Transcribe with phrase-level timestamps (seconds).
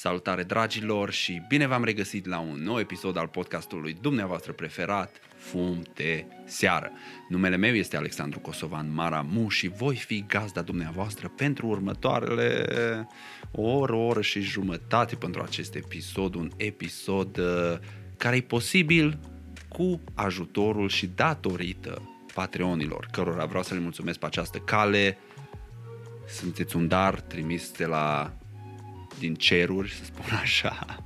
[0.00, 5.82] Salutare dragilor și bine v-am regăsit la un nou episod al podcastului dumneavoastră preferat, Fum
[5.94, 6.90] de Seară.
[7.28, 12.66] Numele meu este Alexandru Kosovan Maramu și voi fi gazda dumneavoastră pentru următoarele
[13.52, 17.78] o oră, o oră și jumătate pentru acest episod, un episod uh,
[18.16, 19.18] care e posibil
[19.68, 22.02] cu ajutorul și datorită
[22.34, 25.18] Patreonilor, cărora vreau să le mulțumesc pe această cale.
[26.28, 28.34] Sunteți un dar trimis de la
[29.20, 31.04] din ceruri, să spun așa,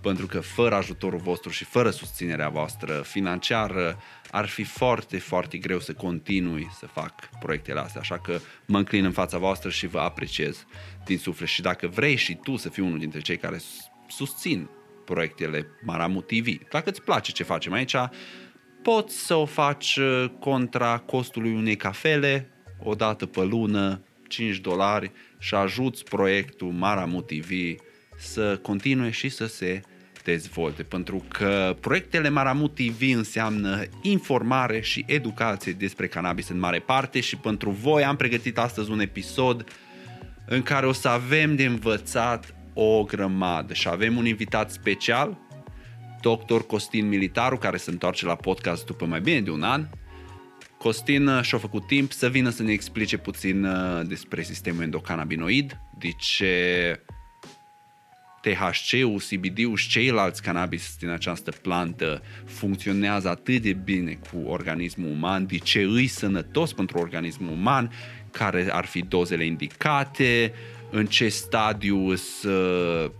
[0.00, 3.98] pentru că fără ajutorul vostru și fără susținerea voastră financiară
[4.30, 9.04] ar fi foarte, foarte greu să continui să fac proiectele astea, așa că mă înclin
[9.04, 10.66] în fața voastră și vă apreciez
[11.04, 11.48] din suflet.
[11.48, 13.60] Și dacă vrei și tu să fii unul dintre cei care
[14.08, 14.68] susțin
[15.04, 17.96] proiectele Maramu TV, dacă îți place ce facem aici,
[18.82, 22.50] poți să o faci uh, contra costului unei cafele
[22.82, 27.50] o dată pe lună, 5 dolari și ajuți proiectul Maramu TV
[28.16, 29.80] să continue și să se
[30.24, 37.20] dezvolte, pentru că proiectele Maramu TV înseamnă informare și educație despre cannabis în mare parte
[37.20, 39.64] și pentru voi am pregătit astăzi un episod
[40.46, 45.38] în care o să avem de învățat o grămadă și avem un invitat special,
[46.20, 49.86] doctor Costin Militaru, care se întoarce la podcast după mai bine de un an
[50.82, 55.78] Costin uh, și-a făcut timp să vină să ne explice puțin uh, despre sistemul endocannabinoid,
[55.98, 57.00] de ce
[58.40, 65.46] THC-ul, CBD-ul și ceilalți cannabis din această plantă funcționează atât de bine cu organismul uman,
[65.46, 67.92] de ce îi sănătos pentru organismul uman,
[68.30, 70.52] care ar fi dozele indicate,
[70.90, 73.10] în ce stadiu să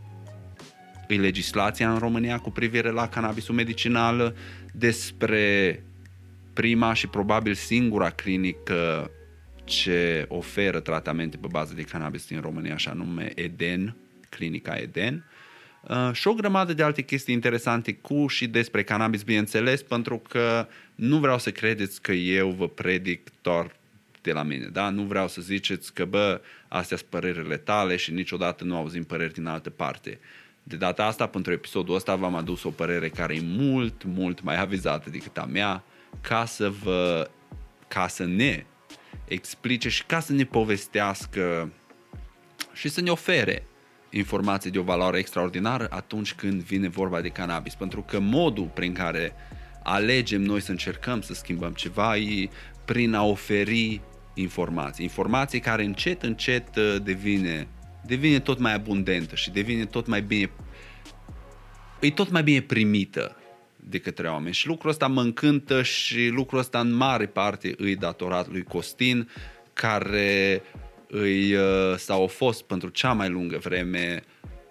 [1.09, 4.35] îi legislația în România cu privire la cannabisul medicinal,
[4.73, 5.77] despre
[6.53, 9.11] prima și probabil singura clinică
[9.65, 13.97] ce oferă tratamente pe bază de cannabis din România, așa nume Eden,
[14.29, 15.25] clinica Eden.
[15.89, 20.67] Uh, și o grămadă de alte chestii interesante cu și despre cannabis, bineînțeles, pentru că
[20.95, 23.77] nu vreau să credeți că eu vă predic doar
[24.23, 24.91] de la mine, da?
[24.91, 29.33] Nu vreau să ziceți că, bă, astea sunt părerile tale și niciodată nu auzim păreri
[29.33, 30.19] din altă parte.
[30.63, 34.61] De data asta, pentru episodul ăsta, v-am adus o părere care e mult, mult mai
[34.61, 35.85] avizată decât a mea,
[36.21, 37.31] ca să vă,
[37.89, 38.67] ca să ne
[39.25, 41.73] explice și ca să ne povestească
[42.73, 43.67] și să ne ofere
[44.11, 47.75] informații de o valoare extraordinară atunci când vine vorba de cannabis.
[47.75, 49.33] Pentru că modul prin care
[49.83, 52.49] alegem noi să încercăm să schimbăm ceva e
[52.85, 54.01] prin a oferi
[54.35, 55.05] informații.
[55.05, 57.69] Informații care încet, încet uh, devine,
[58.07, 60.51] devine tot mai abundentă și devine tot mai bine
[62.01, 63.37] e tot mai bine primită
[63.89, 64.55] de către oameni.
[64.55, 69.29] Și lucrul ăsta mă încântă și lucrul ăsta în mare parte îi datorat lui Costin,
[69.73, 70.63] care
[71.09, 74.23] îi, uh, sau a fost pentru cea mai lungă vreme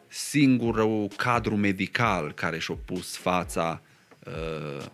[0.08, 3.82] singurul cadru medical care și-a pus fața
[4.26, 4.86] uh,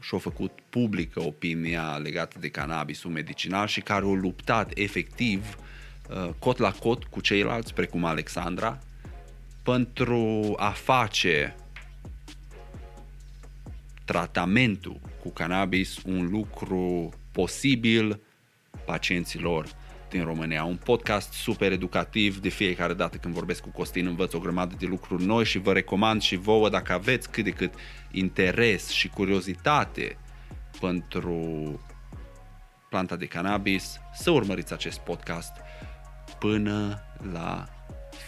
[0.00, 5.56] și-a făcut publică opinia legată de cannabisul medicinal și care a luptat efectiv
[6.10, 8.78] uh, cot la cot cu ceilalți, precum Alexandra,
[9.62, 11.54] pentru a face
[14.06, 18.20] tratamentul cu cannabis un lucru posibil
[18.84, 19.68] pacienților
[20.10, 20.64] din România.
[20.64, 24.86] Un podcast super educativ de fiecare dată când vorbesc cu Costin învăț o grămadă de
[24.86, 27.74] lucruri noi și vă recomand și vouă dacă aveți cât de cât
[28.10, 30.18] interes și curiozitate
[30.80, 31.40] pentru
[32.88, 35.52] planta de cannabis să urmăriți acest podcast
[36.38, 37.02] până
[37.32, 37.68] la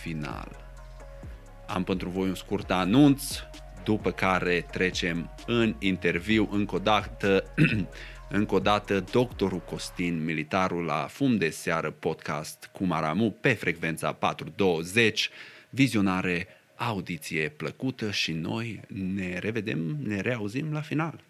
[0.01, 0.49] final.
[1.67, 3.41] Am pentru voi un scurt anunț
[3.89, 7.45] după care trecem în interviu încă o dată,
[8.39, 14.13] încă o dată doctorul Costin, militarul la Fum de Seară podcast cu Maramu pe frecvența
[14.13, 15.31] 420,
[15.71, 21.21] vizionare, audiție plăcută și noi ne revedem, ne reauzim la final.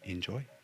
[0.00, 0.59] Enjoy!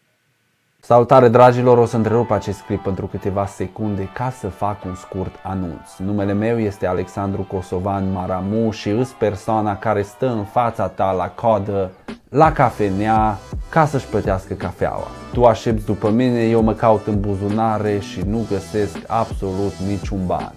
[0.87, 5.35] Salutare dragilor, o să întrerup acest clip pentru câteva secunde ca să fac un scurt
[5.43, 5.97] anunț.
[5.99, 11.29] Numele meu este Alexandru Kosovan Maramu și îs persoana care stă în fața ta la
[11.29, 11.91] codă,
[12.29, 13.39] la cafenea,
[13.69, 15.07] ca să-și plătească cafeaua.
[15.33, 20.53] Tu aștepți după mine, eu mă caut în buzunare și nu găsesc absolut niciun ban.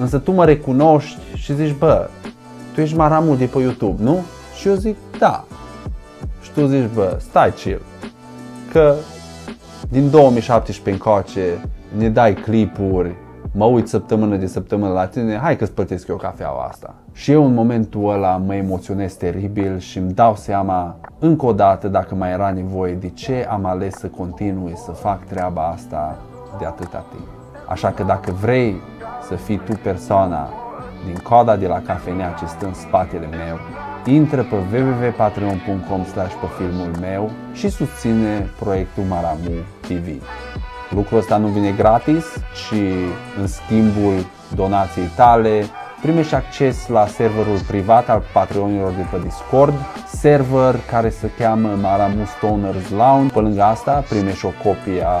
[0.00, 2.08] Însă tu mă recunoști și zici, bă,
[2.74, 4.22] tu ești Maramu de pe YouTube, nu?
[4.58, 5.44] Și eu zic, da.
[6.42, 7.82] Și tu zici, bă, stai chill,
[8.72, 8.94] că
[9.92, 11.60] din 2017 încoace
[11.96, 13.14] ne dai clipuri,
[13.52, 16.94] mă uit săptămână de săptămână la tine, hai că-ți plătesc eu cafeaua asta.
[17.12, 21.88] Și eu în momentul ăla mă emoționez teribil și îmi dau seama încă o dată
[21.88, 26.18] dacă mai era nevoie de ce am ales să continui să fac treaba asta
[26.58, 27.26] de atâta timp.
[27.68, 28.80] Așa că dacă vrei
[29.28, 30.48] să fii tu persoana
[31.04, 33.58] din coda de la cafenea ce stă în spatele meu,
[34.06, 39.50] intră pe www.patreon.com slash pe filmul meu și susține proiectul Maramu
[39.80, 40.22] TV.
[40.90, 42.80] Lucrul ăsta nu vine gratis, ci
[43.40, 45.64] în schimbul donației tale
[46.02, 49.74] primești acces la serverul privat al Patreonilor de pe Discord,
[50.06, 53.32] server care se cheamă Maramu Stoners Lounge.
[53.32, 55.20] Pe lângă asta primești o copie a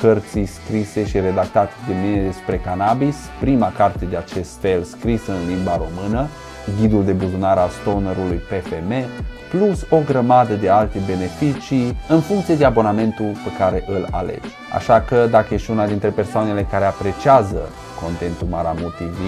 [0.00, 5.48] cărții scrise și redactate de mine despre cannabis, prima carte de acest fel scrisă în
[5.48, 6.28] limba română,
[6.80, 8.92] ghidul de buzunar al stonerului PFM,
[9.50, 14.48] plus o grămadă de alte beneficii în funcție de abonamentul pe care îl alegi.
[14.74, 17.68] Așa că dacă ești una dintre persoanele care apreciază
[18.02, 19.18] contentul Maramu TV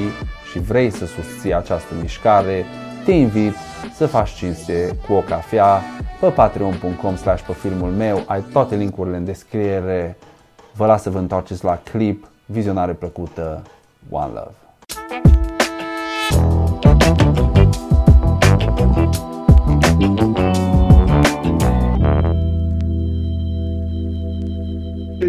[0.50, 2.64] și vrei să susții această mișcare,
[3.04, 3.54] te invit
[3.94, 5.82] să faci cinste cu o cafea
[6.20, 10.16] pe patreon.com slash pe filmul meu, ai toate linkurile în descriere.
[10.72, 13.62] Vă las să vă întoarceți la clip, vizionare plăcută,
[14.10, 15.37] One Love!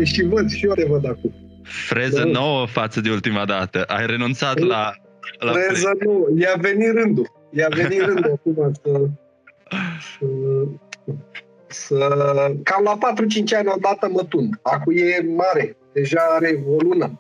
[0.03, 1.33] Și văd și eu le văd acum.
[1.63, 2.39] Freză da.
[2.39, 3.83] nouă față de ultima dată.
[3.83, 4.93] Ai renunțat la...
[5.39, 6.27] la Freză nouă.
[6.37, 7.31] I-a venit rândul.
[7.51, 9.01] I-a venit rândul acum să,
[9.99, 10.25] să,
[11.67, 12.51] să...
[12.63, 14.59] Cam la 4-5 ani odată mă tund.
[14.61, 15.77] Acum e mare.
[15.93, 17.19] Deja are o lună.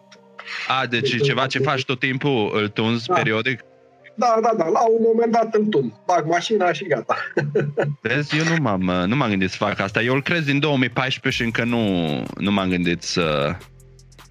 [0.67, 3.13] A, deci deci ceva ce faci tot timpul, îl tunzi da.
[3.13, 3.59] periodic?
[4.19, 5.91] Da, da, da, la un moment dat îl tund.
[6.05, 7.15] Bag mașina și gata.
[8.01, 10.01] Vezi, eu nu m-am, nu m-am gândit să fac asta.
[10.01, 11.79] Eu îl crez din 2014 și încă nu,
[12.37, 13.55] nu m-am gândit să...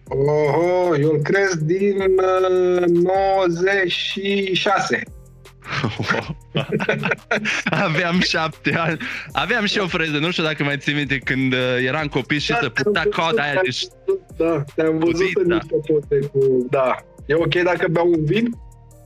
[0.08, 5.02] Oho, eu îl crez din uh, 96.
[7.86, 8.98] Aveam șapte ani.
[9.32, 12.50] Aveam și o freză, nu știu dacă mai ții minte, când uh, eram copil și
[12.50, 13.60] da, se putea coada aia.
[13.62, 13.86] Deci...
[14.36, 15.58] Da, te-am văzut Puzit, în da.
[16.32, 16.66] cu...
[16.70, 16.96] Da.
[17.26, 18.56] E ok dacă beau un vin?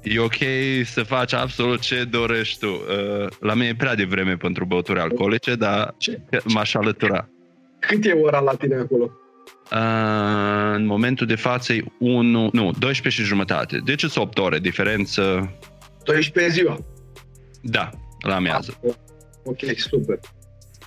[0.02, 0.36] E ok
[0.84, 2.66] să faci absolut ce dorești tu.
[2.66, 6.20] Uh, la mine e prea devreme pentru băuturi alcoolice, dar ce?
[6.44, 7.28] m-aș alătura.
[7.78, 9.10] Cât e ora la tine acolo?
[9.72, 13.80] Uh, în momentul de față e 1, nu, 12 și jumătate.
[13.84, 15.52] Deci sunt 8 ore diferență.
[16.04, 16.78] 12 ziua?
[17.62, 17.90] Da,
[18.20, 18.78] la amiază.
[18.84, 18.94] Ah,
[19.44, 20.18] ok, super.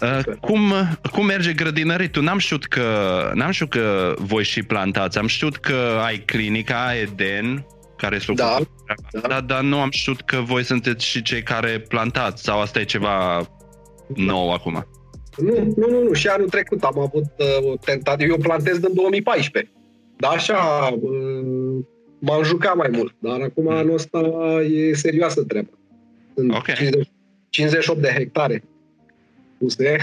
[0.01, 0.73] Uh, cum,
[1.11, 2.23] cum merge grădinăritul?
[2.23, 5.18] N-am știut că, n-am știut că voi și plantați.
[5.18, 7.65] Am știut că ai clinica Eden,
[7.97, 8.57] care sunt da,
[9.12, 9.27] da.
[9.27, 12.83] Dar, dar nu am știut că voi sunteți și cei care plantați sau asta e
[12.83, 13.47] ceva
[14.07, 14.86] nou acum.
[15.38, 16.13] Nu, nu, nu, nu.
[16.13, 18.31] Și anul trecut am avut uh, o tentativă.
[18.31, 19.71] Eu plantez din 2014.
[20.18, 21.83] Dar așa, uh,
[22.19, 23.15] m-am jucat mai mult.
[23.19, 23.69] Dar acum mm.
[23.69, 24.19] anul ăsta
[24.71, 25.69] e serioasă treaba.
[26.36, 26.75] Sunt okay.
[26.75, 27.07] 50,
[27.50, 28.63] 58 de hectare
[29.57, 29.97] puse.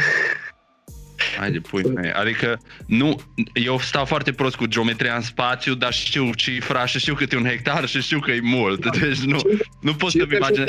[1.39, 2.11] Hai de pui mei.
[2.11, 3.21] Adică, nu,
[3.53, 7.37] eu stau foarte prost cu geometria în spațiu, dar știu cifra și știu cât e
[7.37, 8.99] un hectar și știu că e mult.
[8.99, 9.39] Deci nu,
[9.81, 10.69] nu pot să-mi imaginez.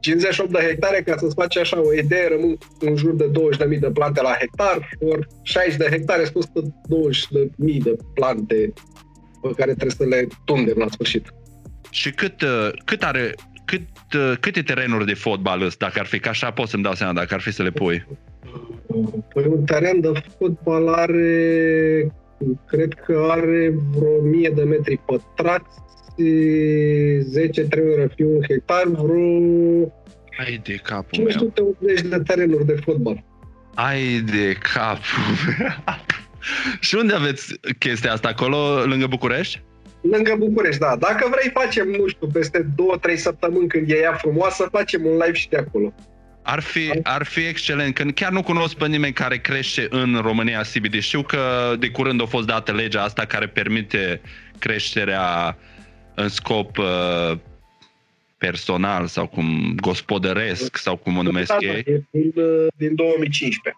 [0.00, 3.30] 58 de hectare, ca să-ți faci așa o idee, rămân în jur de
[3.74, 8.72] 20.000 de plante la hectar, ori 60 de hectare sunt 20.000 de plante
[9.42, 11.32] pe care trebuie să le tundem la sfârșit.
[11.90, 13.34] Și cât, uh, cât are,
[13.64, 13.82] cât,
[14.14, 17.12] uh, câte terenuri de fotbal ăsta, dacă ar fi, ca așa pot să-mi dau seama
[17.12, 18.06] dacă ar fi să le pui?
[19.34, 22.12] Păi un teren de fotbal are,
[22.66, 25.76] cred că are vreo 1000 de metri pătrați,
[27.20, 29.92] 10 trebuie fi un hectar, vreo
[30.38, 32.10] Ai de capul 580 meu.
[32.10, 33.24] de terenuri de fotbal.
[33.74, 35.02] Ai de capul
[36.80, 38.28] Și unde aveți chestia asta?
[38.28, 39.62] Acolo, lângă București?
[40.00, 40.96] Lângă București, da.
[40.96, 42.66] Dacă vrei, facem, nu știu, peste
[43.12, 45.94] 2-3 săptămâni când e ea frumoasă, facem un live și de acolo.
[46.50, 50.60] Ar fi, ar fi excelent, că chiar nu cunosc pe nimeni care crește în România
[50.60, 51.00] CBD.
[51.00, 54.20] Știu că de curând a fost dată legea asta care permite
[54.58, 55.56] creșterea
[56.14, 57.38] în scop uh,
[58.38, 61.82] personal sau cum gospodăresc sau cum o numesc da, ei.
[62.10, 62.32] Din,
[62.76, 63.76] din 2015.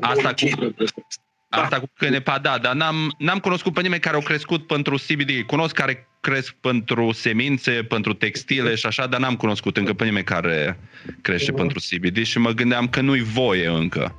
[0.00, 0.92] Asta 2015.
[0.94, 1.02] cu,
[1.48, 1.62] da.
[1.62, 5.46] Asta cu Cănepa, da, dar n-am, n-am cunoscut pe nimeni care au crescut pentru CBD.
[5.46, 10.24] Cunosc care cresc pentru semințe, pentru textile și așa, dar n-am cunoscut încă pe nimeni
[10.24, 10.78] care
[11.22, 11.56] crește uh-huh.
[11.56, 14.14] pentru CBD și mă gândeam că nu-i voie încă.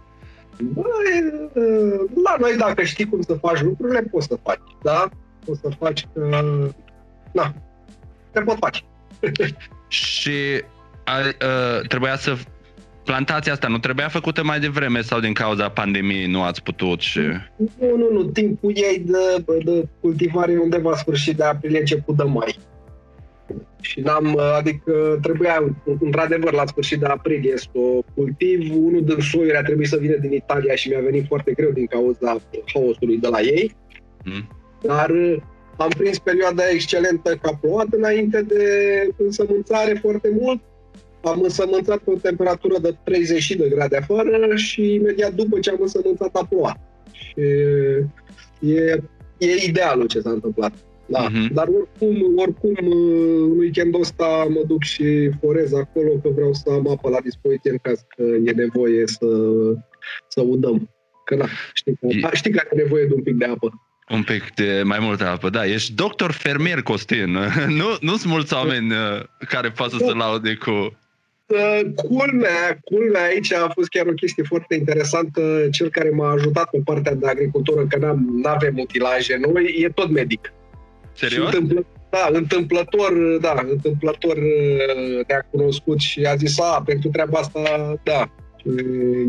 [0.62, 0.84] Băi,
[2.24, 5.10] la noi dacă știi cum să faci lucrurile, poți să faci, da?
[5.46, 6.42] Poți să faci că...
[7.32, 7.54] Na,
[8.32, 8.82] te pot face.
[9.88, 10.64] și
[11.04, 12.38] a, a, trebuia să
[13.12, 17.00] plantația asta nu trebuia făcută mai devreme sau din cauza pandemiei nu ați putut?
[17.00, 17.20] Și...
[17.80, 18.24] Nu, nu, nu.
[18.24, 22.58] Timpul ei de, de cultivare undeva sfârșit de aprilie, început de mai.
[23.82, 28.76] Și n-am, adică trebuia, într-adevăr, la sfârșit de aprilie să o cultiv.
[28.76, 31.86] Unul din soiuri a trebuit să vină din Italia și mi-a venit foarte greu din
[31.86, 32.38] cauza
[32.74, 33.76] haosului de la ei.
[34.24, 34.48] Mm.
[34.82, 35.12] Dar
[35.78, 38.64] am prins perioada excelentă ca plouat înainte de
[39.18, 40.62] însămânțare foarte mult.
[41.28, 45.78] Am însămânțat pe o temperatură de 30 de grade afară și imediat după ce am
[45.82, 46.80] însămânțat a plouat.
[47.12, 47.40] Și
[48.60, 49.04] e,
[49.38, 50.74] e idealul ce s-a întâmplat.
[51.08, 51.28] Da.
[51.30, 51.54] Uh-huh.
[51.54, 56.90] Dar oricum, oricum, în weekendul ăsta mă duc și forez acolo, că vreau să am
[56.90, 59.28] apă la dispoziție în caz că e nevoie să,
[60.28, 60.90] să udăm.
[61.26, 62.36] Că da, știi că, e...
[62.36, 63.82] știi că are nevoie de un pic de apă.
[64.10, 65.66] Un pic de mai multă apă, da.
[65.66, 67.32] Ești doctor fermier, Costin.
[67.80, 70.06] nu, nu sunt mulți oameni uh, care pot să da.
[70.06, 70.98] se laude cu...
[71.48, 75.68] Uh, culmea, culmea aici a fost chiar o chestie foarte interesantă.
[75.72, 80.10] Cel care m-a ajutat pe partea de agricultură, că n-am, n-avem utilaje noi, e tot
[80.10, 80.54] medic.
[81.14, 81.46] Serios?
[81.46, 87.62] întâmplă, da, întâmplător, da, întâmplător uh, ne-a cunoscut și a zis, a, pentru treaba asta,
[88.04, 88.32] da.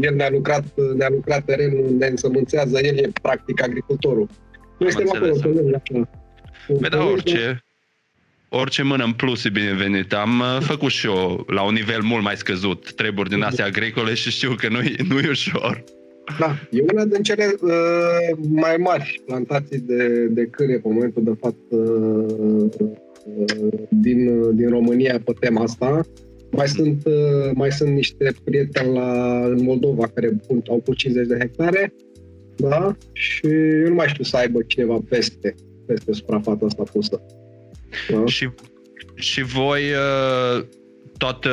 [0.01, 0.65] El ne-a lucrat,
[0.97, 4.29] ne-a lucrat terenul, ne însămânțează, el e practic agricultorul.
[4.79, 6.07] Noi suntem acolo,
[6.81, 7.65] Păi da, orice,
[8.49, 10.13] orice mână în plus e binevenit.
[10.13, 14.15] Am uh, făcut și eu la un nivel mult mai scăzut treburi din astea agricole
[14.15, 14.79] și știu că nu,
[15.09, 15.85] nu e ușor.
[16.39, 21.37] Da, e una din cele uh, mai mari plantații de, de câine pe momentul de
[21.41, 21.83] față
[22.39, 22.71] uh,
[23.89, 26.01] din, din România pe tema asta.
[26.51, 30.37] Mai sunt, uh, mai sunt niște prieteni la, în Moldova care
[30.69, 31.93] au pus 50 de hectare
[32.59, 32.97] da?
[33.13, 33.47] și
[33.83, 35.55] eu nu mai știu să aibă cineva peste,
[35.87, 37.23] peste suprafața asta pusă.
[38.09, 38.27] Da?
[38.27, 38.49] Și,
[39.15, 40.65] și voi uh,
[41.19, 41.51] toată,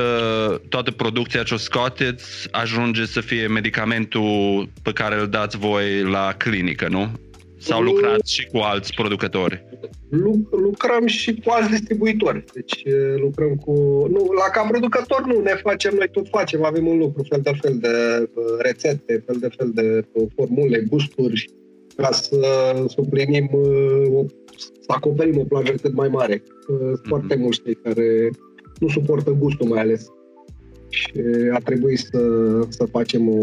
[0.69, 6.33] toată producția ce o scoateți ajunge să fie medicamentul pe care îl dați voi la
[6.37, 7.11] clinică, nu?
[7.57, 9.63] Sau lucrați și cu alți producători?
[10.51, 12.43] lucrăm și cu alți distribuitori.
[12.53, 12.83] Deci
[13.17, 13.71] lucrăm cu...
[14.11, 17.51] Nu, la ca producător nu, ne facem, noi tot facem, avem un lucru, fel de
[17.61, 21.49] fel de rețete, fel de fel de formule, gusturi,
[21.95, 22.37] ca să
[22.87, 23.49] suplinim,
[24.57, 26.37] să acoperim o plajă cât mai mare.
[26.37, 27.01] mm-hmm.
[27.03, 28.29] foarte mulți cei care
[28.79, 30.07] nu suportă gustul mai ales.
[30.89, 31.11] Și
[31.51, 32.21] a trebuit să,
[32.69, 33.39] să facem o,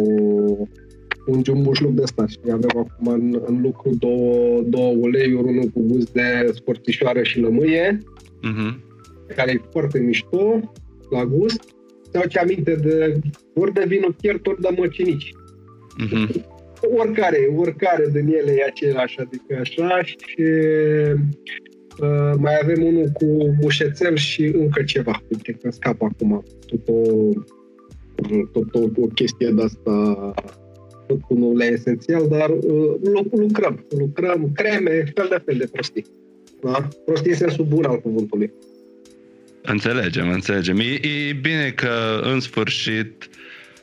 [1.27, 5.81] un jumbușluc de ăsta și avem acum în, în lucru două, două uleiuri, unul cu
[5.83, 8.79] gust de scorțișoară și lămâie, uh-huh.
[9.37, 10.73] care e foarte mișto
[11.11, 11.75] la gust.
[12.13, 13.19] Sau ce aminte de
[13.55, 15.35] ori de vinul fiert, ori de măcinici.
[16.05, 16.52] Uh-huh.
[16.97, 20.43] Oricare, oricare din ele e același, adică așa și
[22.01, 25.23] uh, mai avem unul cu mușețel și încă ceva.
[25.29, 27.03] Uite că scap acum tot o,
[28.53, 30.35] tot o, o chestie de asta
[31.07, 32.95] tot nu le esențial, dar uh,
[33.31, 33.87] lucrăm.
[33.99, 36.05] Lucrăm creme, fel de fel de prostii.
[36.61, 36.89] Da?
[37.05, 38.53] Prostii în sensul bun al cuvântului.
[39.63, 40.79] Înțelegem, înțelegem.
[40.79, 43.29] E, e bine că în sfârșit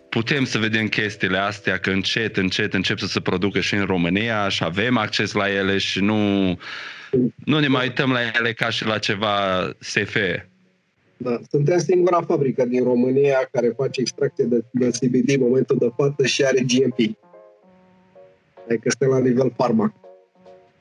[0.10, 4.50] putem să vedem chestiile astea, că încet, încet încep să se producă și în România
[4.50, 6.48] și avem acces la ele și nu,
[7.46, 10.16] nu ne mai uităm la ele ca și la ceva SF.
[11.18, 11.40] Da.
[11.50, 16.26] Suntem singura fabrică din România care face extracție de, de CBD în momentul de față
[16.26, 17.18] și are GMP.
[18.66, 19.94] Adică suntem la nivel farma.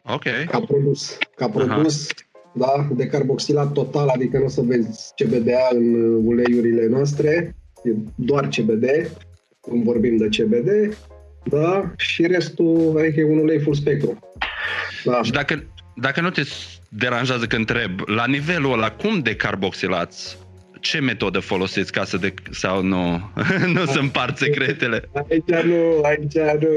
[0.02, 0.24] Ok.
[0.50, 1.18] Ca produs.
[1.34, 2.76] Ca produs, Aha.
[2.76, 5.94] da, de carboxilat total, adică nu o să vezi CBDA în
[6.26, 8.84] uleiurile noastre, e doar CBD,
[9.60, 10.96] când vorbim de CBD,
[11.44, 14.18] da, și restul, adică e un ulei full spectrum.
[15.04, 15.22] Da.
[15.22, 15.64] Și dacă,
[15.96, 16.42] dacă nu te
[16.88, 20.38] deranjează că întreb, la nivelul ăla, cum decarboxilați?
[20.80, 22.34] Ce metodă folosiți ca să de...
[22.50, 23.20] sau nu?
[23.74, 25.02] nu sunt împart secretele?
[25.30, 26.68] Aici nu, aici nu,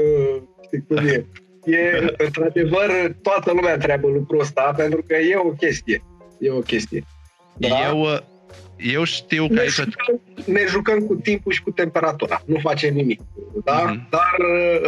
[0.64, 1.26] știi cum e.
[1.64, 6.02] E, într-adevăr, toată lumea întreabă lucrul ăsta, pentru că e o chestie.
[6.38, 7.04] E o chestie.
[7.56, 7.68] Da?
[7.88, 8.24] Eu,
[8.82, 9.70] eu știu că ne aici...
[9.70, 12.42] Jucăm, ne jucăm cu timpul și cu temperatura.
[12.44, 13.20] Nu facem nimic.
[13.64, 13.92] Da?
[13.92, 14.08] Mm-hmm.
[14.10, 14.36] Dar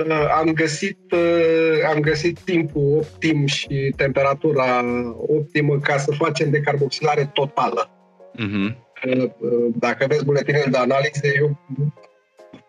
[0.06, 4.84] uh, am, găsit, uh, am găsit timpul optim și temperatura
[5.16, 7.90] optimă ca să facem decarboxilare totală.
[8.38, 8.82] Mm-hmm.
[9.06, 9.30] Uh,
[9.78, 11.58] dacă vezi buletinele de analize, eu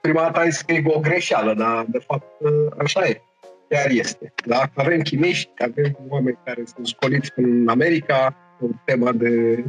[0.02, 3.22] prima dată am zis că e o greșeală, dar de fapt uh, așa e.
[3.70, 4.34] Chiar este.
[4.46, 4.70] Da?
[4.74, 9.64] Avem chimiști, avem oameni care sunt scoliți în America, o tema de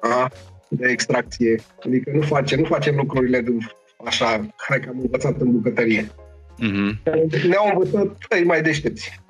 [0.00, 0.30] a,
[0.68, 1.60] de extracție.
[1.86, 3.50] Adică nu facem, nu facem lucrurile de
[4.04, 6.10] așa, hai că am învățat în bucătărie.
[6.62, 7.00] Mm-hmm.
[7.48, 9.22] Ne-au învățat ei mai deștepți.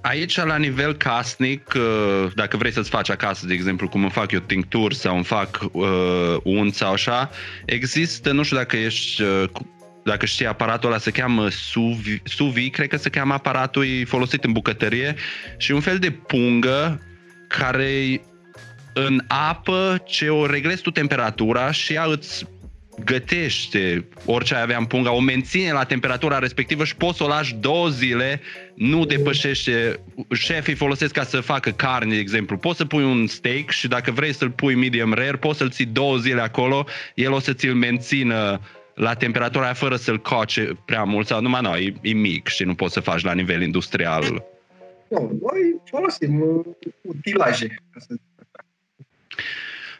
[0.00, 4.32] Aici, la nivel casnic, uh, dacă vrei să-ți faci acasă, de exemplu, cum îmi fac
[4.32, 7.30] eu tincturi sau îmi fac uh, unt sau așa,
[7.64, 9.44] există, nu știu dacă ești uh,
[10.04, 14.52] dacă știi aparatul ăla se cheamă suvi, suvi, cred că se cheamă aparatul folosit în
[14.52, 15.14] bucătărie
[15.56, 17.00] și un fel de pungă
[17.48, 18.20] care
[18.94, 22.46] în apă ce o reglezi tu temperatura și ea îți
[23.04, 27.26] gătește orice ai avea în punga, o menține la temperatura respectivă și poți să o
[27.26, 28.40] lași două zile,
[28.74, 30.00] nu depășește,
[30.32, 34.10] șefii folosesc ca să facă carne, de exemplu, poți să pui un steak și dacă
[34.10, 37.74] vrei să-l pui medium rare, poți să-l ții două zile acolo, el o să ți-l
[37.74, 38.60] mențină
[38.94, 42.64] la temperatura aia fără să-l coce prea mult sau numai nu, e, e mic și
[42.64, 44.44] nu poți să faci la nivel industrial.
[45.08, 46.64] Nu, noi folosim uh,
[47.02, 47.74] utilaje.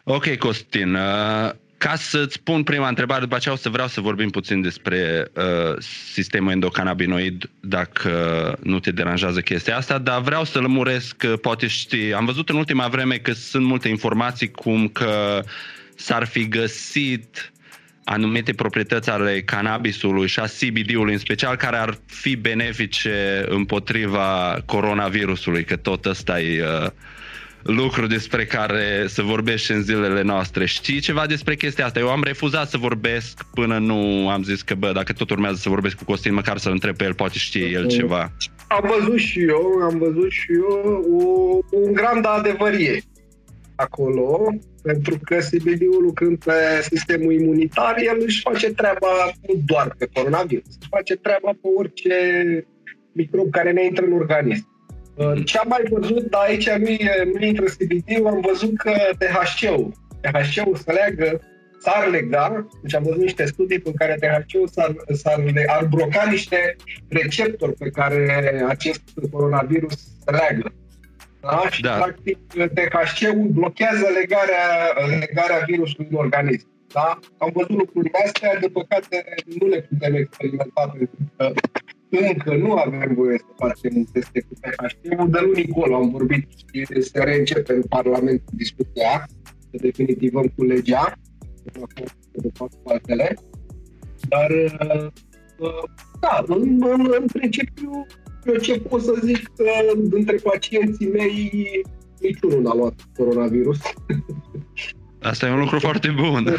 [0.06, 0.94] Ok, Costin.
[0.94, 5.30] Uh, ca să-ți pun prima întrebare, după aceea o să vreau să vorbim puțin despre
[5.34, 5.76] uh,
[6.12, 8.12] sistemul endocannabinoid, dacă
[8.62, 12.56] nu te deranjează chestia asta, dar vreau să lămuresc, că poate știi, am văzut în
[12.56, 15.42] ultima vreme că sunt multe informații cum că
[15.94, 17.52] s-ar fi găsit
[18.04, 25.64] anumite proprietăți ale cannabisului și a CBD-ului în special care ar fi benefice împotriva coronavirusului,
[25.64, 26.90] că tot ăsta e uh,
[27.64, 30.66] lucru despre care să vorbești în zilele noastre.
[30.66, 31.98] Știi ceva despre chestia asta?
[31.98, 35.68] Eu am refuzat să vorbesc până nu am zis că, bă, dacă tot urmează să
[35.68, 38.32] vorbesc cu Costin, măcar să-l întreb pe el, poate știe el ceva.
[38.68, 43.02] Am văzut și eu, am văzut și eu o, un gram de adevărie
[43.76, 46.52] acolo, pentru că CBD-ul lucrând pe
[46.90, 49.08] sistemul imunitar, el își face treaba
[49.48, 52.14] nu doar pe coronavirus, își face treaba pe orice
[53.12, 54.73] microb care ne intră în organism.
[55.14, 58.92] Uh, ce am mai văzut, dar aici nu, e, nu intră CBD-ul, am văzut că
[59.18, 61.40] THC-ul, THC-ul se leagă,
[61.78, 66.76] s-ar lega, deci am văzut niște studii în care THC-ul s-ar, s-ar, ar bloca niște
[67.08, 68.20] receptori pe care
[68.68, 69.94] acest coronavirus
[70.24, 70.72] se leagă.
[71.40, 71.62] Da?
[71.70, 71.94] Și, da.
[71.94, 74.66] practic, THC-ul blochează legarea,
[75.18, 76.66] legarea virusului în organism.
[76.92, 77.18] Da?
[77.38, 81.52] Am văzut lucrurile astea, de păcate nu le putem experimenta pentru că
[82.18, 85.30] încă nu avem voie să facem teste cu THC-ul.
[85.30, 89.26] De luni încolo am vorbit și se reîncepe în Parlament discuția,
[89.60, 91.12] să definitivăm cu legea,
[92.32, 93.36] de fapt cu altele.
[94.28, 94.50] Dar,
[95.58, 95.84] uh,
[96.20, 98.06] da, în, în, în principiu,
[98.44, 99.64] eu ce pot să zic că
[99.96, 101.62] dintre pacienții mei
[102.20, 103.78] niciunul n-a luat coronavirus.
[105.20, 106.44] Asta e un lucru foarte bun.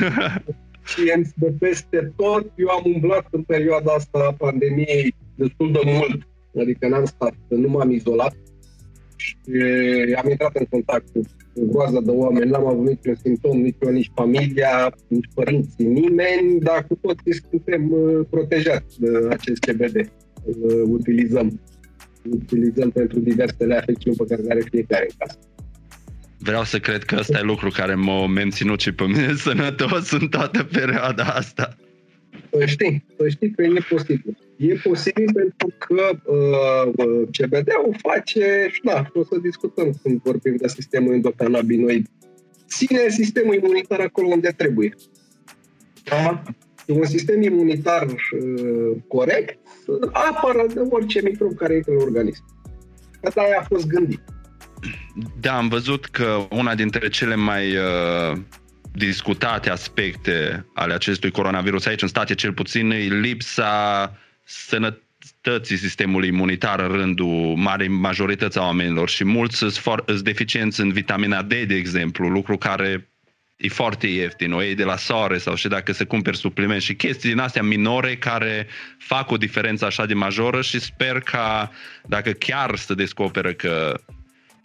[0.81, 2.51] Pacienți de peste tot.
[2.55, 6.27] Eu am umblat în perioada asta a pandemiei destul de mult,
[6.61, 8.35] adică n-am stat, nu m-am izolat
[9.15, 9.35] și
[10.15, 11.21] am intrat în contact cu
[11.55, 16.59] o groază de oameni, n-am avut niciun simptom, nici eu, nici familia, nici părinții, nimeni,
[16.59, 20.11] dar cu toții suntem uh, protejați de acest CBD.
[20.45, 21.59] Îl utilizăm
[22.31, 25.37] utilizăm pentru diversele afecțiuni pe care le are fiecare în casă.
[26.37, 30.27] Vreau să cred că ăsta e lucru care m-a menținut și pe mine sănătos în
[30.27, 31.77] toată perioada asta.
[32.51, 34.37] Să știi, să știi că e posibil.
[34.57, 40.55] E posibil pentru că uh, uh CBD-ul face, și da, o să discutăm când vorbim
[40.55, 42.07] de sistemul endocannabinoid,
[42.68, 44.94] ține sistemul imunitar acolo unde trebuie.
[46.03, 46.41] Da?
[46.87, 49.59] Un sistem imunitar uh, corect
[50.11, 52.44] apără de orice microb care intră în organism.
[53.24, 54.22] Asta a fost gândit.
[55.39, 58.37] Da, am văzut că una dintre cele mai uh,
[58.94, 64.11] discutate aspecte ale acestui coronavirus aici în state cel puțin e lipsa
[64.46, 71.42] sănătății sistemului imunitar în rândul marii majorități a oamenilor și mulți sunt deficienți în vitamina
[71.42, 73.10] D, de exemplu, lucru care
[73.55, 76.96] e foarte ieftin, o iei de la soare sau și dacă se cumperi supliment și
[76.96, 81.72] chestii din astea minore care fac o diferență așa de majoră și sper ca
[82.05, 84.00] dacă chiar să descoperă că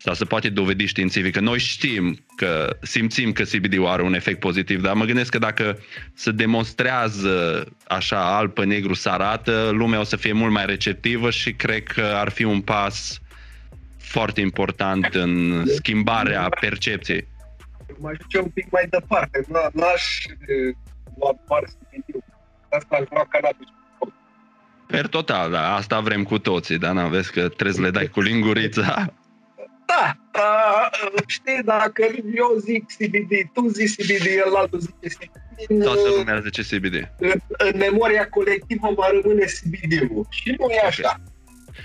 [0.02, 4.40] sau se poate dovedi științific că noi știm că simțim că CBD-ul are un efect
[4.40, 5.78] pozitiv, dar mă gândesc că dacă
[6.14, 11.30] se demonstrează așa alb pe negru să arată, lumea o să fie mult mai receptivă
[11.30, 13.20] și cred că ar fi un pas
[13.98, 17.28] foarte important în schimbarea percepției
[18.00, 19.44] mă duce un pic mai departe.
[19.48, 20.26] N-aș
[21.18, 22.24] lua doar CBD-ul.
[22.68, 23.66] Asta aș lua cannabis.
[24.86, 28.06] Per total, da, asta vrem cu toții, dar nu vezi că trebuie să le dai
[28.06, 29.12] cu lingurița.
[29.90, 30.90] Da, da,
[31.26, 32.02] știi, dacă
[32.34, 35.82] eu zic CBD, tu zici CBD, el altul zice CBD.
[35.82, 36.94] Toată lumea zice CBD.
[37.18, 40.26] În, în memoria colectivă va rămâne CBD-ul.
[40.30, 41.20] Și nu e așa.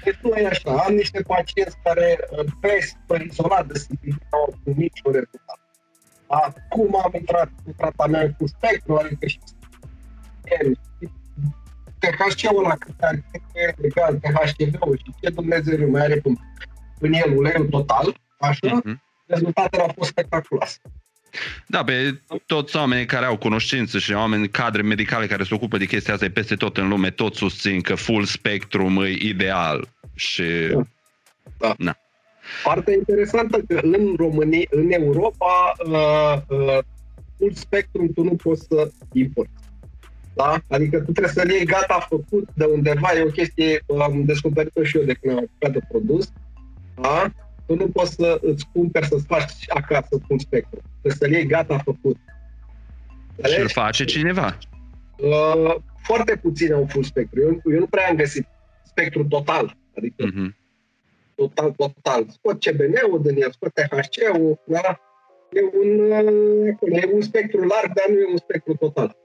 [0.04, 0.72] Deci nu e așa.
[0.86, 2.20] Am niște pacienți care
[2.62, 5.60] pe, pe izolat de CBD au niciun rezultat.
[6.28, 9.40] Acum am intrat în tratament cu spectru, adică și
[12.00, 13.26] THC-ul ăla cât are
[13.78, 16.36] legal, THCV-ul și ce Dumnezeu mai are în,
[17.06, 18.94] în el uleiul total, așa, uh-huh.
[19.26, 20.78] rezultatele au fost spectaculoase.
[21.68, 25.86] Da, pe toți oamenii care au cunoștință și oameni, cadre medicale care se ocupă de
[25.86, 30.44] chestia asta peste tot în lume, tot susțin că full spectrum e ideal și...
[30.72, 30.84] Da.
[31.58, 31.74] da.
[31.78, 31.98] Na.
[32.64, 36.78] Partea interesantă că în România, în Europa, uh, uh,
[37.38, 39.52] full spectrum tu nu poți să importi.
[40.34, 40.58] Da?
[40.70, 44.98] Adică tu trebuie să-l iei gata făcut de undeva, e o chestie, am descoperit-o și
[44.98, 46.32] eu de când am apucat de produs.
[47.02, 47.32] Da?
[47.66, 50.82] Tu nu poți să îți cumperi să-ți faci acasă un spectru.
[51.02, 52.18] Trebuie să-l iei gata făcut.
[53.44, 54.58] Și îl face cineva.
[55.18, 57.42] Uh, foarte puține au full spectru.
[57.42, 58.48] Eu, eu nu prea am găsit
[58.84, 59.78] spectru total.
[59.98, 60.56] Adică Mm-hmm.
[61.36, 62.26] total, total.
[62.30, 65.00] Scot CBN-ul din el, scot THC-ul, da?
[65.52, 69.18] E un, uh, e un spectru larg, dar nu e un spectru total.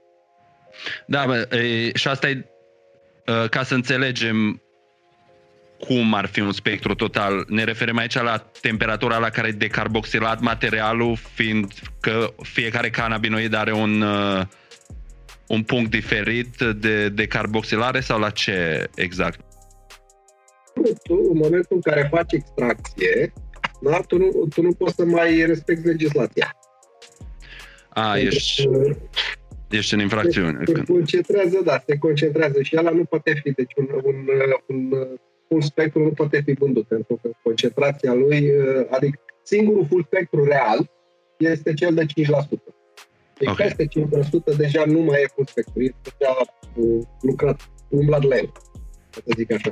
[1.05, 2.45] Da, bă, e, și asta e
[3.27, 4.61] uh, ca să înțelegem
[5.87, 7.45] cum ar fi un spectru total.
[7.47, 13.73] Ne referim aici la temperatura la care e decarboxilat materialul, fiind că fiecare cannabinoid are
[13.73, 14.41] un, uh,
[15.47, 19.39] un punct diferit de decarboxilare sau la ce exact?
[21.03, 23.33] Tu, în momentul în care faci extracție,
[23.81, 26.55] da, tu, nu, tu nu poți să mai respecti legislația.
[27.89, 28.69] A, ești,
[29.69, 30.63] ești în infracțiune.
[30.65, 30.87] Se Când...
[30.87, 34.15] concentrează, da, se concentrează și ăla nu poate fi, deci un, un,
[34.65, 35.07] un,
[35.53, 38.51] un spectru nu poate fi vândut, pentru că concentrația lui,
[38.89, 40.89] adică singurul full spectru real
[41.37, 42.07] este cel de 5%.
[43.37, 43.55] Deci Ok.
[43.55, 46.35] peste 5% deja nu mai e full spectru, este deja
[46.75, 48.51] uh, lucrat, umblat la el,
[49.11, 49.71] ca să zic așa.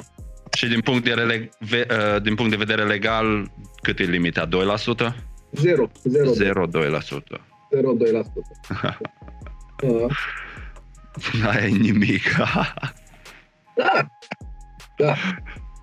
[0.57, 4.47] Și din punct, de rele, ve, uh, din punct de vedere legal, cât e limita?
[4.47, 4.49] 2%?
[5.51, 7.41] 0, 0, 0,2%.
[7.71, 8.99] 0,2%.
[9.83, 10.05] Uh,
[11.47, 12.23] Aia e nimic.
[13.75, 14.07] Da,
[14.97, 15.15] da,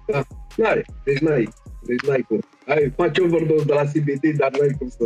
[0.06, 0.24] da,
[0.56, 1.48] n-are, deci n-ai,
[1.86, 2.40] deci n-ai cum.
[2.66, 5.04] Ai, faci overdose de la CBD, dar n-ai cum să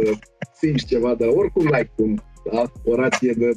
[0.54, 3.50] simți ceva, dar oricum n-ai cum, da, o rație de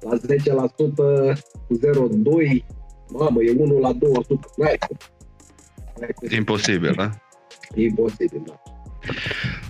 [0.00, 0.84] la 10%
[1.66, 2.64] cu 0,2,
[3.08, 4.96] mamă, e 1 la 200, n-ai cum.
[6.00, 6.28] N-ai cum.
[6.30, 7.10] Imposibil, da?
[7.74, 8.62] E imposibil, da.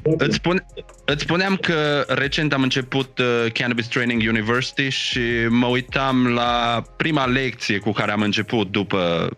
[0.03, 0.65] Îți, spun,
[1.05, 7.27] îți spuneam că recent am început uh, Cannabis Training University și mă uitam la prima
[7.27, 9.31] lecție cu care am început după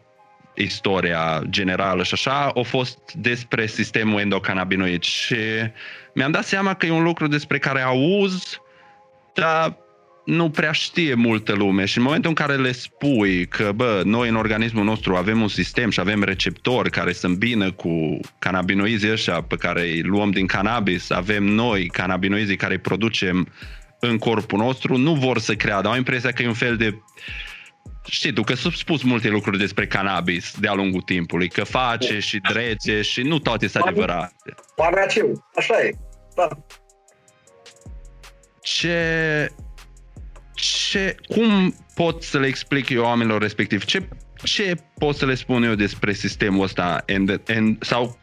[0.54, 5.36] istoria generală și așa, a fost despre sistemul endocannabinoid și
[6.14, 8.60] mi-am dat seama că e un lucru despre care auz,
[9.34, 9.76] dar
[10.24, 14.28] nu prea știe multă lume și în momentul în care le spui că, bă, noi
[14.28, 19.40] în organismul nostru avem un sistem și avem receptori care se îmbină cu cannabinoizii ăștia
[19.42, 23.48] pe care îi luăm din cannabis, avem noi cannabinoizii care îi producem
[24.00, 25.88] în corpul nostru, nu vor să creadă.
[25.88, 26.94] Au impresia că e un fel de
[28.08, 32.40] Știi tu că s-au spus multe lucruri despre cannabis de-a lungul timpului, că face și
[32.52, 34.54] drege și nu toate sunt adevărate.
[34.76, 35.90] Panaceu, așa e,
[36.34, 36.48] da.
[38.60, 39.48] ce,
[40.54, 43.84] ce, cum pot să le explic eu oamenilor respectiv?
[43.84, 44.08] Ce,
[44.42, 47.04] ce pot să le spun eu despre sistemul ăsta?
[47.08, 48.18] And, and, sau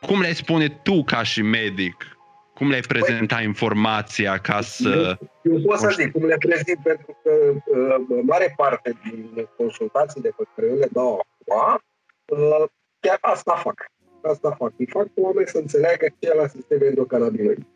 [0.00, 2.13] cum le spune tu ca și medic?
[2.54, 5.16] Cum le-ai prezenta informația ca să...
[5.42, 7.30] Eu, eu pot să zic cum le prezint, pentru că
[7.64, 11.82] uh, mare parte din consultațiile pe care eu le dau acum,
[12.26, 12.64] uh,
[13.00, 13.90] chiar asta fac.
[14.22, 14.72] Asta fac.
[14.76, 17.66] Îi fac cu oameni să înțeleagă ce e la sistemul endocannabinoid.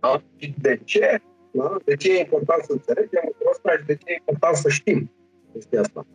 [0.00, 0.22] Da?
[0.36, 1.20] Și de ce?
[1.50, 1.76] Da?
[1.84, 5.10] De ce e important să înțelegem lucrul ăsta și de ce e important să știm
[5.52, 6.06] chestia asta.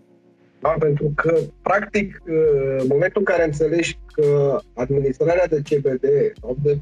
[0.60, 0.70] Da?
[0.70, 6.06] Pentru că, practic, uh, în momentul în care înțelegi că administrarea de CBD
[6.42, 6.78] sau de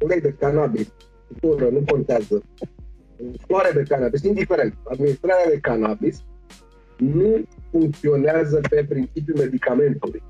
[0.00, 0.92] ulei de cannabis,
[1.40, 2.42] tură, nu contează,
[3.46, 6.24] floare de cannabis, indiferent, administrarea de cannabis
[6.96, 10.22] nu funcționează pe principiul medicamentului.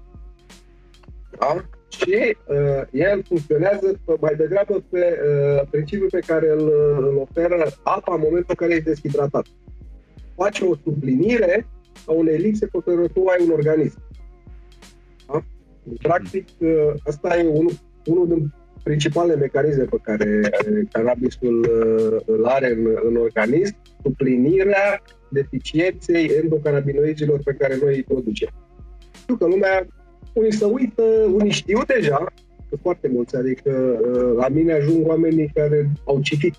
[1.39, 1.65] Da?
[1.89, 7.67] Și uh, el funcționează pe, mai degrabă pe uh, principiul pe care îl, îl oferă
[7.83, 9.47] apa în momentul în care ești deshidratat.
[10.37, 11.67] Face o sublinire
[12.07, 14.03] a unei lipse pe care tu ai un organism.
[15.27, 15.43] Da?
[16.03, 17.73] Practic, uh, asta e unul,
[18.07, 25.03] unul din principalele mecanisme pe care uh, cannabisul uh, îl are în, în organism, suplinirea
[25.29, 28.49] deficienței endocannabinoizilor pe care noi îi producem.
[29.23, 29.87] Știu că lumea,
[30.33, 32.33] unii se uită, unii știu deja,
[32.71, 36.55] că foarte mulți, adică uh, la mine ajung oamenii care au citit.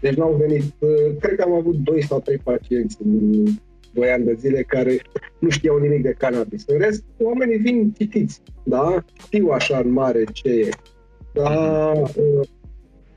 [0.00, 3.44] Deci n-au venit, uh, cred că am avut doi sau trei pacienți în
[3.92, 5.00] doi ani de zile care
[5.38, 6.64] nu știau nimic de cannabis.
[6.66, 9.04] În rest, oamenii vin citiți, da?
[9.22, 10.68] Știu așa în mare ce e.
[11.36, 12.40] Dar uh,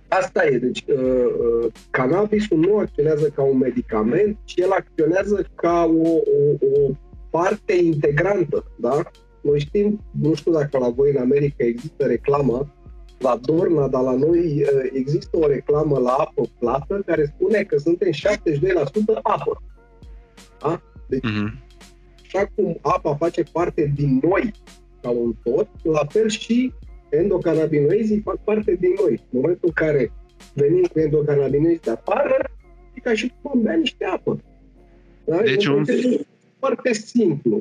[0.08, 5.84] asta e, deci uh, uh, cannabisul nu acționează ca un medicament, ci el acționează ca
[6.04, 6.92] o, o, o
[7.30, 9.02] parte integrantă, da?
[9.42, 12.74] Noi știm, nu știu dacă la voi în America există reclamă
[13.20, 17.78] la Dorna, dar la noi uh, există o reclamă la apă plată care spune că
[17.78, 18.14] suntem 72%
[19.22, 19.62] apă.
[20.62, 20.82] Da?
[21.08, 21.60] Deci, Mhm.
[22.22, 24.52] așa cum apa face parte din noi
[25.02, 26.74] ca un tot, la fel și
[27.10, 29.12] endocannabinoizii fac parte din noi.
[29.12, 30.12] În momentul în care
[30.54, 32.50] venim cu endocannabinoizi de afară,
[32.94, 34.44] E ca și cum am bea niște apă.
[35.26, 35.42] Da?
[35.42, 35.86] Deci E un-
[36.60, 37.60] foarte simplu.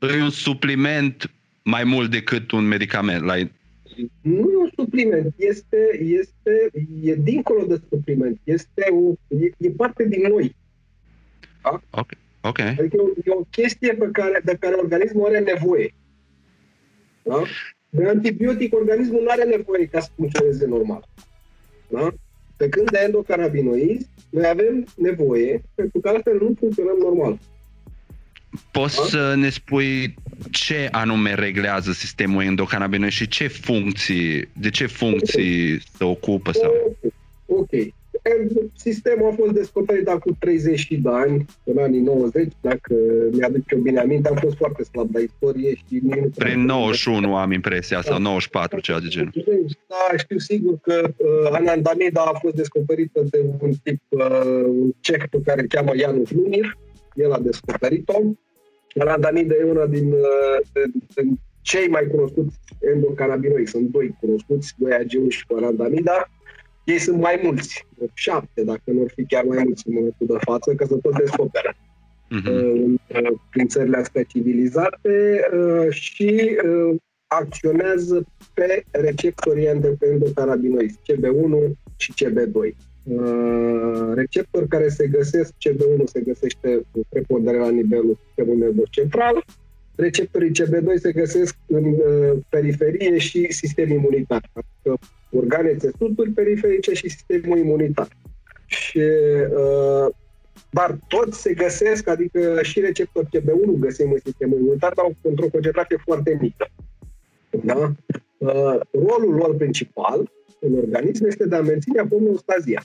[0.00, 1.30] E un supliment
[1.64, 3.24] mai mult decât un medicament.
[3.24, 3.34] La...
[4.20, 6.70] Nu e un supliment, este, este,
[7.02, 10.56] e dincolo de supliment, este o, e, e parte din noi.
[11.90, 12.10] Ok.
[12.40, 12.58] ok.
[12.58, 15.94] Adică e o, e o chestie pe care, de care organismul are nevoie.
[17.22, 17.42] Da?
[17.94, 21.08] De antibiotic, organismul nu are nevoie ca să funcționeze normal.
[21.88, 22.08] Da?
[22.56, 27.38] Pe când de endocannabinoizi, noi avem nevoie, pentru că altfel nu funcționăm normal.
[28.70, 29.02] Poți Da?
[29.02, 30.14] să ne spui
[30.50, 36.96] ce anume reglează sistemul endocannabinoid și ce funcții, de ce funcții se ocupă sau...
[37.46, 37.70] Ok.
[38.76, 42.94] Sistemul a fost descoperit acum 30 de ani, în anii 90, dacă
[43.32, 46.64] mi-aduc eu bine aminte, am fost foarte slab la istorie și nici nu prea- Prin
[46.64, 49.32] 91 am impresia, sau 94, ceva de genul.
[49.88, 55.22] Da, știu sigur că uh, anandamida a fost descoperită de un tip, uh, un ceh
[55.30, 56.76] pe care îl cheamă Janusz Lumir.
[57.14, 58.22] El a descoperit-o.
[58.98, 60.82] Anandamida e una din, uh,
[61.14, 62.58] din cei mai cunoscuți
[62.94, 63.70] endocannabinoizi.
[63.70, 66.30] Sunt doi cunoscuți, doi AG1 și cu anandamida.
[66.84, 70.36] Ei sunt mai mulți, șapte, dacă nu ar fi chiar mai mulți în momentul de
[70.40, 71.74] față, că se tot descoperă
[72.30, 72.46] Mhm.
[72.48, 81.72] în, uh, prin țările astea civilizate uh, și uh, acționează pe receptorii endo- endocannabinoizi, CB1
[81.96, 82.74] și CB2.
[83.04, 89.44] Uh, receptori care se găsesc, CB1 se găsește prepondere la nivelul sistemului nervos central,
[89.94, 94.98] receptorii CB2 se găsesc în uh, periferie și sistem imunitar, adică
[95.36, 98.08] organe, țesuturi periferice și sistemul imunitar.
[98.66, 99.00] Și
[99.50, 100.14] uh,
[100.70, 105.96] dar toți se găsesc, adică și receptor CB1 găsim în sistemul imunitar, dar într-o concentrație
[106.04, 106.68] foarte mică.
[107.64, 107.92] Da?
[108.38, 112.84] Uh, rolul lor principal în organism este de a menține homeostazia.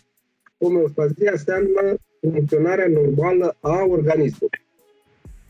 [0.60, 4.62] Homeostazia înseamnă funcționarea normală a organismului.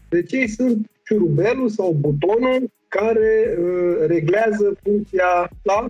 [0.10, 5.88] Deci ei sunt ciurubelul sau butonul care uh, reglează funcția sa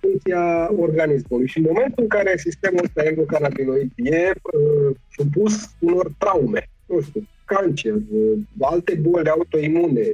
[0.00, 1.46] funcția organismului.
[1.46, 7.22] Și în momentul în care sistemul ăsta endocannabinoid e uh, supus unor traume, nu știu,
[7.44, 10.06] cancer, uh, alte boli autoimune,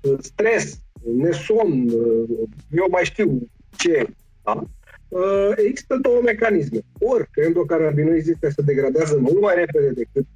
[0.00, 0.80] uh, stres,
[1.16, 2.28] nesomn, uh,
[2.70, 4.06] eu mai știu ce,
[4.44, 4.64] da?
[5.08, 6.78] uh, există două mecanisme.
[6.98, 10.26] Ori că endocannabinoizii ăștia se degradează mult mai repede decât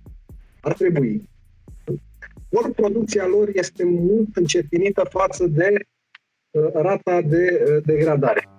[0.61, 1.29] ar trebui,
[2.51, 5.75] ori producția lor este mult încetinită față de
[6.51, 8.56] uh, rata de uh, degradare.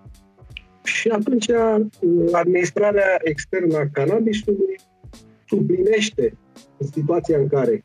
[0.88, 1.86] Și atunci uh,
[2.32, 4.76] administrarea externă a cannabisului
[5.47, 6.38] suplinește
[6.78, 7.84] în situația în care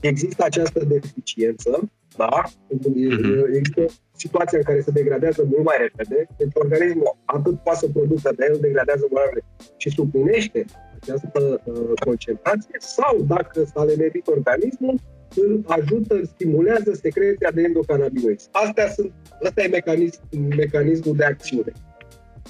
[0.00, 2.42] există această deficiență, da?
[2.68, 3.44] Mhm.
[3.54, 3.84] Există
[4.16, 8.48] situația în care se degradează mult mai repede, deci organismul atât poate să producă, dar
[8.50, 10.64] el degradează mult mai repede și suplinește
[11.00, 14.94] această uh, concentrație, sau dacă s-a lenevit organismul,
[15.36, 18.48] îl ajută, îl stimulează secreția de endocannabinoizi.
[18.52, 19.12] Astea sunt,
[19.44, 20.20] ăsta e mecanism,
[20.56, 21.72] mecanismul de acțiune.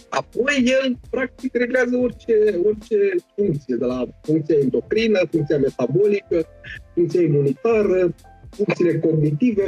[0.09, 2.97] Apoi el, practic, reglează orice, orice
[3.37, 6.47] funcție, de la funcția endocrină, funcția metabolică,
[6.95, 8.15] funcția imunitară,
[8.51, 9.67] funcțiile cognitive.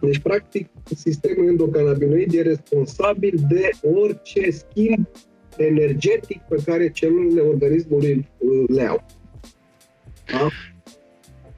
[0.00, 5.08] Deci, practic, sistemul endocannabinoid e responsabil de orice schimb
[5.56, 9.04] energetic pe care celulele organismului îl le au.
[10.32, 10.48] Da?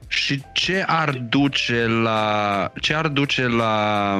[0.07, 4.19] Și ce ar duce la ce ar duce la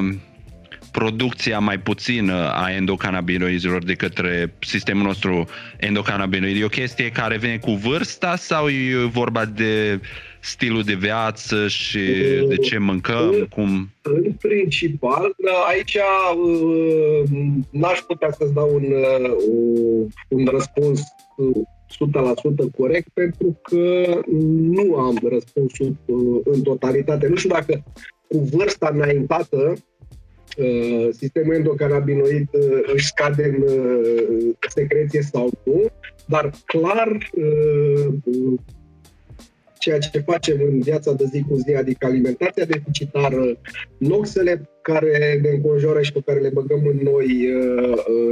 [0.92, 6.60] producția mai puțină a endocannabinoizilor de către sistemul nostru endocannabinoid?
[6.60, 10.00] E o chestie care vine cu vârsta sau e vorba de
[10.40, 11.98] stilul de viață și
[12.48, 13.46] de ce mâncăm?
[13.50, 13.90] Cum?
[14.02, 15.34] În principal,
[15.68, 17.22] aici uh,
[17.70, 21.00] n-aș putea să-ți dau un, uh, un răspuns
[21.36, 21.56] uh,
[21.90, 24.20] 100% corect pentru că
[24.70, 27.28] nu am răspunsul uh, în totalitate.
[27.28, 27.82] Nu știu dacă
[28.28, 29.78] cu vârsta înaintată uh,
[31.10, 35.86] sistemul endocannabinoid uh, își scade în uh, secreție sau nu,
[36.26, 38.14] dar clar uh,
[39.78, 43.58] ceea ce facem în viața de zi cu zi, adică alimentația deficitară,
[43.98, 47.48] noxele care ne înconjoară și pe care le băgăm în noi,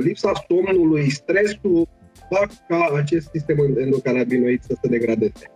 [0.03, 1.89] lipsa somnului, stresul,
[2.31, 5.51] fac ca acest sistem endocannabinoid să se degradeze.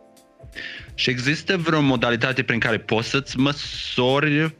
[0.94, 4.57] Și există vreo modalitate prin care poți să-ți măsori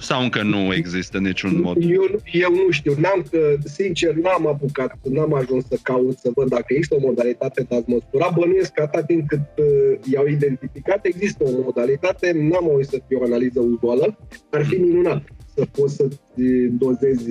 [0.00, 1.76] sau încă nu există niciun mod?
[1.80, 3.24] Eu, eu nu știu, n-am,
[3.64, 7.82] sincer, n-am apucat, n-am ajuns să caut să văd dacă există o modalitate de a
[7.86, 8.34] măsura.
[8.34, 13.16] Bănuiesc că atât timp cât uh, i-au identificat, există o modalitate, n-am auzit să fie
[13.16, 14.18] o analiză uzuală,
[14.50, 15.22] ar fi minunat
[15.54, 16.08] să poți să
[16.70, 17.30] dozezi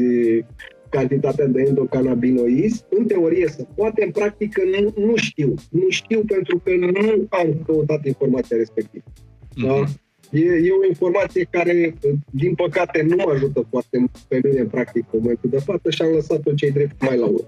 [0.90, 2.84] cantitatea de endocannabinoizi.
[2.90, 5.54] În teorie se poate, în practică nu, nu știu.
[5.70, 9.04] Nu știu pentru că nu am căutat informația respectivă.
[9.08, 9.66] Mm-hmm.
[9.66, 9.84] Da?
[10.34, 11.94] E, e o informație care,
[12.32, 15.90] din păcate, nu mă ajută foarte mult pe mine în practică în momentul de față
[15.90, 17.46] și am lăsat-o cei drept mai la urmă.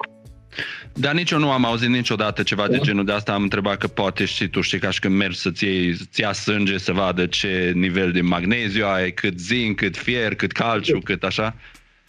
[0.93, 2.71] Dar nici eu nu am auzit niciodată ceva da.
[2.71, 3.33] de genul de asta.
[3.33, 6.31] Am întrebat că poate și tu știi ca și când mergi să-ți iei, să ia
[6.31, 11.23] sânge să vadă ce nivel de magneziu ai, cât zinc, cât fier, cât calciu, cât
[11.23, 11.55] așa.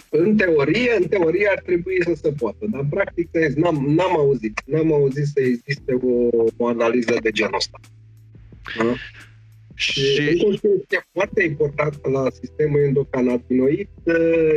[0.08, 4.62] În teorie, în teorie ar trebui să se poată, dar în practică n-am, n-am auzit.
[4.64, 7.80] N-am auzit să existe o, o analiză de genul ăsta.
[8.76, 8.94] Da?
[9.76, 10.00] Și...
[10.00, 13.88] și este foarte important la sistemul endocannabinoid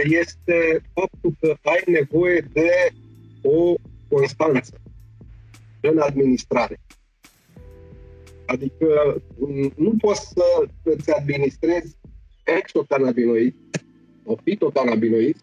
[0.04, 2.70] este faptul că ai nevoie de
[3.42, 3.74] o
[4.10, 4.82] constanță
[5.82, 6.80] în administrare.
[8.46, 9.22] Adică
[9.76, 10.44] nu poți să
[10.84, 11.96] îți administrezi
[12.44, 13.56] exocannabinoid
[14.26, 15.36] sau fitocannabinoid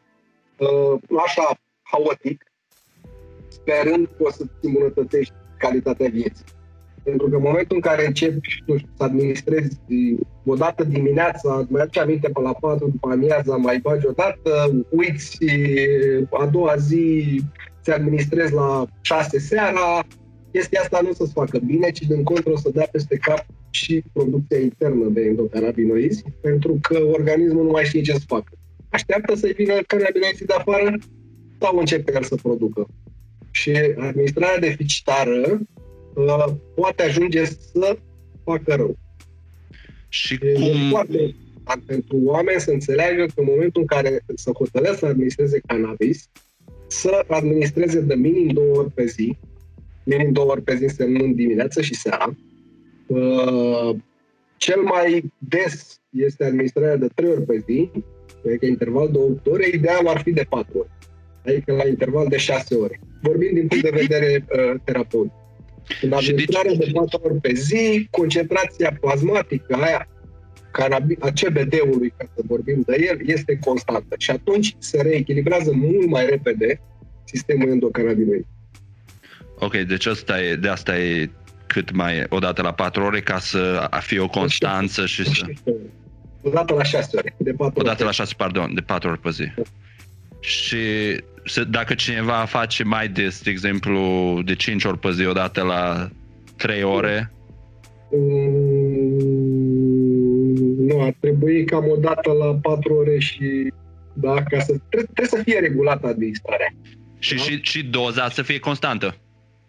[0.58, 2.52] uh, așa haotic,
[3.48, 6.44] sperând că o să-ți îmbunătățești calitatea vieții.
[7.08, 8.40] Pentru că în momentul în care începi nu
[8.76, 9.78] știu, să administrezi
[10.44, 14.50] o dată dimineața, mai aduce aminte pe la 4 după amiaza, mai bagi o dată,
[14.90, 15.38] uiți
[16.30, 17.40] a doua zi
[17.82, 20.06] ți administrezi la 6 seara,
[20.52, 23.44] chestia asta nu o să-ți facă bine, ci din contră o să dea peste cap
[23.70, 28.52] și producția internă de endocannabinoizi, pentru că organismul nu mai știe ce să facă.
[28.88, 30.94] Așteaptă să-i vină cannabinoizii de afară
[31.60, 32.86] sau începe el să producă.
[33.50, 35.60] Și administrarea deficitară
[36.16, 37.98] uh, poate ajunge să
[38.44, 38.96] facă rău.
[40.08, 40.62] Și cum...
[40.62, 41.34] E foarte
[41.86, 46.28] pentru oameni să înțeleagă că în momentul în care să hotărăsc să administreze cannabis,
[46.86, 49.36] să administreze de minim două ori pe zi,
[50.04, 52.34] minim două ori pe zi însemnând dimineața și seara.
[53.06, 53.96] Uh,
[54.56, 57.90] cel mai des este administrarea de trei ori pe zi,
[58.46, 60.88] adică interval de 8 ore, ideal ar fi de 4 ori,
[61.44, 63.00] adică la interval de 6 ore.
[63.22, 65.32] Vorbim din punct de vedere uh, terapeutic.
[66.00, 70.08] În administrarea de 4 ori pe zi, concentrația plasmatică aia
[71.20, 74.14] a CBD-ului, ca să vorbim de el, este constantă.
[74.18, 76.80] Și atunci se reechilibrează mult mai repede
[77.24, 78.44] sistemul endocannabinoid.
[79.58, 81.30] Ok, deci asta e, de asta e
[81.66, 85.46] cât mai odată la 4 ore ca să fie o constanță și să...
[86.42, 87.34] Odată la 6 ore.
[87.38, 89.44] De 4 odată la 6, pardon, de 4 ori pe zi.
[90.40, 90.76] Și
[91.68, 94.00] dacă cineva face mai des, de exemplu,
[94.44, 96.08] de 5 ori pe zi, odată la
[96.56, 97.32] 3 ore?
[98.12, 99.36] Mm,
[100.86, 103.72] nu, ar trebui cam o dată la 4 ore și
[104.12, 106.74] da, ca să, trebuie, trebuie să fie regulată administrarea.
[107.18, 107.42] Și, da?
[107.42, 109.16] și, și doza să fie constantă.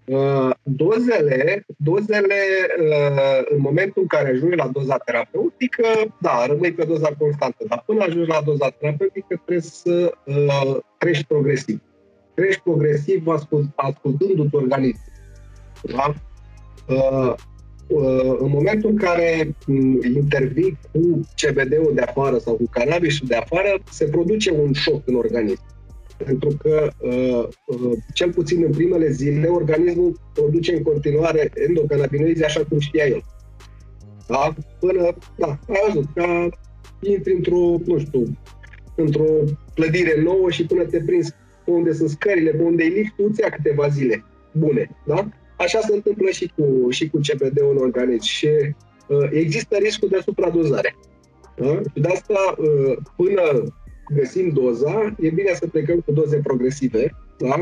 [0.08, 2.36] Uh, dozele, dozele
[2.80, 5.84] uh, în momentul în care ajungi la doza terapeutică,
[6.22, 11.26] da, rămâi pe doza constantă, dar până ajungi la doza terapeutică trebuie să uh, crești
[11.26, 11.82] progresiv.
[12.34, 15.12] Crești progresiv ascult, ascultându-ți organismul.
[15.82, 16.14] Da?
[16.88, 17.34] Uh,
[17.88, 23.36] Uh, în momentul în care mm, intervii cu CBD-ul de afară sau cu cannabisul de
[23.36, 25.62] afară, se produce un șoc în organism.
[26.18, 32.66] Pentru că, uh, uh, cel puțin în primele zile, organismul produce în continuare endocannabinoizi așa
[32.70, 33.24] cum știa el.
[34.28, 34.54] Da?
[34.80, 36.50] Până, da, ai văzut, ca
[37.02, 38.38] intri într-o, nu știu,
[38.96, 39.26] într-o
[39.74, 41.34] clădire nouă și până te prinzi
[41.66, 45.30] pe unde sunt scările, pe unde e lift, îți ia câteva zile bune, da?
[45.58, 48.48] Așa se întâmplă și cu, și cu CBD-ul în organism și
[49.08, 50.96] uh, există riscul de supradozare.
[51.56, 51.82] Da?
[51.94, 53.64] Și de asta, uh, până
[54.14, 57.16] găsim doza, e bine să plecăm cu doze progresive.
[57.38, 57.56] Da?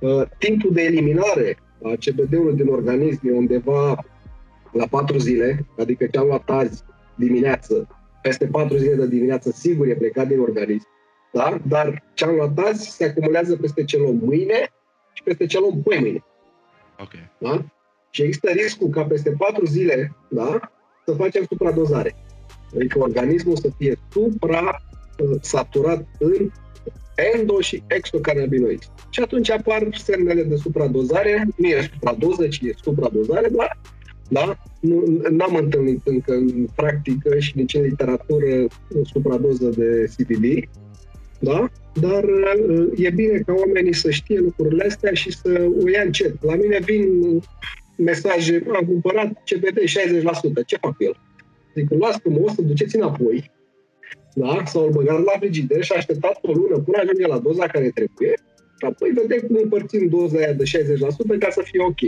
[0.00, 4.04] Uh, timpul de eliminare a CBD-ului din organism e undeva
[4.72, 6.82] la 4 zile, adică ce am luat azi
[7.14, 7.88] dimineață,
[8.22, 10.86] peste 4 zile de dimineață, sigur e plecat din organism.
[11.32, 11.58] Da?
[11.68, 14.72] Dar ce am luat azi se acumulează peste ce luăm mâine
[15.12, 16.24] și peste ce luăm poi mâine.
[16.98, 17.30] Okay.
[17.38, 17.64] Da?
[18.10, 20.60] Și există riscul ca peste patru zile da,
[21.06, 22.14] să facem supradozare.
[22.74, 26.50] Adică organismul să fie supra-saturat uh, în
[27.16, 28.90] endo- și exocannabinoizi.
[29.10, 33.78] Și atunci apar semnele de supradozare, nu e supradoză, ci e supradozare, dar
[34.28, 34.56] da?
[34.80, 38.66] Nu, n-am întâlnit încă în practică și nici în literatură
[39.02, 40.68] supradoză de CBD,
[41.38, 41.70] da?
[42.00, 46.42] Dar uh, e bine ca oamenii să știe lucrurile astea și să o ia încet.
[46.42, 47.06] La mine vin
[47.96, 51.16] mesaje, am cumpărat CBD 60%, ce fac el?
[51.74, 53.50] Zic, luați frumos, să duceți înapoi,
[54.34, 54.62] da?
[54.64, 58.34] sau îl băgați la frigider și așteptați o lună până ajunge la doza care trebuie
[58.78, 60.64] și apoi vedem cum împărțim doza aia de
[61.36, 62.00] 60% ca să fie ok.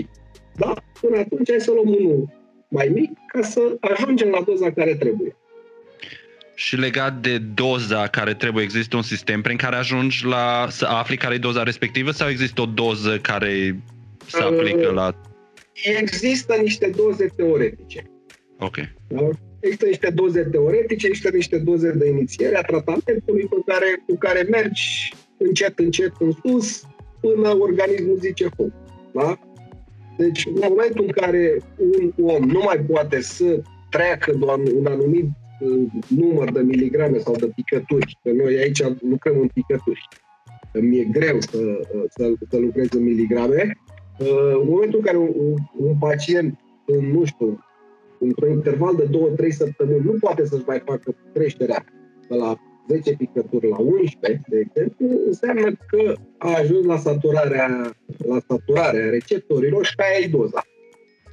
[0.56, 0.74] Da?
[1.00, 2.28] Până atunci hai să luăm unul
[2.68, 5.36] mai mic ca să ajungem la doza care trebuie.
[6.54, 11.16] Și legat de doza care trebuie, există un sistem prin care ajungi la să afli
[11.16, 13.80] care e doza respectivă sau există o doză care
[14.26, 15.20] se aplică la...
[16.00, 18.02] Există niște doze teoretice.
[18.58, 18.76] Ok.
[19.08, 19.28] Da?
[19.60, 24.46] Există niște doze teoretice, există niște doze de inițiere a tratamentului cu care, cu care
[24.50, 26.82] mergi încet, încet în sus
[27.20, 28.70] până organismul zice foc.
[29.12, 29.38] Da?
[30.16, 35.28] Deci, în momentul în care un om nu mai poate să treacă doar un anumit
[35.60, 40.08] uh, număr de miligrame sau de picături, că noi aici lucrăm în picături,
[40.72, 43.78] că mi-e greu să, uh, să, să lucrez în miligrame,
[44.18, 46.58] uh, în momentul în care un, un pacient,
[47.12, 47.65] nu știu,
[48.20, 49.08] într-un interval de
[49.46, 51.84] 2-3 săptămâni nu poate să-și mai facă creșterea
[52.28, 57.96] de la 10 picături la 11, de exemplu, înseamnă că a ajuns la saturarea,
[58.26, 60.62] la saturarea receptorilor și aia e doza.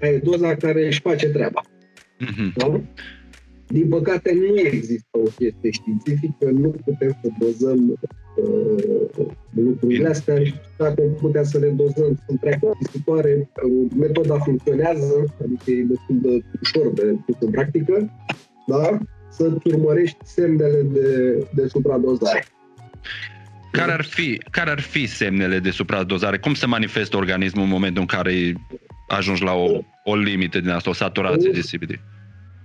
[0.01, 1.61] Aia e doza care își face treaba.
[1.61, 2.53] Mm-hmm.
[2.55, 2.81] Da?
[3.67, 7.97] Din păcate, nu există o chestie științifică, nu putem să dozăm uh,
[9.55, 13.49] lucrurile astea și dacă putea să le dozăm sunt prea costisitoare.
[13.97, 18.11] Metoda funcționează, adică e destul de ușor de pus în practică,
[18.67, 18.97] da?
[19.29, 22.45] să-ți urmărești semnele de, de supradozare.
[23.71, 26.37] Care ar, fi, care ar fi semnele de supradozare?
[26.37, 28.53] Cum se manifestă organismul în momentul în care
[29.07, 31.99] ajungi la o, o limită din asta, o saturație de CBD?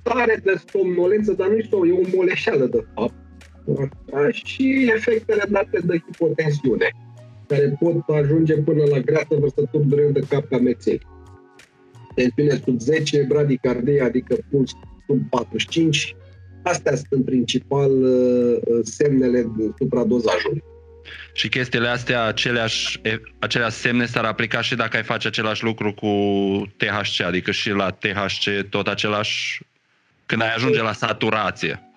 [0.00, 3.14] Stare de somnolență, dar nu e o, e o moleșeală de fapt.
[3.74, 4.30] Da?
[4.30, 6.90] Și efectele date de hipotensiune,
[7.46, 11.00] care pot ajunge până la grea vărsături dureri de cap ca meței.
[12.14, 14.70] Tensiune sub 10, bradicardie, adică puls
[15.06, 16.16] sub 45,
[16.62, 20.62] Astea sunt în principal uh, uh, semnele de supradozajului.
[21.32, 23.00] Și chestiile astea, aceleași,
[23.38, 26.08] aceleași semne s-ar aplica și dacă ai face același lucru cu
[26.76, 29.62] THC, adică și la THC tot același,
[30.26, 31.87] când ai ajunge la saturație.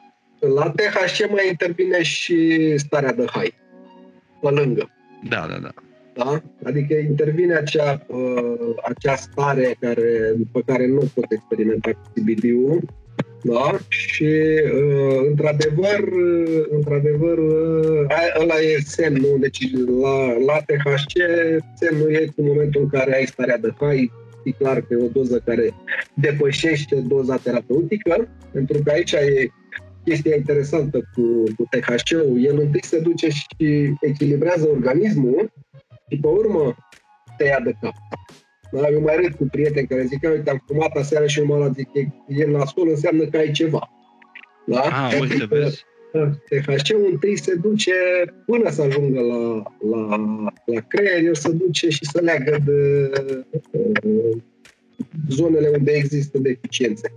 [0.41, 3.53] La THC mai intervine și starea de high,
[4.41, 4.89] pe lângă.
[5.29, 5.73] Da, da, da.
[6.13, 6.41] Da?
[6.63, 12.81] Adică intervine acea, uh, acea stare care, pe care nu pot experimenta cu CBD-ul,
[13.43, 13.77] da?
[13.87, 18.05] Și, uh, într-adevăr, uh, într-adevăr, uh,
[18.41, 19.37] ăla e semnul.
[19.39, 19.71] Deci,
[20.01, 21.13] la, la THC,
[21.75, 24.11] semnul e în momentul în care ai starea de high,
[24.43, 25.73] e clar că e o doză care
[26.13, 29.51] depășește doza terapeutică, pentru că aici e
[30.03, 32.43] chestia interesantă cu, cu THC-ul.
[32.43, 35.51] El întâi se duce și echilibrează organismul
[36.09, 36.75] și pe urmă
[37.37, 37.93] te ia de cap.
[38.71, 38.89] Da?
[38.89, 41.89] Eu mai râd cu prieteni care zic, uite, am fumat aseară și mă la zic,
[41.93, 43.89] e, e nasol, înseamnă că ai ceva.
[44.65, 44.79] Da?
[44.81, 45.85] Ah, uite, vezi.
[46.49, 47.91] THC-ul întâi se duce
[48.45, 50.17] până să ajungă la, la,
[50.65, 53.09] la creier, el se duce și se leagă de
[54.01, 54.37] uh,
[55.29, 57.13] zonele unde există deficiențe.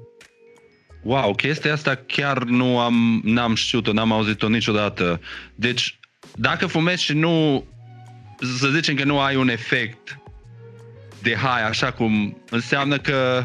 [1.04, 5.20] Wow, chestia asta chiar nu am, n-am știut-o, n-am auzit-o niciodată.
[5.54, 5.98] Deci,
[6.34, 7.64] dacă fumezi și nu,
[8.58, 10.18] să zicem că nu ai un efect
[11.22, 13.42] de hai, așa cum înseamnă că...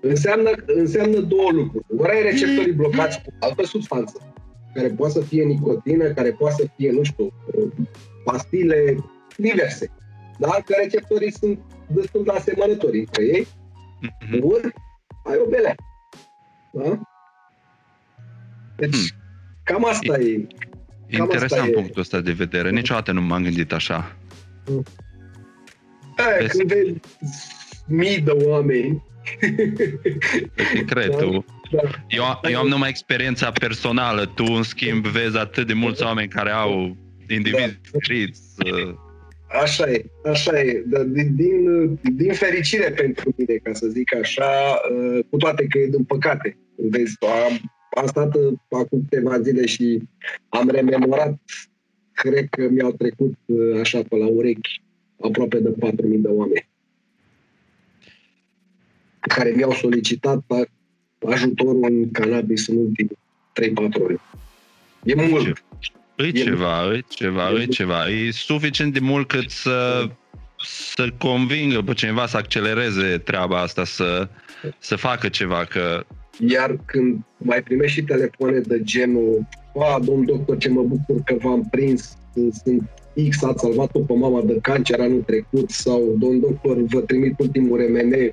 [0.00, 1.84] Înseamnă, înseamnă două lucruri.
[1.96, 4.34] Ori ai receptorii blocați cu altă substanță,
[4.74, 7.32] care poate să fie nicotină, care poate să fie, nu știu,
[8.24, 9.04] pastile
[9.36, 9.90] diverse.
[10.38, 10.48] Da?
[10.48, 13.46] Că receptorii sunt destul de asemănători între ei.
[13.46, 14.40] Mm-hmm.
[14.40, 14.72] Ori
[15.24, 15.74] ai o belea.
[16.76, 17.00] Da?
[18.76, 19.18] Deci, hmm.
[19.62, 20.46] cam asta e.
[21.10, 22.70] Cam Interesant asta punctul ăsta de vedere.
[22.70, 24.16] Niciodată nu m-am gândit așa.
[24.64, 24.84] Hmm.
[26.16, 27.00] Aia, când vezi
[27.86, 29.04] mii de oameni.
[30.86, 31.16] Cred, da?
[31.16, 31.44] tu.
[31.70, 31.80] Da.
[32.08, 36.50] Eu, eu am numai experiența personală, tu în schimb vezi atât de mulți oameni care
[36.50, 36.96] au
[37.28, 37.88] indivizi da.
[37.90, 38.40] diferiți.
[39.48, 40.82] Așa e, așa e.
[40.86, 45.78] Dar din, din, din fericire pentru mine, ca să zic așa, uh, cu toate că
[45.78, 46.58] e din păcate.
[46.74, 50.02] Vezi, am, am stat uh, acum câteva zile și
[50.48, 51.38] am rememorat,
[52.12, 54.82] cred că mi-au trecut uh, așa pe la urechi
[55.20, 56.68] aproape de 4.000 de oameni
[59.20, 60.44] care mi-au solicitat
[61.26, 63.18] ajutorul în cannabis în ultimii
[64.00, 64.20] 3-4 ori.
[65.04, 65.64] E mult.
[66.16, 68.08] E ceva, e ceva, e ceva.
[68.08, 70.08] E suficient de mult cât să,
[70.94, 74.28] să convingă pe cineva să accelereze treaba asta, să,
[74.78, 75.64] să facă ceva.
[75.64, 76.04] Că...
[76.48, 79.46] Iar când mai primești și telefoane de genul,
[79.78, 82.16] a, domn doctor, ce mă bucur că v-am prins,
[82.64, 82.82] sunt
[83.28, 87.78] X a salvat-o pe mama de cancer anul trecut sau, domn doctor, vă trimit ultimul
[87.78, 88.30] RMN,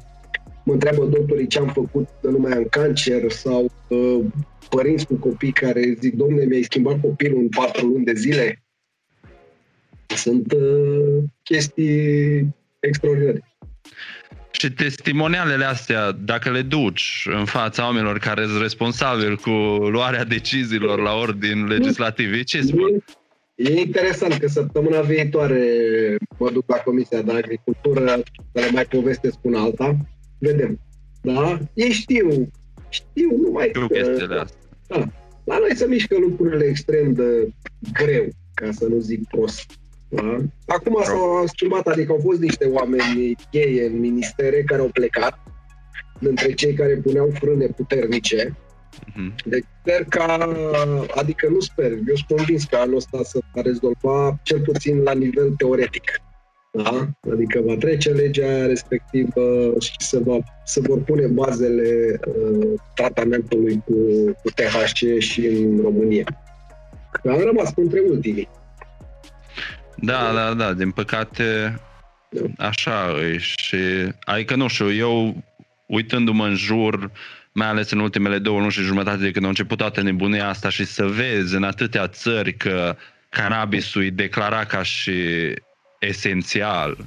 [0.63, 4.19] mă întreabă doctorii ce am făcut de nu mai am cancer sau uh,
[4.75, 8.63] părinți cu copii care zic, domne, mi-ai schimbat copilul în patru luni de zile.
[10.07, 13.43] Sunt uh, chestii extraordinare.
[14.51, 19.49] Și testimonialele astea, dacă le duci în fața oamenilor care sunt responsabili cu
[19.95, 23.03] luarea deciziilor la ordin legislativ, ce spun?
[23.55, 25.65] E interesant că săptămâna viitoare
[26.37, 28.05] mă duc la Comisia de Agricultură
[28.53, 29.97] să le mai povestesc cu alta.
[30.39, 30.79] Vedem.
[31.21, 31.59] Da?
[31.73, 32.51] Ei știu.
[32.89, 33.87] Știu numai că...
[33.87, 34.62] chestiile astea.
[34.87, 35.07] Da.
[35.43, 37.53] La noi se mișcă lucrurile extrem de
[37.93, 39.65] greu, ca să nu zic prost.
[40.09, 40.37] Da?
[40.65, 45.39] Acum s-au schimbat, adică au fost niște oameni cheie în ministere care au plecat,
[46.19, 48.57] dintre cei care puneau frâne puternice.
[48.93, 49.35] Mm-hmm.
[49.45, 50.55] Deci sper ca,
[51.15, 55.13] adică nu sper, eu sunt convins că anul ăsta să va rezolva cel puțin la
[55.13, 56.21] nivel teoretic.
[56.75, 57.07] Da?
[57.31, 63.93] Adică va trece legea respectivă și se, va, se vor pune bazele uh, tratamentului cu,
[64.43, 66.25] cu THC și în România.
[67.29, 68.49] Am rămas între ultimii.
[69.95, 71.79] Da, da, da, din păcate
[72.57, 73.77] așa e și,
[74.23, 75.43] adică nu știu, eu
[75.85, 77.11] uitându-mă în jur,
[77.51, 80.69] mai ales în ultimele două luni și jumătate de când a început toată nebunia asta
[80.69, 82.95] și să vezi în atâtea țări că
[83.29, 85.13] cannabisul e declarat ca și
[86.05, 86.97] esențial.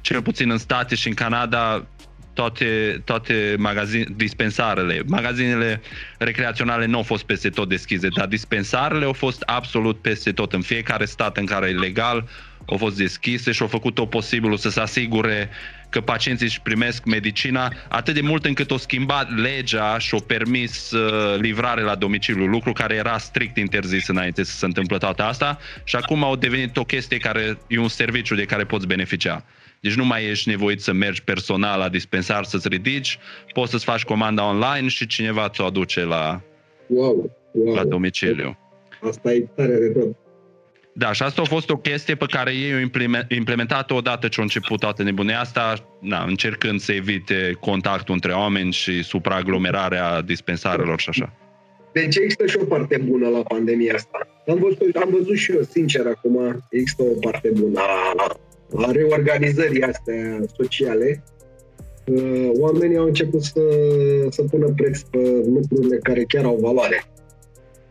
[0.00, 1.86] Cel puțin în state și în Canada
[2.32, 5.80] toate, toate magazin, dispensarele, magazinele
[6.18, 10.52] recreaționale nu au fost peste tot deschise, dar dispensarele au fost absolut peste tot.
[10.52, 12.28] În fiecare stat în care e legal
[12.66, 15.50] au fost deschise și au făcut tot posibilul să se asigure
[15.90, 20.90] că pacienții își primesc medicina atât de mult încât o schimbat legea și o permis
[20.90, 25.58] uh, livrare la domiciliu, lucru care era strict interzis înainte să se întâmple toată asta
[25.84, 29.44] și acum au devenit o chestie care e un serviciu de care poți beneficia.
[29.80, 33.18] Deci nu mai ești nevoit să mergi personal la dispensar să-ți ridici,
[33.52, 36.40] poți să-ți faci comanda online și cineva ți-o aduce la,
[36.86, 37.74] wow, wow.
[37.74, 38.58] la domiciliu.
[39.02, 40.16] Asta e tare de tot.
[40.98, 42.78] Da, și asta a fost o chestie pe care ei au
[43.28, 48.72] implementat odată ce a început toată nebunia asta, na, încercând să evite contactul între oameni
[48.72, 51.32] și supraaglomerarea dispensarelor și așa.
[51.92, 54.18] Deci există și o parte bună la pandemia asta.
[54.46, 58.36] Am văzut, am văzut și eu, sincer, acum, există o parte bună a,
[58.76, 61.24] a reorganizării astea sociale.
[62.04, 63.60] Uh, oamenii au început să,
[64.28, 65.18] să pună preț pe
[65.54, 67.04] lucrurile care chiar au valoare,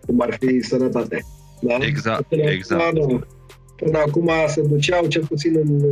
[0.06, 1.26] cum ar fi sănătate.
[1.62, 1.78] Da?
[1.82, 2.98] Exact, până exact.
[2.98, 3.28] Acum, da.
[3.76, 5.84] Până acum se duceau, cel puțin în,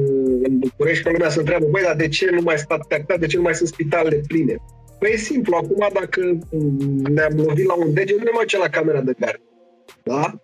[0.44, 3.26] în București, că lumea se întreabă, băi, dar de ce nu mai stat pe de
[3.26, 4.56] ce nu mai sunt spitalele pline?
[5.00, 6.40] Păi e simplu, acum dacă
[7.10, 9.42] ne-am lovit la un deget, nu ne mai la camera de gardă.
[10.04, 10.42] Da?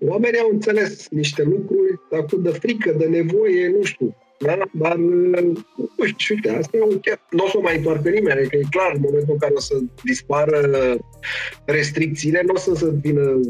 [0.00, 4.16] Oamenii au înțeles niște lucruri, acum de frică, de nevoie, nu știu.
[4.38, 4.58] Da?
[4.72, 8.56] Dar, nu știu, uite, asta e un Nu o să mai întoarcă nimeni, că adică
[8.56, 9.74] e clar, în momentul în care o să
[10.04, 10.60] dispară
[11.64, 13.40] restricțiile, nu o să se vină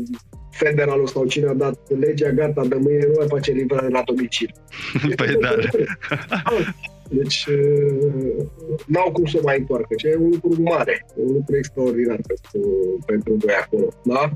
[0.50, 4.54] federalul sau cine a dat legea, gata, de mâine nu mai face livrare la domiciliu.
[5.16, 5.56] Păi da.
[7.08, 7.46] Deci,
[8.86, 9.94] n-au cum să mai întoarcă.
[9.94, 12.68] Ce e un lucru mare, un lucru extraordinar pentru,
[13.06, 13.88] pentru voi acolo.
[14.04, 14.32] Da?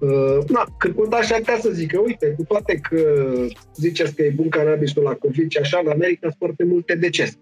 [0.00, 3.30] Uh, na, cât pot așa putea să zică, uite, cu toate că
[3.76, 7.36] ziceți că e bun cannabisul la COVID și așa, în America sunt foarte multe decese.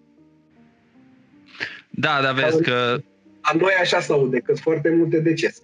[1.90, 2.98] Da, dar vezi că...
[3.40, 5.60] A noi așa se aude, că sunt foarte multe decese.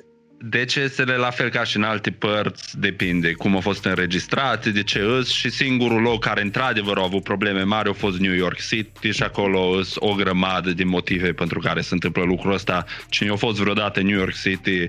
[0.49, 4.99] Decesele, la fel ca și în alte părți, depinde cum au fost înregistrate, de ce
[4.99, 9.11] îs și singurul loc care într-adevăr au avut probleme mari a fost New York City
[9.11, 12.85] și acolo îs o grămadă de motive pentru care se întâmplă lucrul ăsta.
[13.09, 14.89] Cine a fost vreodată în New York City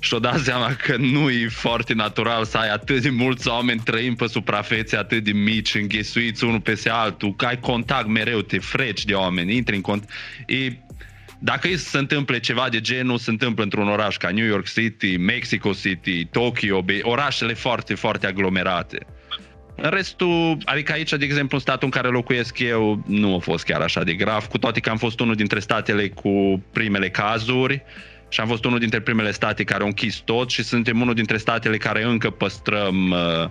[0.00, 4.16] și-o dat seama că nu e foarte natural să ai atât de mulți oameni trăind
[4.16, 9.04] pe suprafețe atât de mici, înghesuiți unul peste altul, că ai contact mereu, te freci
[9.04, 10.10] de oameni, intri în cont.
[10.46, 10.72] E,
[11.38, 15.72] dacă se întâmple ceva de genul, se întâmplă într-un oraș ca New York City, Mexico
[15.72, 18.98] City, Tokyo, orașele foarte, foarte aglomerate.
[19.76, 23.64] În restul, adică aici, de exemplu, în statul în care locuiesc eu, nu a fost
[23.64, 27.82] chiar așa de grav, cu toate că am fost unul dintre statele cu primele cazuri,
[28.28, 31.36] și am fost unul dintre primele state care au închis tot și suntem unul dintre
[31.36, 33.50] statele care încă păstrăm uh,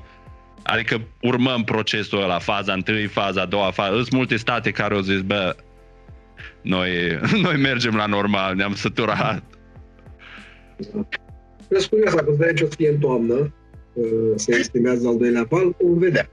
[0.67, 3.95] adică urmăm procesul ăla, faza întâi, faza a doua, faza.
[3.95, 5.55] Sunt multe state care au zis, bă,
[6.61, 9.43] noi, noi mergem la normal, ne-am săturat.
[11.69, 13.53] Sunt curios, dacă îți ce o să fie în toamnă,
[13.93, 16.29] uh, se estimează al doilea val, vom vedea.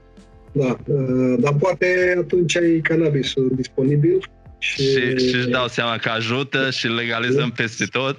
[0.51, 6.09] Da, uh, dar poate atunci ai cannabisul disponibil și, și, și își dau seama că
[6.09, 8.17] ajută și legalizăm peste tot.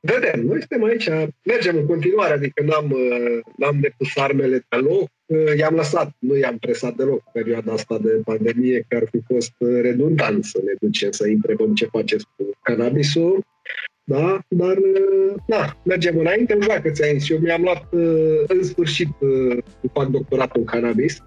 [0.00, 1.08] Vedem, noi suntem aici,
[1.42, 2.96] mergem în continuare, adică n-am,
[3.56, 5.08] n-am depus armele pe loc,
[5.58, 10.44] i-am lăsat, nu i-am presat deloc perioada asta de pandemie, că ar fi fost redundant
[10.44, 13.44] să ne ducem să întrebăm ce faceți cu cannabisul,
[14.04, 14.40] da?
[14.48, 14.76] Dar,
[15.46, 17.86] da, mergem înainte, nu știu dacă ți-ai zis, eu mi-am luat
[18.46, 19.08] în sfârșit,
[19.92, 21.18] fac doctoratul în cannabis,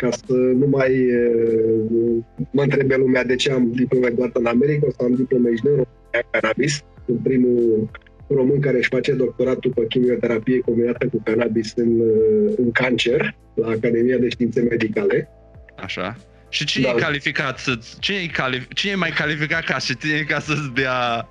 [0.00, 4.86] ca să nu mai uh, mă întrebe lumea de ce am diplome doar în America,
[4.86, 5.84] o să am diplome și în
[6.30, 7.90] cannabis, în primul
[8.28, 13.68] român care își face doctoratul pe chimioterapie combinată cu cannabis în, uh, în cancer la
[13.68, 15.28] Academia de Științe Medicale.
[15.76, 16.16] Așa.
[16.48, 16.90] Și cine da.
[16.96, 20.74] e calificat să cine e, calif- cine e mai calificat ca și tine ca să-ți
[20.74, 21.28] dea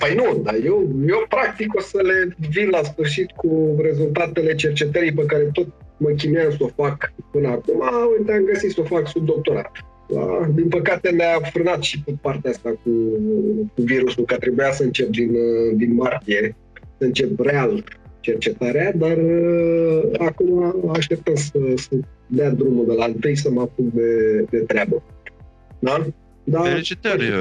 [0.00, 5.12] Păi nu, dar eu, eu practic o să le vin la sfârșit cu rezultatele cercetării
[5.12, 5.66] pe care tot
[6.00, 7.82] mă chineam să o fac până acum.
[8.18, 9.70] Uite, am găsit să o fac sub doctorat.
[10.08, 10.48] Da?
[10.54, 12.90] Din păcate ne-a frânat și pe partea asta cu,
[13.74, 15.32] cu virusul, că trebuia să încep din,
[15.76, 16.56] din martie,
[16.98, 17.84] să încep real
[18.20, 21.88] cercetarea, dar uh, acum așteptăm să, să
[22.26, 25.02] dea drumul de la întâi să mă apuc de, de treabă.
[25.78, 26.06] Da?
[26.44, 27.32] da Felicitări!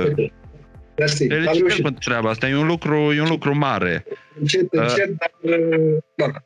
[0.97, 1.27] Mersi.
[1.27, 4.05] Felicitări pentru treaba asta, e un lucru, e un lucru mare.
[4.39, 5.09] Încet, uh, încet,
[5.41, 6.43] uh, dar...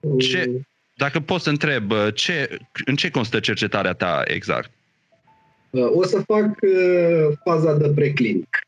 [0.00, 0.16] Da.
[0.16, 0.60] Ce,
[0.98, 4.70] dacă pot să întreb, uh, ce, în ce constă cercetarea ta exact?
[5.70, 8.58] Uh, o să fac uh, faza de preclinic.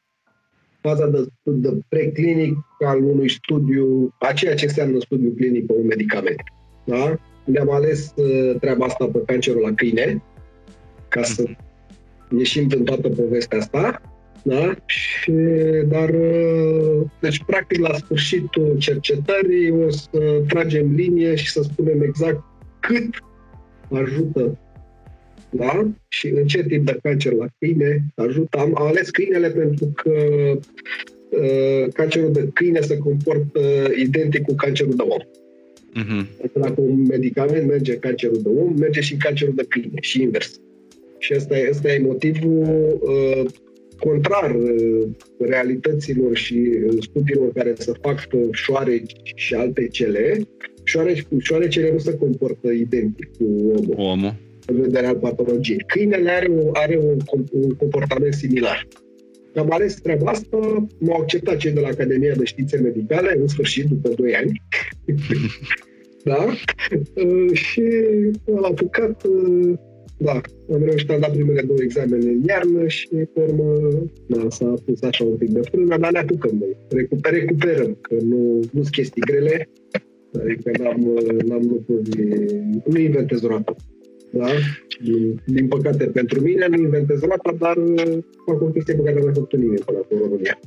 [0.81, 2.57] Faza de, de preclinic
[2.87, 6.41] al unui studiu, a ceea ce înseamnă studiu clinic pe un medicament.
[6.85, 7.19] Da?
[7.45, 8.15] Ne-am ales
[8.61, 10.23] treaba asta pe cancerul la câine,
[11.09, 12.39] ca să mhm.
[12.39, 14.01] ieșim din toată povestea asta.
[14.43, 14.75] Da?
[14.87, 15.33] Și,
[15.89, 16.15] dar,
[17.21, 22.43] deci, practic, la sfârșitul cercetării o să tragem linie și să spunem exact
[22.81, 23.25] cât
[23.91, 24.59] ajută
[25.51, 25.91] da?
[26.09, 28.59] și în ce tip de cancer la câine ajută.
[28.59, 30.13] Am ales câinele pentru că
[31.31, 33.61] uh, cancerul de câine se comportă
[33.97, 35.21] identic cu cancerul de om.
[36.03, 36.53] Uh-huh.
[36.53, 40.61] Dacă un medicament merge cancerul de om, merge și cancerul de câine și invers.
[41.19, 43.51] Și ăsta e, ăsta e motivul uh,
[44.01, 50.41] contrar uh, realităților și uh, studiilor care se fac pe șoareci și alte cele,
[50.85, 53.95] șoareci, șoarecele nu se comportă identic cu omul.
[53.97, 54.35] omul.
[54.67, 55.85] În vedere al patologiei.
[55.87, 57.17] Câinele are, o, are un,
[57.51, 58.89] un comportament similar.
[59.55, 63.85] Am ales treaba asta, m-au acceptat cei de la Academia de Științe Medicale, în sfârșit,
[63.85, 64.63] după 2 ani.
[66.25, 66.47] da?
[67.15, 67.83] Uh, și
[68.57, 69.23] am apucat
[70.23, 70.41] da,
[70.73, 73.89] am reușit, am dat primele două examene în iarnă și, pe urmă,
[74.27, 76.77] da, s-a pus așa un pic de frână, dar ne apucăm noi.
[76.89, 79.69] Recuper, recuperăm, că nu sunt chestii grele,
[80.43, 81.01] adică n-am,
[81.47, 82.09] n-am lucruri,
[82.85, 83.77] nu inventez roata.
[84.31, 84.47] Da?
[85.03, 87.77] Din, din păcate pentru mine nu inventez roata, dar
[88.47, 90.59] fac o chestie pe care nu a făcut nimeni până acum în România.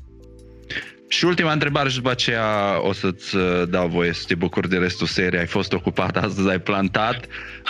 [1.07, 2.47] Și ultima întrebare și după aceea
[2.87, 5.39] o să-ți uh, dau voie să te bucuri de restul seriei.
[5.39, 7.27] Ai fost ocupat astăzi, ai plantat.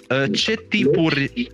[0.10, 1.52] Uh, ce tipuri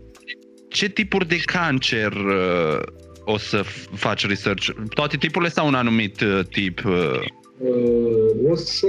[0.69, 2.79] ce tipuri de cancer uh,
[3.23, 3.63] o să
[3.95, 4.69] faci research?
[4.89, 6.85] Toate tipurile sau un anumit uh, tip?
[6.85, 7.19] Uh?
[7.57, 8.87] Uh, o să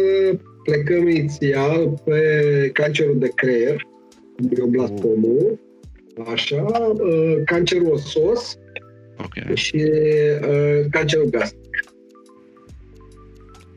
[0.64, 3.86] plecăm inițial pe cancerul de creier,
[4.36, 5.58] glioblastomul,
[6.32, 8.58] așa, uh, cancerul osos
[9.18, 9.54] okay.
[9.54, 11.84] și uh, cancerul gastric.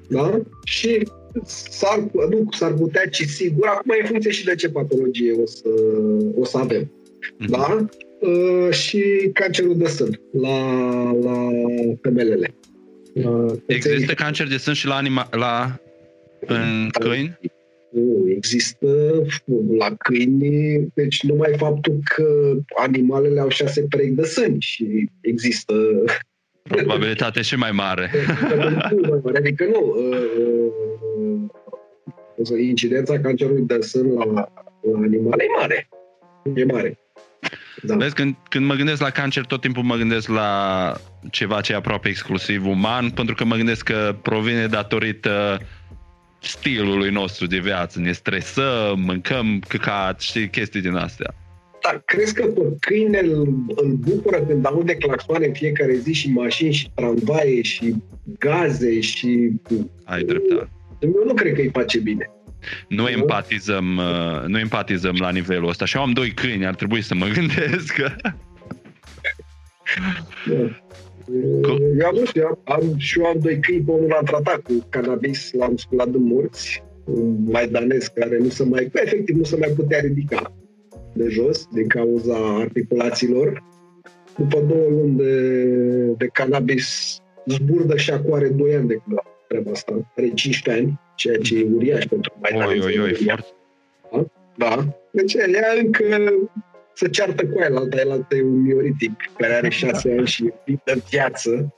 [0.08, 0.42] Da?
[0.64, 1.08] Și
[1.46, 2.00] s-ar,
[2.30, 5.70] nu s-ar putea, ci sigur, acum e în funcție și de ce patologie o să,
[6.36, 6.92] o să avem.
[7.24, 7.48] Mm-hmm.
[7.48, 7.86] Da?
[8.20, 10.60] Uh, și cancerul de sân la,
[11.12, 11.50] la
[12.02, 12.54] femelele.
[13.14, 15.80] Uh, Există cancer de sân și la, anima, la
[16.46, 17.40] în câini?
[17.92, 18.88] Nu, există
[19.78, 25.74] la câini, deci numai faptul că animalele au șase perechi de sân și există
[26.64, 28.12] Probabilitate și mai mare.
[29.36, 29.96] adică nu.
[32.38, 34.50] Uh, incidența cancerului de sân la, la
[34.96, 35.90] animale e mare.
[36.56, 36.98] E mare.
[37.86, 37.96] Da.
[37.96, 40.94] Vezi, când, când mă gândesc la cancer, tot timpul mă gândesc la
[41.32, 45.60] ceva ce e aproape exclusiv uman, pentru că mă gândesc că provine datorită
[46.40, 48.00] stilului nostru de viață.
[48.00, 51.36] Ne stresăm, mâncăm căcat, știi, chestii din astea.
[51.84, 56.30] Da, crezi că pe câine îl, îl bucură când aude claxoane în fiecare zi și
[56.30, 57.96] mașini și tramvaie și
[58.40, 59.52] gaze și...
[60.04, 60.70] Ai dreptate.
[61.00, 62.30] Eu nu cred că îi face bine.
[62.88, 65.86] Nu empatizăm, uh, nu empatizăm la nivelul ăsta.
[65.86, 67.98] Și eu am doi câini, ar trebui să mă gândesc.
[72.00, 75.54] Eu am, eu am, și eu am doi câini, pe unul l-am tratat cu cannabis,
[75.54, 80.00] l-am sculat în morți, un maidanez care nu se mai, efectiv nu se mai putea
[80.00, 80.54] ridica
[81.14, 83.64] de jos din cauza articulațiilor.
[84.38, 85.56] După două luni de,
[86.18, 89.02] de cannabis, zburdă și acoare 2 ani de
[89.48, 93.48] treaba asta, are 15 ani ceea ce e uriaș pentru mai Oi, oi, oi, foarte.
[94.12, 94.26] Da?
[94.58, 94.86] da.
[95.12, 96.06] Deci ea încă
[96.94, 100.54] se ceartă cu el, alta el altă e un mioritic care are șase ani și
[100.66, 101.74] e în viață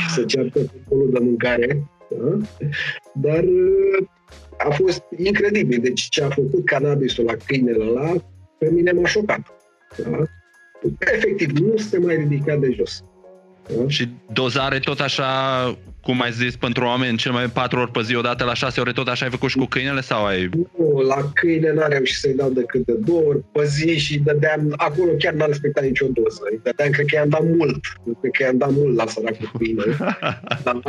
[0.00, 0.58] și se ceartă
[0.88, 1.90] cu de mâncare.
[2.10, 2.38] Da?
[3.14, 4.06] Dar uh,
[4.58, 5.80] a fost incredibil.
[5.80, 8.12] Deci ce a făcut cannabisul la câinele ăla,
[8.58, 9.40] pe mine m-a șocat.
[9.96, 10.22] Da?
[10.98, 13.04] Efectiv, nu se mai ridica de jos.
[13.76, 13.88] Da?
[13.88, 15.24] Și dozare tot așa,
[16.02, 18.92] cum ai zis, pentru oameni, cel mai 4 ori pe zi, odată la 6 ore,
[18.92, 20.48] tot așa ai făcut și cu câinele sau ai...
[20.76, 24.74] Nu, la câine n-am reușit să-i dau decât de două ori pe zi și dădeam,
[24.76, 26.40] acolo chiar n-am respectat nicio doză.
[26.50, 27.80] Îi dădeam, cred că i-am dat mult.
[28.20, 29.82] Cred că i-am dat mult la săracul câine.
[30.64, 30.80] da?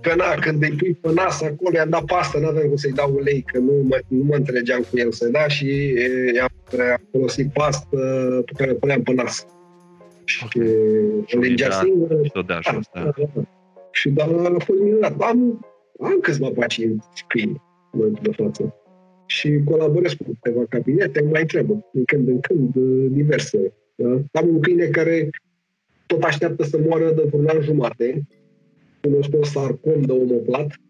[0.00, 3.12] Că na, când îi pui pe nas acolo, i-am dat pastă, n-aveam cum să-i dau
[3.14, 5.94] ulei, că nu mă, nu mă înțelegeam cu el să da și
[6.34, 7.96] i-am folosit pastă
[8.46, 9.46] pe care o puneam pe nas.
[10.44, 10.66] Okay.
[11.26, 12.14] Și legea singură.
[12.32, 13.00] Tot de ajuns, da.
[13.00, 13.42] da.
[13.92, 13.98] Da.
[13.98, 15.20] Și dar a fost minunat.
[15.20, 15.66] Am,
[16.00, 17.62] am câțiva pacienți câini
[18.22, 18.74] de față.
[19.26, 22.74] Și colaborez cu câteva cabinete, mai întrebă, din când în când,
[23.12, 23.72] diverse.
[23.94, 24.10] Da?
[24.32, 25.30] Am un câine care
[26.06, 28.26] tot așteaptă să moară de vreun an jumate,
[29.00, 30.80] cunosc un sarcom de omoplat,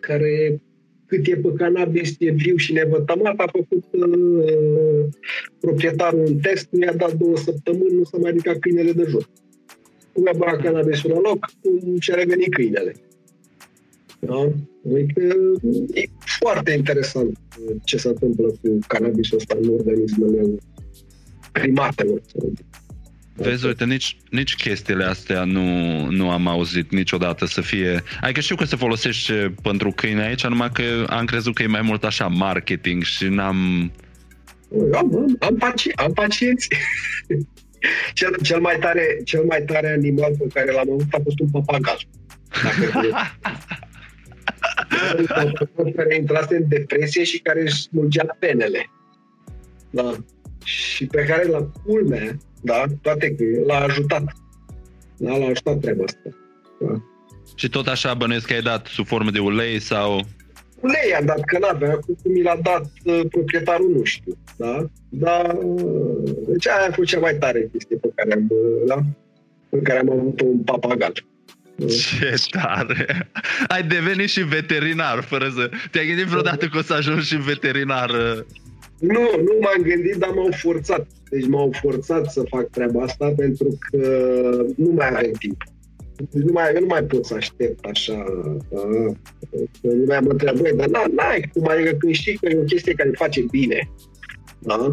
[0.00, 0.62] care
[1.06, 5.04] cât e pe cannabis, e viu și nevătămat, a făcut uh,
[5.60, 9.28] proprietarul un test, mi-a dat două săptămâni, nu s-a mai ridicat câinele de jos.
[10.12, 12.94] Cum a băgat cannabisul la loc, cum și-a revenit câinele.
[14.18, 14.52] Da?
[14.86, 15.34] Adică
[15.92, 16.02] e
[16.38, 17.38] foarte interesant
[17.84, 20.58] ce se întâmplă cu cannabisul ăsta în organismele
[21.52, 22.20] primatelor.
[23.34, 28.02] Vezi, uite, nici, nici chestiile astea nu, nu am auzit niciodată să fie...
[28.20, 31.82] Adică știu că se folosește pentru câine aici, numai că am crezut că e mai
[31.82, 33.92] mult așa marketing și n-am...
[34.92, 36.68] Am, am, am, paci- am pacienți.
[38.12, 41.50] cel, cel, mai tare, cel mai tare animal pe care l-am avut a fost un
[41.50, 41.98] papagal.
[45.96, 48.90] care intrase în depresie și care își smulgea penele.
[49.90, 50.12] Da.
[50.64, 52.84] Și pe care la culmea da?
[53.02, 54.22] Toate că l-a ajutat.
[55.16, 55.36] Da?
[55.36, 56.28] L-a ajutat treaba asta.
[56.80, 57.02] Da?
[57.54, 60.20] Și tot așa bănuiesc că ai dat sub formă de ulei sau...
[60.82, 64.32] Ulei am dat, că n-avea, cum mi l-a dat uh, proprietarul, nu știu.
[64.56, 64.86] Da?
[65.08, 68.98] Dar, uh, deci aia a fost cea mai tare chestie pe care am, uh, da?
[69.68, 71.12] pe care am avut un papagal.
[71.88, 73.30] Ce tare!
[73.68, 75.70] Ai devenit și veterinar, fără să...
[75.90, 78.10] Te-ai gândit vreodată că o să ajungi și veterinar?
[78.10, 78.38] Uh?
[78.98, 81.06] Nu, nu m-am gândit, dar m-au forțat.
[81.30, 83.98] Deci m-au forțat să fac treaba asta pentru că
[84.76, 85.62] nu mai avem timp.
[86.16, 88.24] Deci nu mai, eu nu mai pot să aștept așa.
[88.70, 88.82] Da?
[89.82, 93.10] Nu mai mă întreabă, dar n-ai cum, adică când știi că e o chestie care
[93.14, 93.90] face bine.
[94.58, 94.92] Da?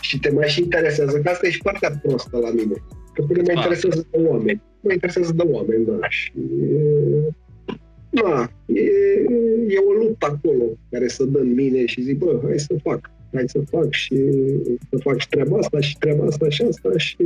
[0.00, 2.74] Și te mai și interesează, că asta e și partea prostă la mine.
[3.14, 4.62] Că până mă interesează de oameni.
[4.80, 6.08] Mă interesează de oameni, da.
[6.08, 6.32] Și
[8.10, 8.80] da, e,
[9.68, 13.10] e o luptă acolo care să dă în mine și zic, bă, hai să fac
[13.32, 14.16] hai să fac și
[14.90, 17.16] să fac și treaba asta și treaba asta și asta și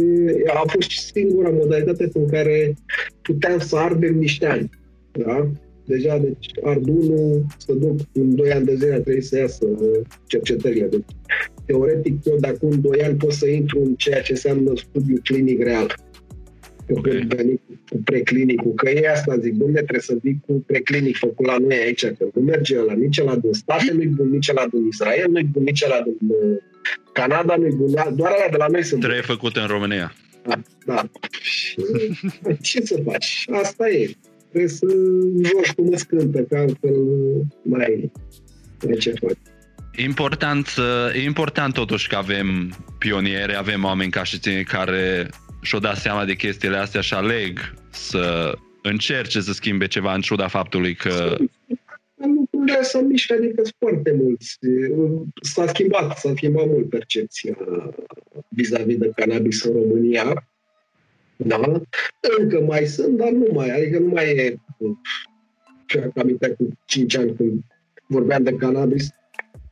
[0.47, 2.75] a fost singura modalitate în care
[3.23, 4.71] puteam să ardem niște ani.
[5.13, 5.51] Da?
[5.85, 9.67] Deja, deci, Ardunul să duc în 2 ani de zile trebuie să iasă
[10.27, 10.87] cercetările.
[10.87, 11.05] Deci,
[11.65, 15.63] teoretic, eu de acum 2 ani pot să intru în ceea ce înseamnă studiu clinic
[15.63, 15.95] real.
[16.89, 17.61] Eu când veni
[17.91, 21.77] cu preclinicul, că e asta, zic, domne, trebuie să vii cu preclinic făcut la noi
[21.77, 25.31] aici, că nu merge la nici la din state, nu-i bun nici la din Israel,
[25.31, 26.57] nu-i bun nici la din uh,
[27.13, 29.01] Canada, nu-i bun, doar alea de la noi sunt.
[29.01, 30.13] Trei făcute în România.
[30.47, 31.09] Da, da.
[31.41, 31.77] Și,
[32.63, 33.45] ce să faci?
[33.53, 34.11] Asta e.
[34.49, 34.87] Trebuie să
[35.43, 36.97] joci cum îți cântă, că altfel
[37.63, 39.37] mai ai ce faci.
[39.97, 40.69] Important,
[41.15, 45.29] e important totuși că avem pioniere, avem oameni ca și tine care
[45.67, 50.49] și-o dat seama de chestiile astea și aleg să încerce să schimbe ceva în ciuda
[50.49, 51.37] faptului că
[52.15, 54.59] lucrurile s-au mișcat, adică sunt foarte mulți.
[55.43, 57.57] S-a schimbat, s-a schimbat mult percepția
[58.49, 60.47] vis-a-vis de cannabis în România.
[61.37, 61.61] Da?
[62.39, 64.57] Încă mai sunt, dar nu mai, adică nu mai e
[65.87, 67.61] ce am cu 5 ani când
[68.07, 69.09] vorbeam de cannabis,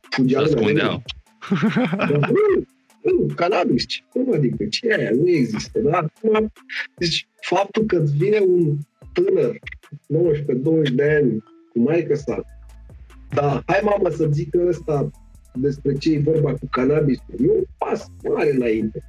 [0.09, 0.43] fugeam.
[0.43, 1.03] Răspundeau.
[3.05, 4.65] Nu, cannabis, cum adică?
[4.65, 5.11] Ce e aia?
[5.11, 5.79] Nu există.
[5.79, 5.97] Da?
[5.97, 6.51] Acum,
[6.97, 8.77] deci, faptul că îți vine un
[9.13, 9.59] tânăr,
[10.89, 12.43] 19-20 de ani, cu maică sa,
[13.33, 15.11] da, hai mamă să zică ăsta
[15.53, 19.03] despre ce e vorba cu cannabis, e un pas mare înainte.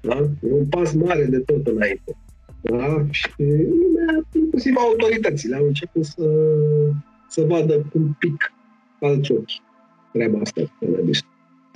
[0.00, 0.16] Da?
[0.48, 2.16] E un pas mare de tot înainte.
[2.60, 3.06] Da?
[3.10, 6.28] Și lumea, inclusiv autoritățile, au început să,
[7.28, 8.52] să vadă un pic
[9.00, 9.50] alți ochi
[10.12, 11.20] treaba asta cu cannabis.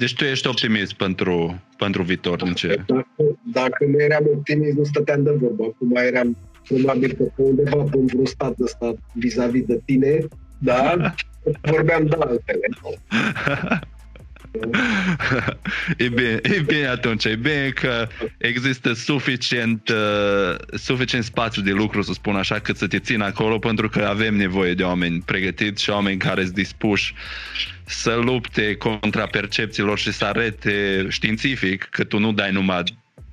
[0.00, 2.84] Deci tu ești optimist pentru, pentru viitor, în ce?
[2.86, 3.06] Dacă,
[3.52, 5.64] dacă nu eram optimist, nu stăteam de vorbă.
[5.64, 6.36] Acum eram
[6.68, 10.18] probabil că pe undeva pe un stat ăsta vis-a-vis de tine,
[10.58, 11.12] da?
[11.60, 12.68] Vorbeam de altele.
[15.96, 22.02] e, bine, e bine atunci, e bine că există suficient, uh, suficient spațiu de lucru,
[22.02, 25.82] să spun așa, cât să te țin acolo, pentru că avem nevoie de oameni pregătiți
[25.82, 27.14] și oameni care sunt dispuși
[27.84, 32.82] să lupte contra percepțiilor și să arete științific că tu nu dai numai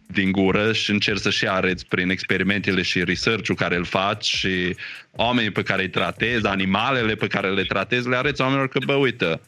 [0.08, 4.76] din gură și încerci să și arăți prin experimentele și research-ul care îl faci și
[5.12, 8.94] oamenii pe care îi tratezi, animalele pe care le tratezi, le arăți oamenilor că, bă,
[8.94, 9.40] uite,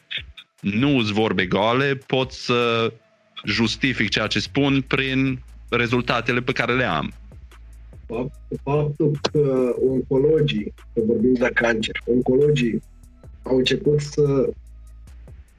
[0.60, 2.92] nu îți vorbe goale, pot să
[3.44, 7.12] justific ceea ce spun prin rezultatele pe care le am.
[8.62, 12.82] Faptul că oncologii, că vorbim de cancer, oncologii
[13.42, 14.48] au început să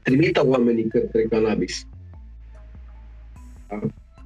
[0.01, 1.87] trimită oamenii către cannabis.
[3.67, 3.79] Da?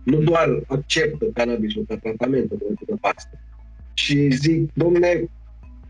[0.03, 3.29] Nu doar acceptă cannabisul ca tratament în momentul de față.
[3.93, 5.29] Și zic, domne,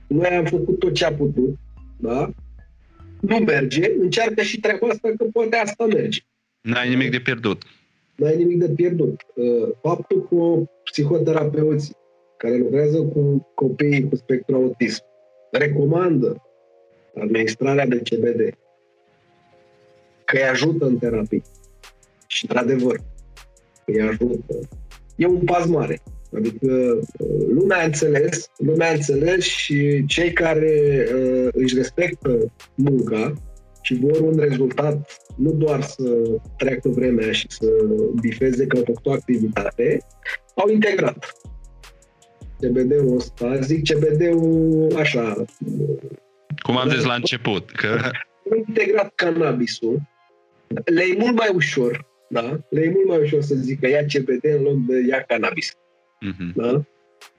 [0.08, 1.58] noi am făcut tot ce a putut,
[1.98, 2.34] da?
[3.28, 6.20] Nu merge, încearcă și treaba asta că poate asta merge.
[6.62, 7.64] N-ai nimic de pierdut.
[8.16, 9.22] N-ai nimic de pierdut.
[9.36, 11.96] Uh, faptul că psihoterapeuții
[12.38, 15.04] care lucrează cu copiii cu spectru autism
[15.52, 16.42] recomandă
[17.16, 18.58] administrarea de CBD
[20.26, 21.42] că îi ajută în terapie.
[22.28, 23.00] Și, într-adevăr,
[23.86, 24.60] îi ajută.
[25.16, 26.02] E un pas mare.
[26.36, 33.34] Adică uh, lumea a înțeles, lumea a înțeles și cei care uh, își respectă munca
[33.82, 36.12] și vor un rezultat, nu doar să
[36.58, 37.68] treacă vremea și să
[38.22, 39.98] bifeze că au făcut o activitate,
[40.56, 41.34] au integrat.
[42.60, 45.46] CBD-ul ăsta, zic CBD-ul așa...
[46.64, 47.88] Cum am zis la început, că...
[48.52, 50.02] Au integrat cannabisul,
[50.86, 52.60] le e mult mai ușor, da?
[52.70, 55.74] Le e mult mai ușor să zică ia CBD în loc de ia cannabis.
[56.22, 56.54] Mm-hmm.
[56.56, 56.82] Da?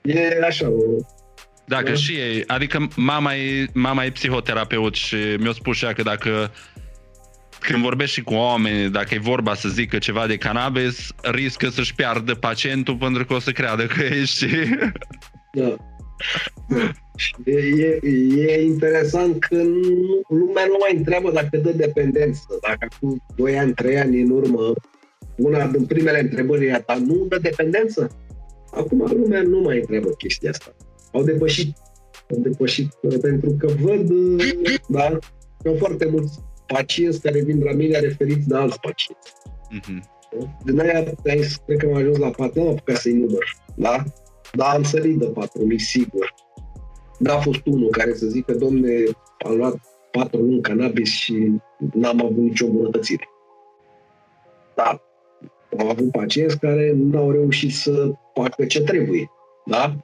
[0.01, 0.81] E așa o...
[1.67, 1.93] Dacă da?
[1.93, 6.51] și ei, adică mama e, mama e psihoterapeut și mi-a spus și ea că dacă
[7.59, 11.95] când vorbești și cu oameni, dacă e vorba să zică ceva de cannabis, riscă să-și
[11.95, 14.45] piardă pacientul pentru că o să creadă că ești...
[15.53, 15.75] Da.
[17.45, 17.99] E, e,
[18.37, 22.45] e interesant că nu, lumea nu mai întreabă dacă dă dependență.
[22.61, 24.73] Dacă cu 2 ani, 3 ani în urmă,
[25.35, 28.11] una din primele întrebări e a ta, nu dă dependență?
[28.77, 30.75] Acum lumea nu mai întreabă chestia asta.
[31.11, 31.77] Au depășit,
[32.31, 34.11] au depășit pentru că văd,
[34.87, 35.17] da,
[35.63, 39.33] că foarte mulți pacienți care vin la mine referiți de alți pacienți.
[39.79, 40.15] Mm-hmm.
[40.63, 41.03] Din aia,
[41.65, 44.03] cred că am ajuns la patru, nu am apucat să-i număr, da?
[44.53, 46.33] Dar am sărit de patru, sigur.
[47.19, 49.03] N-a fost unul care să zică, domne,
[49.45, 49.75] am luat
[50.11, 51.51] patru luni cannabis și
[51.93, 53.29] n-am avut nicio bunătățire.
[54.75, 55.01] Da,
[55.77, 59.31] am avut pacienți care nu au reușit să facă ce trebuie,
[59.65, 59.95] da?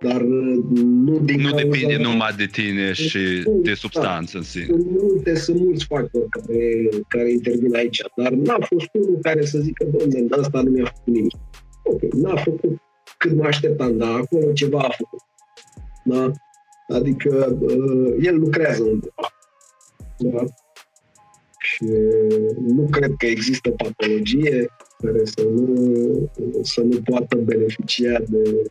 [0.00, 1.64] Dar uh, nu din Nu cauza...
[1.64, 4.38] depinde numai de tine și de substanță da.
[4.38, 4.64] în sine.
[4.64, 9.58] Sunt multe, sunt mulți factori care, care intervin aici, dar n-a fost unul care să
[9.58, 11.34] zică, domnule, asta nu mi-a făcut nimic.
[11.84, 12.80] Ok, n-a făcut
[13.18, 15.20] cât mă așteptam, dar acolo ceva a făcut.
[16.04, 16.30] Da?
[16.88, 19.28] Adică uh, el lucrează undeva.
[20.18, 20.44] Da?
[21.58, 21.84] Și
[22.58, 24.66] nu cred că există patologie
[25.02, 26.30] care să nu,
[26.62, 28.70] să nu poată beneficia de,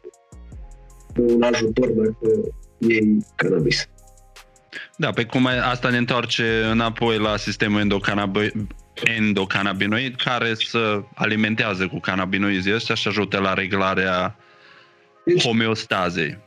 [1.13, 3.89] de un ajutor dacă iei cannabis.
[4.97, 7.79] Da, pe cum asta ne întoarce înapoi la sistemul
[9.03, 14.35] endocannabinoid care să alimentează cu cannabinoizii ăștia și ajută la reglarea
[15.25, 16.37] deci, homeostazei.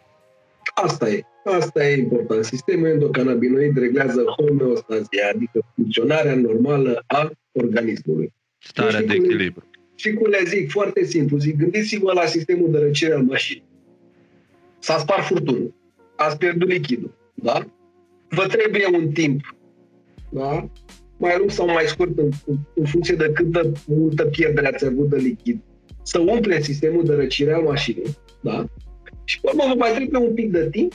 [0.74, 1.22] Asta e.
[1.44, 2.44] Asta e important.
[2.44, 8.32] Sistemul endocannabinoid reglează homeostazia, adică funcționarea normală a organismului.
[8.58, 9.67] Starea deci, de echilibru.
[10.00, 13.64] Și cum le zic, foarte simplu, zic, gândiți-vă la sistemul de răcire al mașinii.
[14.78, 15.74] S-a spart furtunul,
[16.16, 17.66] ați pierdut lichidul, da?
[18.28, 19.56] Vă trebuie un timp,
[20.30, 20.70] da?
[21.16, 22.30] Mai lung sau mai scurt, în,
[22.74, 25.60] în funcție de cât de multă pierdere ați avut de lichid,
[26.02, 28.66] să umple sistemul de răcire al mașinii, da?
[29.24, 30.92] Și pe urmă vă mai trebuie un pic de timp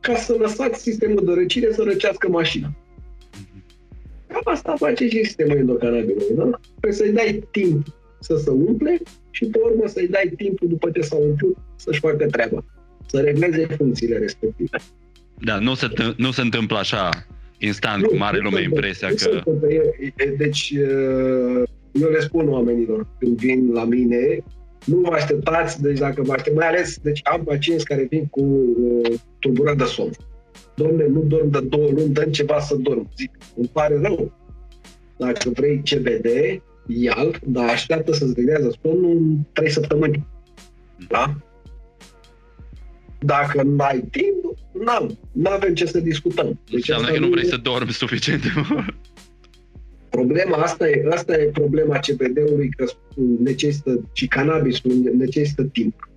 [0.00, 2.72] ca să lăsați sistemul de răcire să răcească mașina.
[4.26, 6.60] Cam asta face și sistemul endocannabinoid, da?
[6.80, 9.00] Trebuie să-i dai timp să se umple
[9.30, 12.64] și pe urmă să-i dai timpul după ce s-a umplut să-și facă treaba,
[13.06, 14.78] să regleze funcțiile respective.
[15.44, 17.26] Da, nu se, nu se întâmplă așa
[17.58, 19.42] instant, nu, cum are lumea impresia nu că...
[20.36, 20.72] Deci,
[21.92, 24.44] eu le spun oamenilor când vin la mine,
[24.84, 28.40] nu vă așteptați, deci dacă vă aștept, mai ales, deci am pacienți care vin cu
[28.40, 30.10] uh, tulburări de somn.
[30.74, 33.08] Domne, nu dorm de două luni, dăm ceva să dorm.
[33.16, 34.32] Zic, îmi pare rău.
[35.16, 36.26] Dacă vrei CBD,
[36.90, 40.26] ia dar așteaptă să-ți reglează somnul în trei săptămâni.
[41.08, 41.36] Da?
[43.18, 45.18] Dacă nu ai timp, n-am.
[45.32, 46.60] Nu avem ce să discutăm.
[46.70, 48.94] Deci Înseamnă că nu vrei să dormi suficient de mult.
[50.10, 52.84] Problema asta e, asta e problema CBD-ului că
[53.38, 56.08] necesită, și cannabisul necesită timp.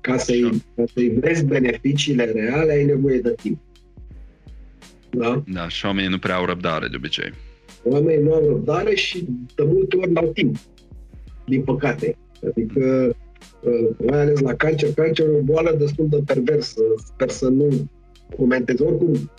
[0.00, 3.60] Ca să-i, ca să-i vezi beneficiile reale, ai nevoie de timp.
[5.10, 5.42] Da?
[5.46, 7.32] Da, și oamenii nu prea au răbdare de obicei.
[7.88, 10.56] Oamenii nu au răbdare și de multe ori n-au timp.
[11.46, 12.16] Din păcate.
[12.46, 13.16] Adică,
[13.60, 16.80] uh, mai ales la cancer, cancerul e o boală destul de perversă.
[17.04, 17.68] Sper să nu
[18.36, 18.80] comentez.
[18.80, 19.30] Oricum,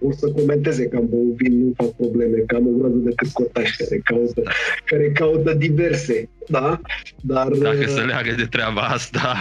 [0.00, 3.12] o să comenteze că am băut vin, nu fac probleme, că am o groază de
[3.16, 4.42] câscotași care caută,
[4.84, 6.80] care caută diverse, da?
[7.22, 9.36] Dar, Dacă se leagă de treaba asta...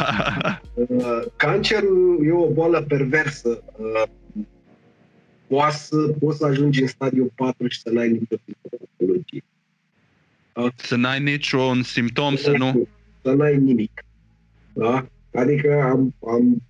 [0.74, 3.64] Uh, cancerul e o boală perversă.
[3.78, 4.04] Uh,
[5.48, 8.36] poți să, poți să ajungi în stadiul 4 și să n-ai nicio
[8.98, 9.44] patologie.
[10.54, 10.70] Da?
[10.76, 12.88] Să n-ai niciun simptom, să nu...
[13.22, 14.04] Să n-ai nimic.
[14.74, 15.08] Da?
[15.34, 16.62] Adică am, am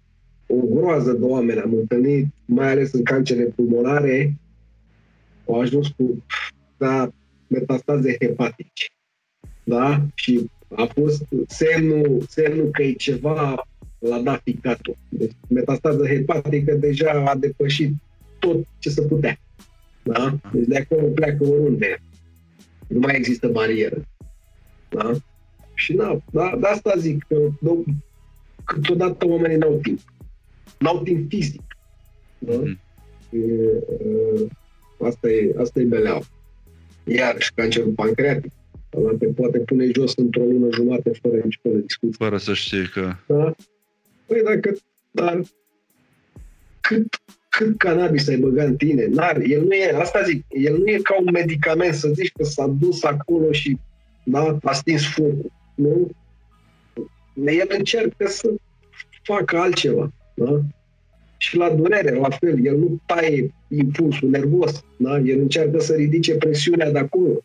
[0.47, 4.35] o groază de oameni am întâlnit, mai ales în cancere pulmonare,
[5.47, 6.23] au ajuns cu
[6.77, 7.09] da,
[7.47, 8.85] metastaze hepatice.
[9.63, 10.01] Da?
[10.13, 13.67] Și a fost semnul, semnul că e ceva
[13.99, 14.97] la dat ficatul.
[15.09, 17.93] Deci metastază hepatică deja a depășit
[18.45, 19.39] tot ce se putea.
[20.03, 20.37] Da?
[20.51, 22.01] Deci de acolo pleacă oriunde.
[22.87, 24.05] Nu mai există barieră.
[24.89, 25.11] Da?
[25.73, 27.51] Și da, da, de asta zic că
[28.65, 29.99] câteodată oamenii n-au timp
[30.79, 31.61] n-au timp fizic.
[32.39, 32.53] Da?
[32.53, 32.79] Mm.
[33.29, 33.39] E,
[34.99, 36.23] asta, e, asta e beleaua.
[37.03, 38.51] Iarăși, cancerul pancreatic.
[38.93, 42.25] Ăla te poate pune jos într-o lună jumate fără nici fără discuție.
[42.25, 43.15] Fără să știi că...
[43.27, 43.55] Da?
[44.25, 44.75] Păi dacă...
[45.11, 45.41] Dar
[46.81, 47.21] cât,
[47.57, 49.05] cât cannabis ai băgat în tine?
[49.05, 49.43] N-are.
[49.47, 52.67] El nu e, asta zic, el nu e ca un medicament să zici că s-a
[52.67, 53.77] dus acolo și
[54.23, 55.51] da, a stins focul.
[55.75, 56.09] Nu?
[57.45, 58.53] El încercă să
[59.23, 60.11] facă altceva.
[60.33, 60.61] Da?
[61.37, 65.19] Și la durere, la fel, el nu taie impulsul nervos, da?
[65.19, 67.43] el încearcă să ridice presiunea de acolo.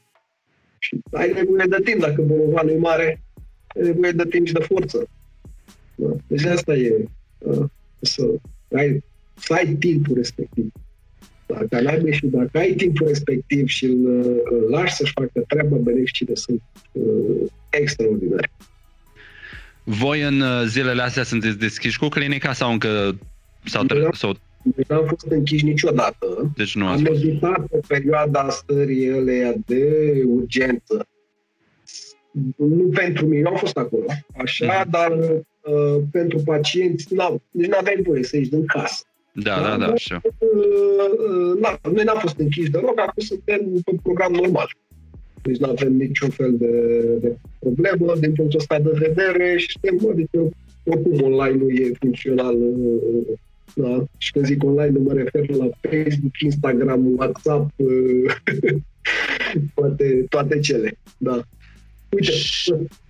[0.78, 3.22] Și ai nevoie de timp, dacă bolovanul e mare,
[3.76, 5.08] ai nevoie de timp și de forță.
[5.94, 6.08] Da?
[6.26, 7.04] Deci asta e,
[7.38, 7.70] da?
[8.00, 8.34] să,
[8.72, 9.02] ai,
[9.40, 10.72] să ai timpul respectiv.
[11.46, 14.06] Dacă ai și dacă ai timpul respectiv și îl,
[14.44, 16.62] îl lași să-și facă treaba, beneficiile sunt
[16.92, 18.50] uh, extraordinare.
[19.84, 23.18] Voi în uh, zilele astea sunteți deschiși cu clinica sau încă
[23.64, 24.36] sau tre- sau...
[24.62, 26.52] Nu am fost închiși niciodată.
[26.56, 31.06] Deci nu am evitat pe perioada stării elea de urgență.
[32.56, 34.04] Nu pentru mine, am fost acolo,
[34.36, 34.90] așa, mm.
[34.90, 39.04] dar uh, pentru pacienți, n-au, nici nu aveai voie să ieși din casă.
[39.32, 40.20] Da, da, da, da așa.
[40.24, 41.10] Uh,
[41.62, 44.76] uh, noi n-am fost închiși deloc, acum suntem pe program normal.
[45.42, 46.70] Deci nu avem niciun fel de,
[47.20, 50.48] de problemă din punctul ăsta de vedere și suntem, adică
[50.84, 52.56] oricum online nu e funcțional.
[53.74, 54.04] Da?
[54.18, 57.70] Și când zic online nu mă refer la Facebook, Instagram, WhatsApp,
[59.74, 60.98] toate, toate cele.
[61.18, 61.40] Da.
[62.10, 62.32] Uite,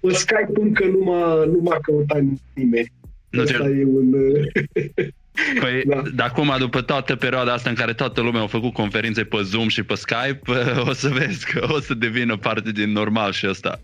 [0.00, 2.22] pe Skype încă nu m-a, nu m-a căutat
[2.54, 2.92] nimeni.
[3.30, 4.14] Nu Asta e un...
[5.60, 6.02] Păi, da.
[6.14, 9.68] de acum, după toată perioada asta în care toată lumea a făcut conferințe pe Zoom
[9.68, 10.40] și pe Skype,
[10.88, 13.80] o să vezi că o să devină parte din normal și asta.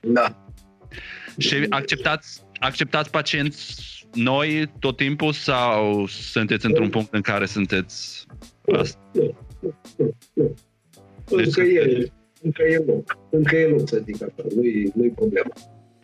[0.00, 0.46] Da.
[1.38, 8.26] Și acceptați, acceptați pacienți noi tot timpul sau sunteți într-un punct în care sunteți
[8.72, 9.00] asta?
[11.30, 12.12] Deci încă, e,
[12.42, 13.18] încă e loc.
[13.30, 14.48] Încă e loc, să zic așa.
[14.54, 15.52] Nu-i, nu-i problemă.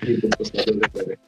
[0.04, 1.18] Din punctul ăsta de vedere.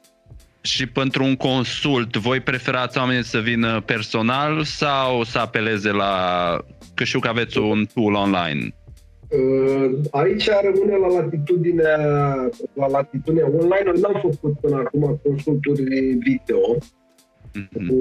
[0.61, 6.57] Și pentru un consult, voi preferați oamenii să vină personal sau să apeleze la...
[6.95, 8.75] Că știu că aveți un tool online.
[9.29, 11.97] Uh, aici rămâne la latitudinea,
[12.73, 13.83] la latitudinea online.
[13.85, 15.83] Noi n-am făcut până acum consulturi
[16.15, 16.77] video.
[16.77, 17.89] Mm-hmm.
[17.89, 17.95] Cu,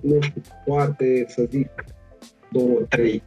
[0.00, 1.84] nu știu, poate să zic
[2.52, 3.22] două, trei.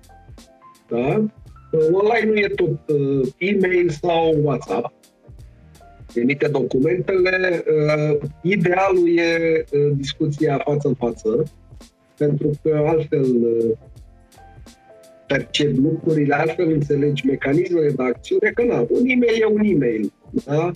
[0.90, 1.24] Da?
[1.72, 4.94] Uh, online nu e tot uh, e-mail sau WhatsApp
[6.14, 7.64] trimite documentele.
[7.68, 11.44] Uh, idealul e uh, discuția față în față,
[12.18, 13.78] pentru că altfel uh,
[15.28, 20.14] percep lucrurile, altfel înțelegi mecanismele de acțiune, că na, un e-mail e un e-mail,
[20.46, 20.72] da?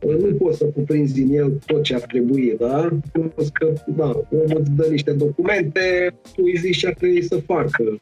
[0.00, 2.88] Nu poți să cuprinzi din el tot ce ar trebui, da?
[3.12, 7.36] Plus că, da, omul îți dă niște documente, tu îi zici ce ar trebui să
[7.36, 8.00] facă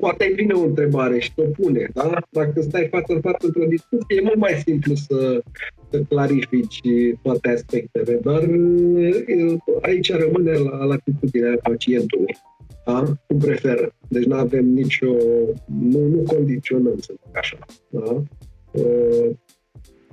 [0.00, 2.18] poate îi vine o întrebare și te pune, da?
[2.30, 5.42] Dacă stai față în față într-o discuție, e mult mai simplu să,
[5.90, 6.80] să clarifici
[7.22, 8.48] toate aspectele, dar
[9.80, 12.36] aici rămâne la latitudinea pacientului.
[12.86, 13.04] Da?
[13.26, 13.94] Cum preferă.
[14.08, 15.16] Deci nu avem nicio...
[15.80, 17.58] Nu, nu condiționăm, să zic așa.
[17.88, 18.22] Da?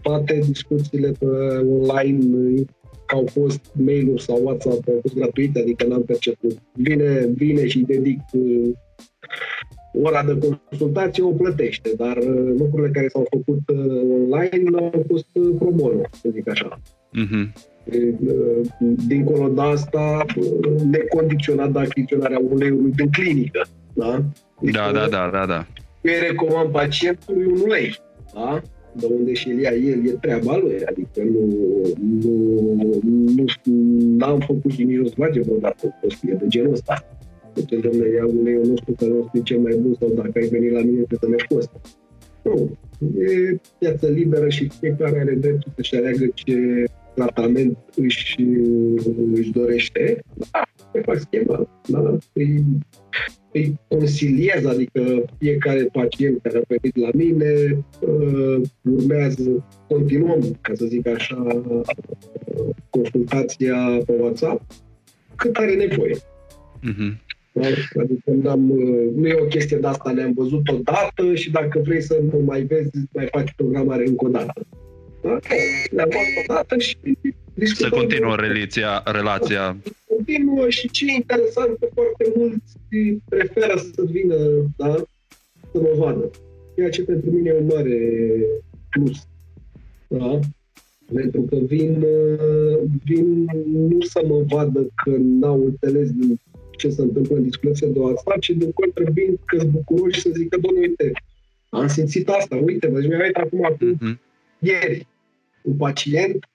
[0.01, 1.25] Toate discuțiile pe
[1.69, 2.63] online
[3.05, 6.57] că au fost mail-uri sau WhatsApp au fost gratuite, adică n-am perceput.
[6.73, 8.19] Vine, vine și dedic
[10.03, 10.37] ora de
[10.69, 15.69] consultație o plătește, dar uh, lucrurile care s-au făcut uh, online au fost uh, pro
[15.69, 16.79] bono, să zic așa.
[17.11, 17.53] Mhm.
[17.83, 18.67] Uh,
[19.07, 23.61] Dincolo de asta, uh, necondiționat de achiziționarea uleiului din clinică.
[23.93, 24.23] Da?
[24.61, 25.65] Da, da, da, da, da.
[26.01, 27.95] Eu îi recomand pacientului un ulei.
[28.33, 28.61] Da?
[28.91, 30.83] De unde și el ia el, e treaba lui.
[30.85, 31.45] Adică nu,
[32.21, 32.99] nu,
[33.35, 33.45] nu
[34.17, 37.16] n-am făcut și nici nu se face vreodată o prostie de genul ăsta.
[37.69, 40.71] Deci, domnule, ia uleiul nostru, că nostru e cel mai bun, sau dacă ai venit
[40.71, 41.81] la mine, trebuie să mergi cu ăsta.
[42.43, 42.77] Nu.
[43.21, 46.85] E piață liberă și fiecare are dreptul să-și aleagă ce
[47.15, 48.35] tratament își,
[49.33, 50.23] își dorește.
[50.51, 50.61] Da,
[50.93, 51.67] se fac schema.
[51.87, 52.17] Da?
[52.33, 52.63] Îi,
[53.53, 60.85] îi consiliez, adică fiecare pacient care a venit la mine uh, urmează, continuăm, ca să
[60.85, 61.81] zic așa, uh,
[62.89, 64.61] consultația pe WhatsApp
[65.35, 66.15] cât are nevoie.
[66.81, 67.25] Mhm.
[67.61, 67.67] Da?
[68.01, 72.01] Adică n-am, uh, nu e o chestie de asta, ne-am văzut odată și dacă vrei
[72.01, 74.65] să nu mai vezi, mai faci programare încă o dată.
[75.21, 75.39] Da?
[75.91, 77.99] Ne-am văzut odată și Să discutăm.
[77.99, 79.77] continuă relația, relația.
[80.07, 82.77] Continuă și ce e interesant că foarte mulți
[83.29, 84.35] preferă să vină,
[84.77, 84.95] da?
[85.71, 86.29] Să mă vadă.
[86.75, 87.99] Ceea ce pentru mine e un mare
[88.89, 89.27] plus.
[90.07, 90.39] Da?
[91.13, 93.45] Pentru că vin, uh, vin
[93.89, 96.39] nu să mă vadă că n-au înțeles din
[96.77, 100.29] ce se întâmplă în discuția de WhatsApp, ci din contră vin că sunt bucuroși să
[100.33, 101.11] zică, doamne, uite,
[101.69, 104.19] am simțit asta, uite, vă mi-a venit acum, acum Mhm.
[104.59, 105.07] ieri,
[105.61, 106.47] un pacient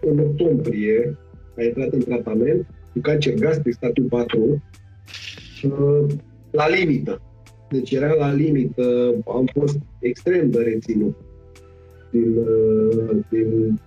[0.00, 1.16] în octombrie
[1.56, 4.62] a intrat în tratament cu cancer gastric stadiul 4
[5.62, 6.06] uh,
[6.50, 7.20] la limită.
[7.70, 11.16] Deci era la limită, am fost extrem de reținut
[12.10, 13.80] din, uh, din,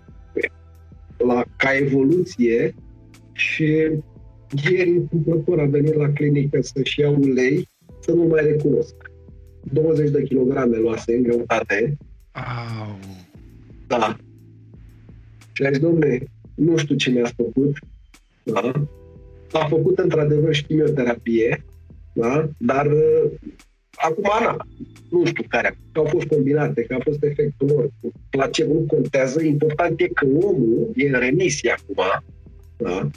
[1.17, 2.75] la, ca evoluție
[3.31, 3.89] și
[4.71, 7.67] ieri întâmplător a venit la clinică să-și ia ulei
[7.99, 8.95] să nu mai recunosc.
[9.73, 11.97] 20 de kilograme luase în greutate,
[12.31, 12.99] Au.
[13.87, 14.17] da.
[15.51, 16.23] Și a zis, domne,
[16.55, 17.77] nu știu ce mi-a făcut,
[18.43, 18.71] da.
[19.51, 21.65] A făcut într-adevăr și chimioterapie,
[22.13, 22.49] da.
[22.57, 23.31] Dar uh,
[23.91, 24.57] acum, na,
[25.09, 27.89] nu știu care, că au fost combinate, că a fost efectul lor.
[28.31, 32.03] La ce nu contează, important e că omul e în remisie acum,
[32.77, 33.09] da.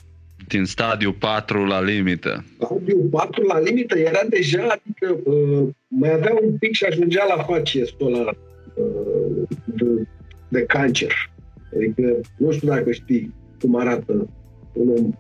[0.49, 2.45] Din stadiu 4 la limită.
[2.59, 7.43] Audio 4 la limită era deja, adică uh, mai avea un pic și ajungea la
[7.43, 8.33] faciestul ăla
[8.75, 10.07] uh, de,
[10.49, 11.31] de cancer.
[11.77, 14.29] Adică nu știu dacă știi cum arată
[14.73, 15.13] un om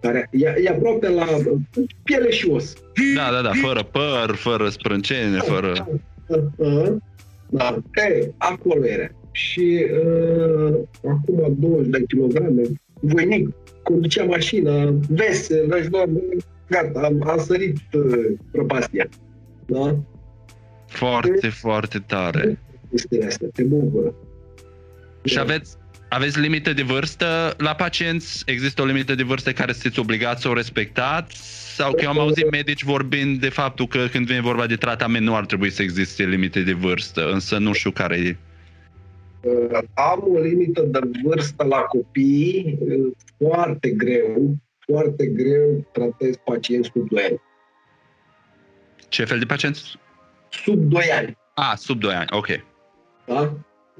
[0.00, 2.72] care e, e aproape la uh, piele și os.
[3.16, 6.00] Da, da, da, fără păr, fără sprâncene, fără...
[6.56, 6.92] Uh,
[7.54, 9.08] Da, e, acolo era.
[9.32, 12.62] Și uh, acum 20 de kilograme,
[13.02, 13.48] voinic,
[13.82, 16.20] conducea mașina, vesel, vezi, doamne,
[16.68, 19.08] gata, am, am sărit uh, prăpastia.
[19.66, 19.96] Da?
[20.86, 22.58] Foarte, foarte tare.
[22.90, 24.14] Chestiile astea, te bucură.
[25.24, 25.76] Și aveți,
[26.08, 28.42] aveți limită de vârstă la pacienți?
[28.46, 31.60] Există o limită de vârstă care sunteți obligați să o respectați?
[31.74, 35.24] Sau că eu am auzit medici vorbind de faptul că când vine vorba de tratament
[35.24, 38.36] nu ar trebui să existe limite de vârstă, însă nu știu care e.
[39.42, 46.90] Uh, am o limită de vârstă la copii, uh, foarte greu, foarte greu tratez pacienți
[46.94, 47.40] sub 2 ani.
[49.08, 49.96] Ce fel de pacienți?
[50.50, 51.36] Sub 2 ani.
[51.54, 52.46] A, sub 2 ani, ok.
[53.26, 53.58] Da?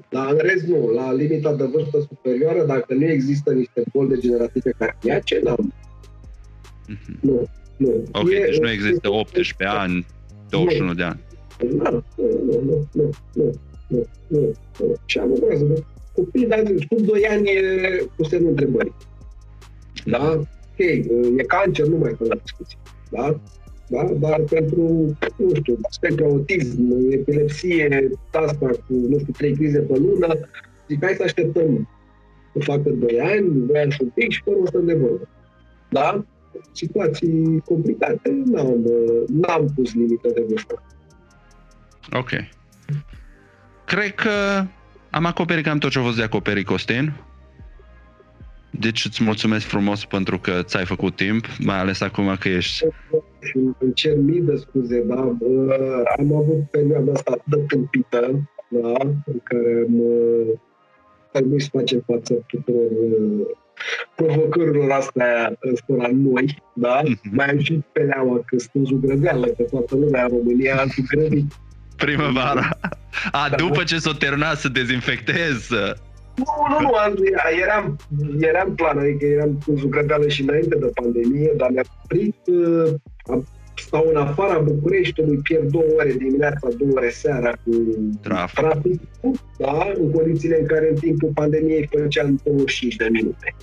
[0.09, 0.87] Dar în rest nu.
[0.87, 5.73] La limita de vârstă superioară, dacă nu există niște boli degenerative cardiace, n-am.
[6.87, 7.17] Mhm.
[7.21, 7.47] Nu.
[7.77, 8.03] nu.
[8.11, 10.05] Ok, E- deci nu există 18 ani,
[10.49, 11.19] 21 de ani.
[11.59, 13.53] Nu, nu, nu, nu, nu,
[13.93, 14.93] nu, nu, nu, nu.
[15.05, 15.83] Și am o groază de
[16.15, 17.61] copii, dar sub 2 ani e
[18.17, 18.95] cu semnul întrebării.
[20.05, 20.31] Da?
[20.31, 20.79] Ok,
[21.37, 22.77] e cancer, nu mai fă la discuție.
[23.11, 23.39] Da?
[23.87, 24.03] Da?
[24.03, 24.81] Dar pentru,
[25.37, 30.39] nu știu, spectru autism, epilepsie, asta cu, nu știu, trei crize pe lună,
[30.87, 31.89] zic, hai să așteptăm
[32.53, 35.29] să facă 2 ani, 2 ani și un pic și pe urmă stăm de vorbă.
[35.89, 36.25] Da?
[36.71, 38.85] Situații complicate, n-am,
[39.27, 40.83] n-am pus limită de vârstă.
[42.13, 42.29] Ok.
[43.85, 44.65] Cred că
[45.09, 47.13] am acoperit cam tot ce a fost de acoperit, Costin.
[48.79, 52.85] Deci îți mulțumesc frumos pentru că ți-ai făcut timp, mai ales acum că ești...
[53.39, 55.15] și îmi cer mii de scuze, da?
[55.15, 58.93] Bă, am avut perioada asta atât de tâmpită, da?
[59.25, 60.47] În care am uh,
[61.31, 63.45] trebuit să facem față tuturor uh,
[64.15, 67.01] provocărilor astea ăstora noi, da?
[67.03, 67.19] Mhm.
[67.31, 71.53] Mai am și peleaua că sunt zugrăveală, că toată lumea în România a zugrăvit.
[71.97, 72.69] Primăvara.
[73.31, 73.55] A, Da.
[73.55, 75.61] după ce s-o terminat să dezinfectez.
[75.61, 75.97] să-
[76.35, 77.15] Nu, nu, nu, am-
[77.61, 77.97] eram,
[78.39, 82.93] eram plan, adică eram cu zugrăveală și înainte de pandemie, dar mi-a oprit, uh,
[83.31, 87.71] am, stau în afara Bucureștiului, pierd două ore dimineața, două ore seara cu
[88.21, 88.59] Trafic.
[88.59, 89.01] trafic
[89.57, 89.87] da?
[89.95, 93.55] în condițiile în care în timpul pandemiei făceam 25 de minute.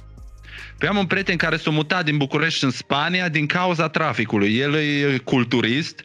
[0.78, 4.56] Păi am un prieten care s-a mutat din București în Spania din cauza traficului.
[4.56, 6.04] El e culturist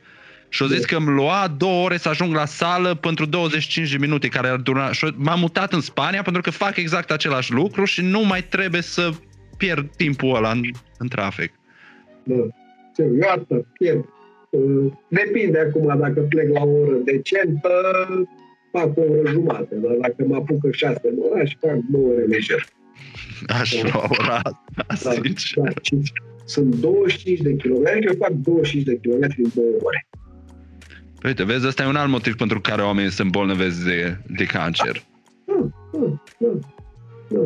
[0.55, 3.97] și a zis că îmi lua două ore să ajung la sală pentru 25 de
[3.97, 4.91] minute care ar dura.
[4.91, 8.81] Și m-am mutat în Spania pentru că fac exact același lucru și nu mai trebuie
[8.81, 9.09] să
[9.57, 10.61] pierd timpul ăla în,
[10.97, 11.51] în trafic.
[12.23, 12.35] Da.
[12.95, 14.05] Ce, Iată, pierd.
[14.49, 17.69] Uh, Depinde acum dacă plec la o oră decentă,
[18.71, 22.65] fac o oră jumate, dar dacă mă apucă șase în oraș, fac două ore lejer.
[23.47, 24.41] Aș lua ora
[24.87, 25.63] asta, Da, sincer.
[25.63, 26.01] da, și
[26.45, 30.07] sunt 25 de kilometri, eu fac 25 de kilometri în două ore.
[31.23, 35.03] Uite, vezi, ăsta e un alt motiv pentru care oamenii sunt bolnăvezi de, de cancer.
[35.45, 36.47] Da, da, da,
[37.29, 37.39] da.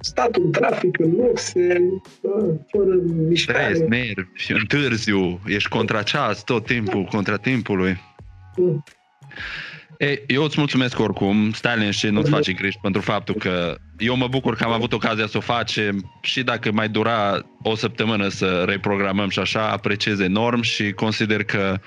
[0.00, 1.78] Stat în trafic, în noxe,
[2.20, 2.94] da, fără
[3.28, 3.74] mișcare.
[3.74, 8.00] Stres, nervi, întârziu, ești contra ceas tot timpul, contra timpului.
[8.56, 8.82] Da.
[9.98, 14.16] Ei, eu îți mulțumesc oricum, stai liniște și nu-ți faci griji pentru faptul că eu
[14.16, 18.28] mă bucur că am avut ocazia să o facem și dacă mai dura o săptămână
[18.28, 21.78] să reprogramăm și așa, apreciez enorm și consider că e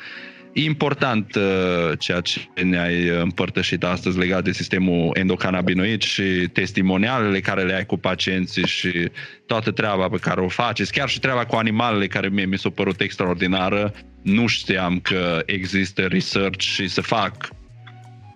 [0.64, 6.24] important uh, ceea ce ne-ai împărtășit astăzi legat de sistemul endocannabinoid și
[6.54, 9.10] testimonialele care le ai cu pacienții și
[9.46, 12.70] toată treaba pe care o faceți, chiar și treaba cu animalele care mie mi s-a
[12.70, 13.94] părut extraordinară.
[14.22, 17.50] Nu știam că există research și să fac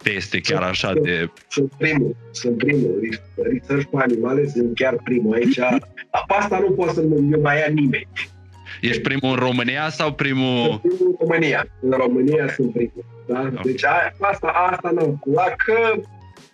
[0.04, 1.30] teste chiar așa de...
[1.48, 3.00] Sunt primul, sunt primul.
[3.36, 5.34] Research cu animale sunt chiar primul.
[5.34, 5.56] Aici,
[6.28, 8.08] pe asta nu poate să nu mai ia nimeni.
[8.82, 10.68] Ești primul în România sau primul...
[10.68, 11.66] Sunt primul în România.
[11.82, 13.06] În România sunt primul.
[13.28, 13.52] Da?
[13.64, 15.20] Deci a, asta, asta nu.
[15.26, 16.02] Dacă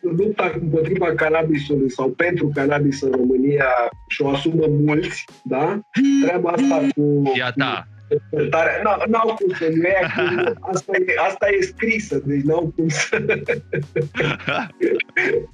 [0.02, 3.66] lupta împotriva cannabisului sau pentru cannabis în România
[4.08, 5.80] și-o asumă mulți, da?
[6.24, 7.32] Treaba asta cu...
[7.38, 7.88] Ia ta.
[8.30, 12.74] Dezvoltarea, n-au, n-au cum să nu ia, cu- asta e, asta e scrisă, deci n-au
[12.76, 13.18] cum să...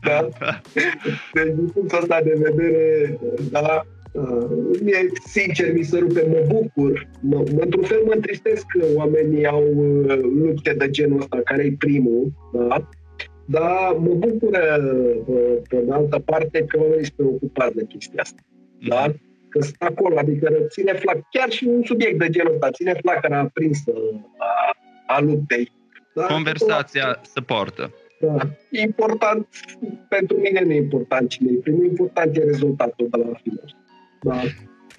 [0.05, 0.29] da?
[1.33, 3.17] Deci din punctul ăsta de vedere,
[3.51, 3.81] da, uh,
[4.81, 7.07] mie, sincer, mi se rupe, mă bucur.
[7.21, 11.63] Mă, mă, într-un fel mă întristesc că oamenii au uh, lupte de genul ăsta, care
[11.63, 12.89] e primul, da?
[13.45, 14.83] Dar mă bucură,
[15.25, 18.41] uh, pe de altă parte, că oamenii sunt preocupați de chestia asta.
[18.87, 19.13] Da?
[19.49, 23.37] Că sunt acolo, adică ține flac, chiar și un subiect de genul ăsta, ține flacăra
[23.37, 23.93] aprinsă
[24.37, 24.75] a,
[25.07, 25.71] a luptei.
[26.15, 26.25] Da?
[26.25, 27.93] Conversația se poartă.
[28.19, 28.37] Da.
[28.69, 29.47] E important,
[30.09, 33.82] pentru mine nu e important cine e primul, important e rezultatul de la final.
[34.23, 34.41] Da.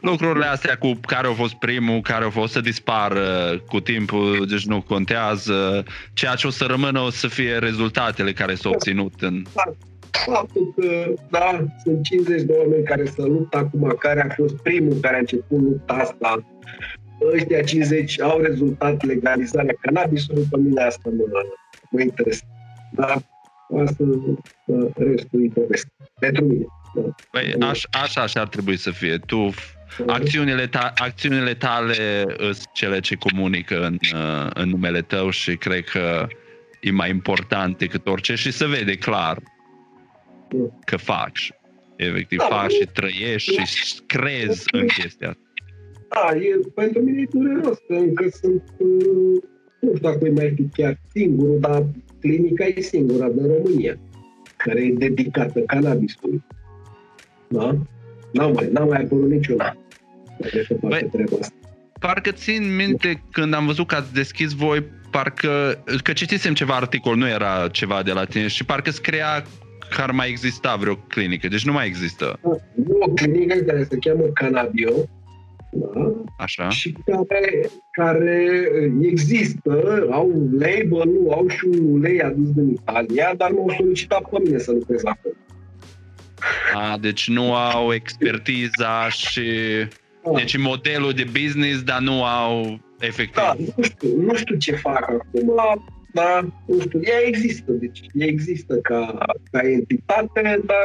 [0.01, 3.23] Lucrurile astea cu care au fost primul, care au fost să dispară
[3.69, 5.85] cu timpul, deci nu contează.
[6.13, 9.43] Ceea ce o să rămână o să fie rezultatele care s-au obținut în...
[10.11, 14.95] Faptul că, da, sunt 50 de oameni care se luptă acum, care a fost primul
[15.01, 16.45] care a început lupta asta,
[17.35, 21.25] ăștia 50 au rezultat legalizarea cannabisului, pe mine asta mă,
[21.91, 22.53] mă interesează.
[22.93, 23.23] Da?
[23.83, 24.05] Asta,
[24.67, 25.93] da, restul e poveste.
[26.21, 26.65] Pentru mine.
[26.95, 27.03] Da.
[27.31, 29.19] Păi, aș, așa și ar trebui să fie.
[29.27, 29.51] Tu,
[30.07, 35.85] acțiunile, ta, acțiunile tale sunt cele ce comunică în, uh, în numele tău și cred
[35.85, 36.27] că
[36.81, 39.39] e mai important decât orice și se vede clar
[40.85, 41.53] că faci.
[41.97, 45.41] Efectiv, Da, faci nu- și trăiești și crezi în chestia asta.
[46.09, 49.43] Da, e, pentru mine e dureros, că încă sunt, uh,
[49.81, 51.87] nu știu dacă e mai fi chiar singurul, dar
[52.21, 53.99] clinica e singura din România
[54.57, 56.43] care e dedicată cannabisului.
[57.59, 57.77] Da?
[58.33, 59.77] N-au mai, n-au mai apărut niciuna
[60.41, 61.55] care să facă Băi, treaba asta.
[62.01, 67.17] Parcă țin minte când am văzut că ați deschis voi, parcă, că citisem ceva articol,
[67.17, 69.45] nu era ceva de la tine și parcă scria
[69.91, 72.41] că ar mai exista vreo clinică, deci nu mai există.
[72.77, 74.93] E o clinică care se cheamă Cannabio,
[75.73, 76.13] da?
[76.39, 76.69] Așa?
[76.69, 76.97] și
[77.29, 78.69] care, care
[79.01, 84.59] există, au label-ul, au și un ulei adus din Italia, dar m-au solicitat pe mine
[84.59, 85.35] să lucrez acolo.
[86.75, 89.43] A, deci nu au expertiza și...
[90.25, 90.31] Da.
[90.37, 93.35] Deci modelul de business, dar nu au efectiv.
[93.35, 95.55] Da, nu știu, nu știu ce fac acum,
[96.13, 99.19] dar nu știu, ea există, deci ea există ca,
[99.51, 100.85] ca entitate, dar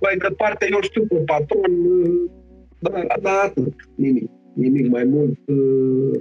[0.00, 1.72] mai departe eu știu pe patron,
[2.78, 5.38] da, da, atât, nimic, nimic mai mult,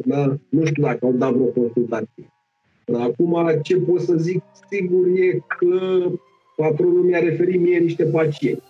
[0.06, 2.32] da, nu știu dacă au dat vreo consultație.
[2.86, 6.12] Dar acum ce pot să zic sigur e că
[6.56, 8.64] patronul mi-a referit mie niște pacienți.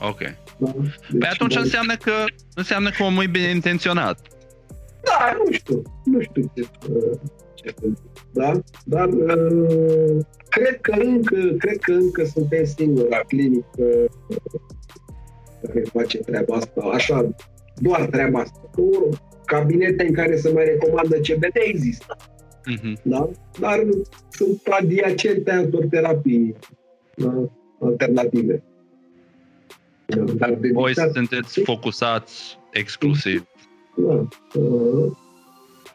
[0.00, 0.18] Ok.
[0.58, 0.72] Da?
[1.10, 2.12] Deci, Păi atunci da, înseamnă că,
[2.54, 4.18] înseamnă că omul e bine intenționat.
[5.04, 7.18] Da, nu știu, nu știu ce, să-
[7.54, 8.60] ce să zic, da?
[8.84, 10.18] Dar uh,
[10.48, 13.66] cred că încă, cred că încă suntem singura clinică
[14.28, 14.36] uh,
[15.66, 17.34] care face treaba asta, așa,
[17.76, 18.60] doar treaba asta.
[18.74, 22.16] Că or- cabinete în care se mai recomandă CBD există.
[22.66, 22.96] Mhm.
[23.02, 23.30] Da?
[23.60, 23.80] Dar
[24.30, 26.54] sunt adiacente altor terapii
[27.16, 27.48] da?
[27.80, 28.62] alternative.
[30.06, 33.46] Da, Dar Voi dedicat- sunteți focusați exclusiv.
[33.96, 34.28] Da.
[34.60, 35.12] Uh,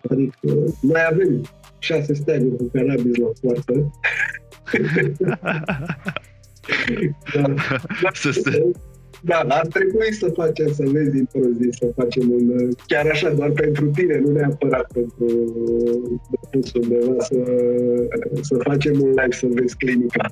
[0.09, 0.47] Adică
[0.81, 1.41] noi avem
[1.79, 3.91] șase stadiuri cu cannabis la poartă.
[7.33, 7.53] da.
[8.13, 8.71] Să se-
[9.25, 13.49] Da, ar trebui să facem, să vezi într-o zi, să facem un, chiar așa, doar
[13.49, 15.25] pentru tine, nu neapărat pentru
[16.31, 17.35] depus undeva, să,
[18.41, 20.25] să facem un live să vezi clinica.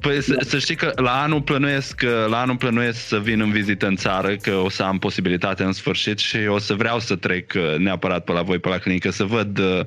[0.00, 3.86] Păi să, să știi că la anul plănuiesc la anul plănuiesc să vin în vizită
[3.86, 7.52] în țară, că o să am posibilitate în sfârșit și o să vreau să trec
[7.56, 9.80] uh, neapărat pe la voi, pe la clinică, să văd uh,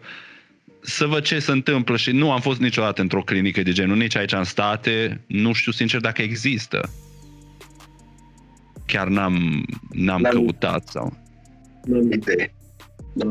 [0.81, 4.17] să văd ce se întâmplă și nu am fost niciodată într-o clinică de genul, nici
[4.17, 6.89] aici în state, nu știu sincer dacă există.
[8.91, 11.13] Chiar n-am, n-am N-am- căutat sau...
[11.83, 12.53] Nu am idee.
[13.13, 13.25] Da.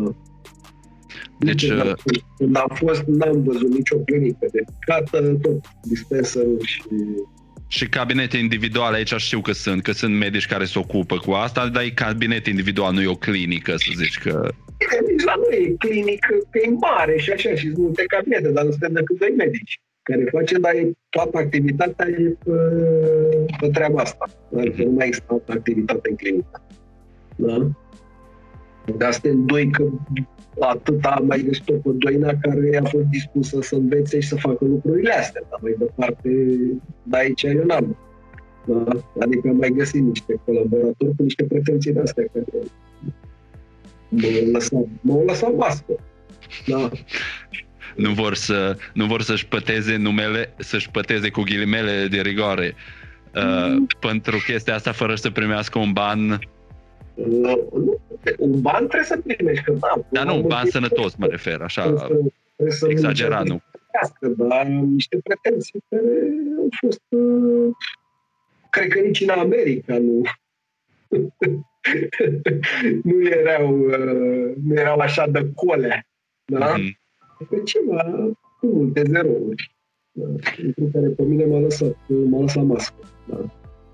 [1.38, 5.64] Deci, Nici uh, n-am fost- Când am fost, n-am văzut nicio clinică de cată, tot
[5.82, 6.82] dispenserul și
[7.66, 11.68] Și cabinete individuale aici știu că sunt, că sunt medici care se ocupă cu asta,
[11.68, 14.48] dar e cabinet individual, nu e o clinică, să zici că...
[14.78, 18.48] Bine, nici la noi e clinică, că e mare și așa, și sunt multe cabinete,
[18.50, 22.52] dar nu suntem decât doi medici care face, dar e, toată activitatea e pe,
[23.60, 24.24] pe treaba asta.
[24.56, 26.62] Adică nu mai există altă activitate în clinică.
[27.36, 27.70] Da?
[28.96, 29.84] De asta în doi, că
[30.58, 34.64] atâta am mai găsit-o pe Doina care a fost dispusă să învețe și să facă
[34.64, 36.28] lucrurile astea, dar mai departe,
[37.02, 37.96] de aici eu n-am.
[38.64, 38.84] Da?
[39.20, 42.44] Adică am mai găsit niște colaboratori cu niște pretenții de astea care
[44.08, 45.92] m-au lăsat, m-au lăsat vască.
[46.66, 46.90] Da.
[47.96, 52.74] Nu vor să nu vor să-și păteze numele, să-și păteze cu ghilimele de rigoare
[53.34, 56.38] uh, pentru chestia asta fără să primească un ban,
[57.14, 58.00] Uh, nu,
[58.38, 59.94] un ban trebuie să primești, că da.
[60.10, 63.60] dar nu, un ban sănătos mă refer, așa, Trebuie să- trebuie să exagerat, nu?
[63.72, 66.04] muncească, Dar am niște pretenții care
[66.58, 67.70] au fost, uh,
[68.70, 70.22] cred că nici în America nu,
[73.02, 76.06] nu erau, uh, nu erau așa de cole.
[76.44, 76.74] Da?
[76.76, 76.98] Mhm.
[77.50, 78.02] Pe ceva
[78.60, 79.76] cu multe zerouri.
[80.12, 80.26] Da?
[80.56, 81.96] Pentru care pe mine m-a lăsat,
[82.30, 82.94] m-a lăsat mască.
[83.28, 83.36] Da?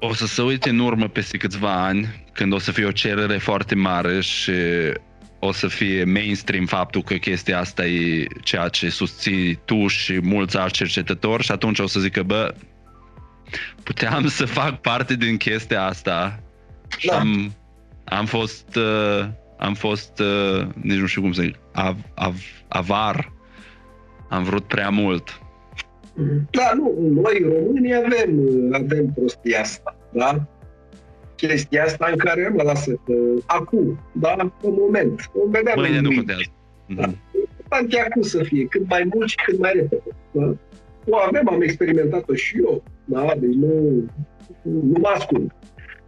[0.01, 3.39] O să se uite în urmă peste câțiva ani, când o să fie o cerere
[3.39, 4.53] foarte mare și
[5.39, 10.57] o să fie mainstream faptul că chestia asta e ceea ce susții tu și mulți
[10.57, 12.55] alți cercetători și atunci o să zică, bă,
[13.83, 16.43] puteam să fac parte din chestia asta
[16.97, 17.19] și Da.
[17.19, 17.55] am,
[18.05, 19.27] am fost, uh,
[19.59, 22.35] am fost, uh, nici nu știu cum să zic, av, av,
[22.69, 23.33] avar,
[24.35, 25.39] am vrut prea mult.
[26.51, 28.41] Da, nu, noi românii avem,
[28.73, 30.47] avem prostia asta, da?
[31.37, 33.13] Chestia asta în care mă lasă că
[33.47, 36.17] acum, da, pe moment, o vedeam Mâine în nu mâini.
[36.17, 36.43] contează.
[36.97, 37.07] Da.
[37.07, 37.17] Mhm.
[37.59, 40.03] Important e acum să fie, cât mai mult și cât mai repede.
[40.31, 40.55] Da?
[41.09, 43.35] O avem, am experimentat-o și eu, da?
[43.39, 44.05] Deci nu,
[44.63, 45.53] nu mă ascund.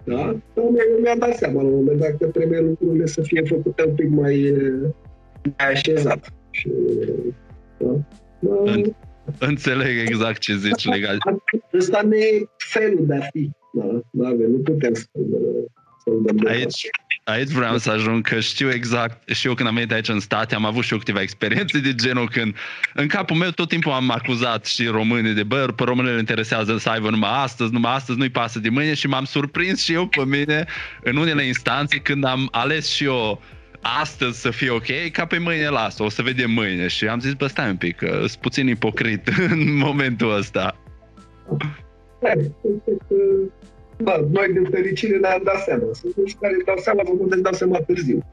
[0.04, 0.16] Da?
[0.54, 3.84] Dar mi- mi-am dat seama la un moment dat că trebuie lucrurile să fie făcute
[3.86, 4.54] un pic mai,
[5.42, 6.32] mai așezat.
[6.50, 7.12] Și, da?
[7.12, 7.45] Da,
[8.64, 8.94] În-
[9.38, 11.16] Înțeleg exact ce zici legat.
[11.74, 13.50] Ăsta ne e felul de a fi.
[13.72, 15.06] Da, da, nu putem să-l,
[16.04, 16.88] să-l dăm de Aici,
[17.24, 20.54] aici vreau să ajung că știu exact, și eu când am venit aici în state
[20.54, 22.56] am avut și eu câteva experiențe de genul când
[22.94, 26.76] în capul meu tot timpul am acuzat și românii de bă, pe români le interesează
[26.76, 30.06] să aibă numai astăzi, numai astăzi nu-i pasă de mâine și m-am surprins și eu
[30.06, 30.66] pe mine
[31.02, 33.42] în unele instanțe când am ales și eu
[33.80, 37.32] astăzi să fie ok, ca pe mâine las, o să vedem mâine și am zis,
[37.32, 40.80] bă, stai un pic, că sunt puțin ipocrit în momentul ăsta.
[43.96, 45.84] Da, noi din fericire ne-am dat seama.
[45.92, 48.24] Sunt mulți care își dau seama, vă puteți dau seama târziu.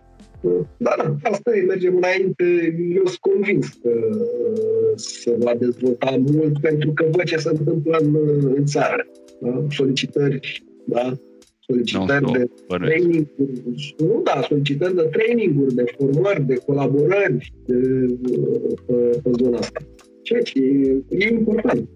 [0.78, 2.76] Da, da, asta e, mergem înainte.
[2.96, 7.98] Eu sunt convins că uh, se va dezvolta mult pentru că văd ce se întâmplă
[8.02, 8.16] în,
[8.56, 9.08] în țară.
[9.40, 9.66] Da?
[9.70, 11.14] Solicitări, da?
[11.68, 12.96] Solicitări Non-stop, de bănuiesc.
[12.96, 13.28] training
[13.98, 17.76] nu, da, solicitări de traininguri, de formări, de colaborări de,
[18.88, 19.80] pe, pe zona asta.
[20.24, 21.90] Ceea ce e, e important.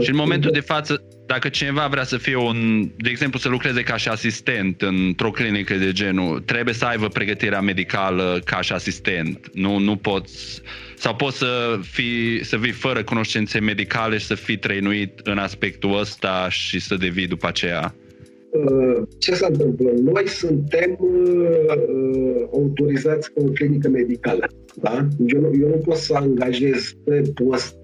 [0.00, 3.82] Și în momentul de față, dacă cineva vrea să fie un, de exemplu, să lucreze
[3.82, 9.50] ca și asistent într-o clinică de genul, trebuie să aibă pregătirea medicală ca și asistent.
[9.52, 10.62] Nu, nu poți,
[10.96, 15.98] sau poți să fii, să vii fără cunoștințe medicale și să fii trăinuit în aspectul
[15.98, 17.94] ăsta și să devii după aceea.
[18.50, 19.90] Uh, ce se întâmplă?
[19.90, 24.46] Noi suntem uh, autorizați ca o clinică medicală.
[24.80, 25.08] Da?
[25.26, 27.76] Eu, nu, eu nu pot să angajez pe post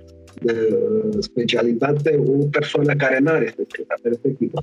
[0.42, 4.58] de uh, specialitate o persoană care nu are specialitatea respectivă.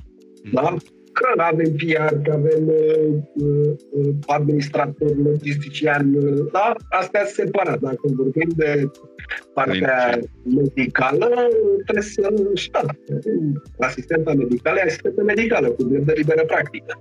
[0.52, 0.76] Da?
[1.14, 6.74] Că avem PR, că avem uh, uh, administrator, logistician, uh, da?
[6.90, 7.80] Astea separat.
[7.80, 8.90] Dacă vorbim de
[9.54, 11.28] partea medicală,
[11.84, 12.80] trebuie să, și da,
[13.78, 17.00] asistenta medicală e asistentă medicală, cu drept de liberă practică.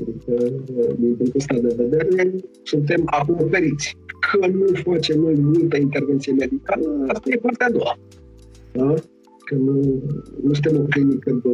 [0.00, 0.54] Adică,
[0.98, 3.96] din punctul ăsta de vedere, suntem acoperiți.
[4.20, 7.98] Că nu facem noi multă intervenție medicală, asta e partea a doua.
[8.72, 8.94] Da?
[9.44, 10.02] Că nu,
[10.42, 11.50] nu suntem o clinică de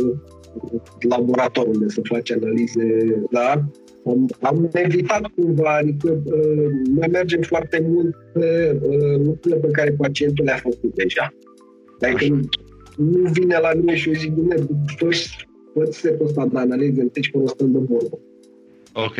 [1.08, 3.64] laborator unde să face analize, da?
[4.06, 9.90] Am, am evitat cumva, adică uh, noi mergem foarte mult pe uh, lucrurile pe care
[9.90, 11.34] pacientul le-a făcut deja.
[12.00, 12.40] Adică nu,
[12.96, 14.54] nu vine la mine și eu zic, bine,
[14.96, 15.08] fă
[15.72, 18.18] fă setul ăsta de analize întâi și până stăm de vorbă.
[18.92, 19.14] Ok.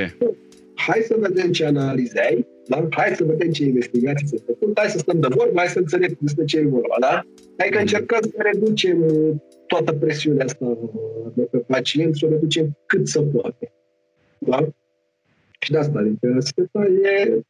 [0.75, 2.87] Hai să vedem ce analize ai, da?
[2.91, 6.17] hai să vedem ce investigații se făcut, hai să stăm de vorbă, hai să înțelegem
[6.21, 7.27] despre ce e vorba, da?
[7.57, 9.05] Hai că încercăm să reducem
[9.67, 10.79] toată presiunea asta
[11.35, 13.73] de pe pacient, să o reducem cât să poate.
[14.39, 14.69] Da?
[15.59, 17.41] Și de asta, adică asta e,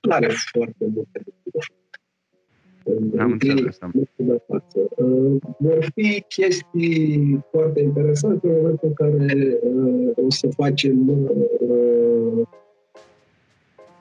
[0.00, 1.74] nu are foarte multe lucruri.
[3.18, 3.78] Am înțeles.
[4.16, 4.88] De față.
[5.58, 12.46] Vor fi chestii foarte interesante în momentul în care uh, o să facem uh,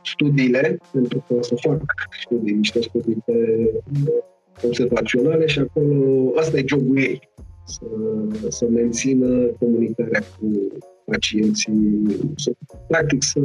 [0.04, 1.82] studiile, pentru că o să fac
[2.22, 3.70] studii, niște studii pe
[4.64, 7.30] observaționale și acolo, asta e jobul ei,
[7.66, 7.86] să,
[8.48, 10.68] să mențină comunicarea cu
[11.06, 12.02] pacienții,
[12.36, 12.52] să,
[12.88, 13.40] practic să,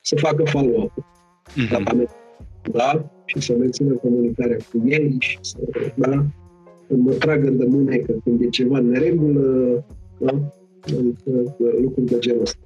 [0.00, 0.92] să facă follow-up.
[0.92, 2.08] Mm-hmm.
[2.72, 3.10] Da?
[3.24, 5.58] Și să mențină comunicarea cu ei și să,
[5.94, 6.24] da?
[6.96, 9.84] mă tragă de mânecă când e ceva în neregulă,
[10.18, 10.52] da?
[10.82, 12.58] Adică lucruri de genul ăsta.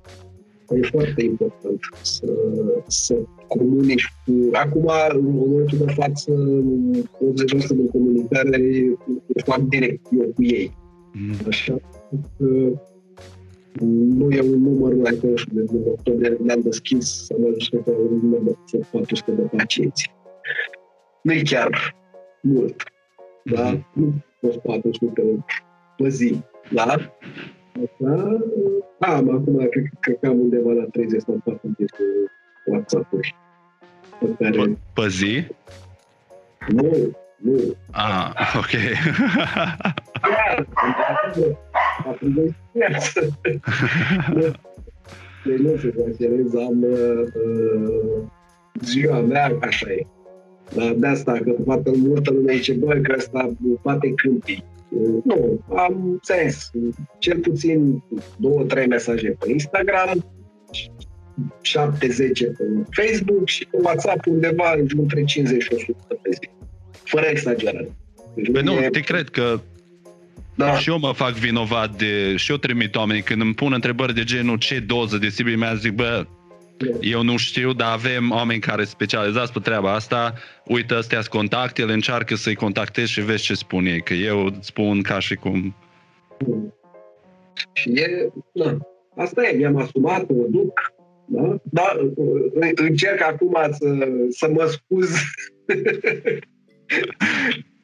[0.68, 2.26] E foarte important să,
[2.86, 3.14] să
[3.48, 4.32] comunici cu...
[4.52, 8.62] Acum, în momentul de față, 80% de comunicare
[9.26, 10.76] e fac direct eu cu ei.
[11.12, 11.34] Mm.
[11.48, 11.80] Așa
[12.38, 12.72] că
[13.80, 18.18] nu e un număr mai că de octombrie ne-am deschis să mă ajute pe un
[18.22, 20.12] număr de 400 de pacienți.
[21.22, 21.96] Nu e chiar
[22.42, 22.82] mult,
[23.44, 23.76] da?
[23.76, 24.24] Mm-hmm.
[24.40, 25.44] Nu 400
[25.96, 26.40] pe zi,
[26.72, 26.96] da?
[27.74, 28.38] Așa,
[29.06, 31.86] am acum, cred, cred că am undeva la 30 sau 40 de
[32.66, 33.34] WhatsApp-uri.
[34.18, 34.56] Pe, care...
[34.56, 35.46] pe, pe zi?
[36.68, 37.76] Nu, nu.
[37.90, 38.70] Ah, ok.
[45.44, 47.26] deci nu se considerez, am uh,
[48.80, 50.06] ziua mea, așa e.
[50.74, 53.50] Dar de asta, că toată multă lume zice, băi, că ăsta
[53.82, 54.64] poate câmpii.
[55.24, 56.70] Nu, am sens.
[57.18, 58.02] Cel puțin
[58.36, 60.24] două, trei mesaje pe Instagram,
[61.62, 61.98] 7-10
[62.56, 66.48] pe Facebook și pe WhatsApp undeva între 50 și 100 pe zi.
[67.04, 67.88] Fără exagerare.
[68.34, 68.88] Deci Bă, nu, e...
[68.88, 69.60] te cred că
[70.56, 70.78] da.
[70.78, 72.36] Și eu mă fac vinovat de...
[72.36, 75.78] Și eu trimit oamenii când îmi pun întrebări de genul ce doză de Sibiu, mi
[75.78, 76.26] zic, bă,
[77.00, 80.34] eu nu știu, dar avem oameni care specializați pe treaba asta.
[80.66, 85.02] Uite, astea sunt contactele, încearcă să-i contactezi și vezi ce spun ei, că eu spun
[85.02, 85.76] ca și cum...
[87.72, 88.76] Și e, da,
[89.16, 90.92] asta e, mi-am asumat, o duc,
[91.26, 91.56] da?
[91.62, 91.96] da
[92.74, 95.14] încerc acum să, să mă scuz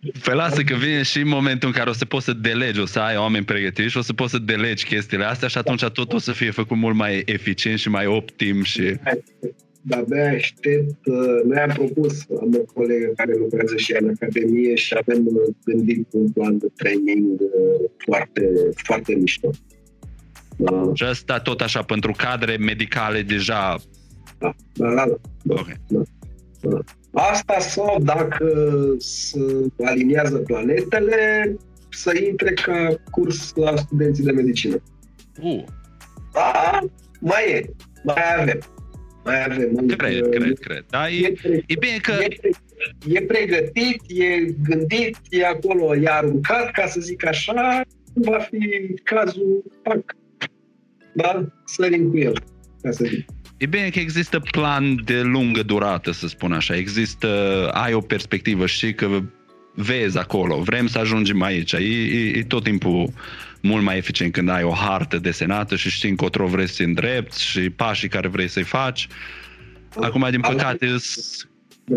[0.01, 2.99] Păi lasă că vine și momentul în care o să poți să delegi, o să
[2.99, 6.19] ai oameni pregătiți și o să poți să delegi chestiile astea și atunci tot o
[6.19, 8.95] să fie făcut mult mai eficient și mai optim și...
[9.83, 11.07] Da, de aștept.
[11.45, 15.29] Noi am propus, am o colegă care lucrează și în Academie și avem
[15.65, 18.51] gândit un plan de training uh, foarte,
[18.85, 19.51] foarte mișto.
[20.57, 20.91] Da.
[20.95, 23.77] Și asta tot așa pentru cadre medicale deja...
[24.39, 25.05] Da, da, da.
[25.43, 25.55] da.
[25.61, 25.77] Okay.
[25.89, 26.03] da.
[26.61, 26.79] da.
[27.13, 28.55] Asta sau dacă
[28.99, 29.41] se
[29.85, 31.57] aliniază planetele,
[31.91, 34.83] să intre ca curs la studenții de medicină.
[35.43, 35.65] Uh.
[36.33, 36.79] Da,
[37.21, 37.71] mai e,
[38.05, 38.59] mai avem.
[39.25, 39.87] Mai avem.
[39.87, 40.85] Cred, adică, cred, cred.
[40.89, 42.13] Da, e, e, pre- e bine că...
[42.13, 42.51] E, pre-
[43.07, 47.81] e pregătit, e gândit, e acolo, e aruncat, ca să zic așa,
[48.15, 50.17] va fi cazul, pac,
[51.13, 52.43] da, sărim cu el,
[52.83, 53.25] ca să zic.
[53.61, 56.77] E bine că există plan de lungă durată, să spun așa.
[56.77, 57.29] Există,
[57.73, 59.21] ai o perspectivă, și că
[59.75, 61.73] vezi acolo, vrem să ajungem aici.
[61.73, 63.13] E, e, e tot timpul
[63.63, 67.71] mult mai eficient când ai o hartă desenată și știi încotro vrei să îndrept și
[67.71, 69.09] pașii care vrei să-i faci.
[70.01, 71.51] Acum, din păcate, sunt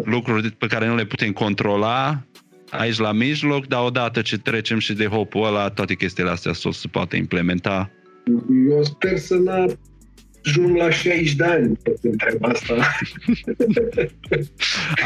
[0.06, 2.23] lucruri pe care nu le putem controla
[2.69, 6.69] aici la mijloc, dar odată ce trecem și de hopul ăla, toate chestiile astea să
[6.72, 7.91] se poate implementa.
[8.69, 9.77] Eu sper să n
[10.44, 12.74] ajung la 60 de ani făcând treaba asta.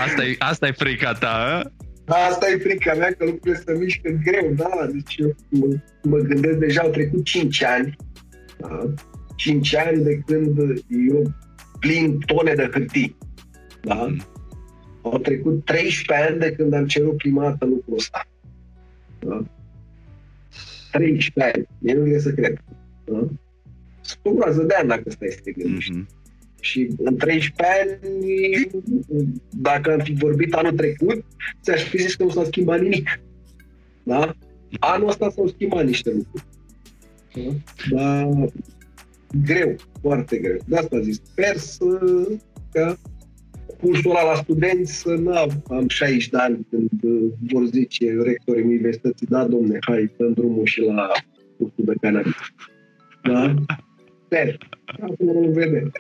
[0.06, 1.64] asta, e, asta e frica ta,
[2.08, 2.16] a?
[2.30, 6.58] Asta e frica mea, că lucrurile se mișcă greu, da, deci eu mă, mă gândesc,
[6.58, 7.96] deja au trecut 5 ani
[8.58, 8.94] Da?
[9.36, 10.58] 5 ani de când
[11.10, 11.34] eu
[11.80, 13.16] plin tone de hârtii.
[13.82, 13.94] Da?
[13.94, 14.22] Mm.
[15.02, 18.28] Au trecut 13 ani de când am cerut prima dată lucrul ăsta.
[19.20, 19.44] Da?
[20.92, 21.68] 13 ani.
[21.80, 22.64] Mie nu vine să cred.
[23.06, 23.28] Da?
[24.08, 25.92] Sunt o groază de ani dacă stai să te gândești.
[25.92, 26.08] Mhm.
[26.60, 28.70] Și în 13 ani,
[29.50, 31.24] dacă am fi vorbit anul trecut,
[31.62, 33.20] ți-aș fi zis că nu s-a schimbat nimic.
[34.04, 34.36] Da?
[34.80, 36.46] Anul ăsta s-au schimbat niște lucruri.
[37.90, 38.24] Da?
[38.24, 38.50] Dar
[39.46, 40.58] greu, foarte greu.
[40.66, 41.86] De asta zic, sper să
[42.72, 42.98] ca
[43.78, 45.36] pulsul ăla la studenți să nu
[45.68, 50.66] am 60 de ani când uh, vor zice rectorii universității, da, domne, hai, dăm drumul
[50.66, 51.12] și la
[51.58, 52.34] cursul de cannabis.
[53.24, 53.56] Da?
[54.28, 54.58] Sper.
[54.86, 55.92] Acum nu vedem.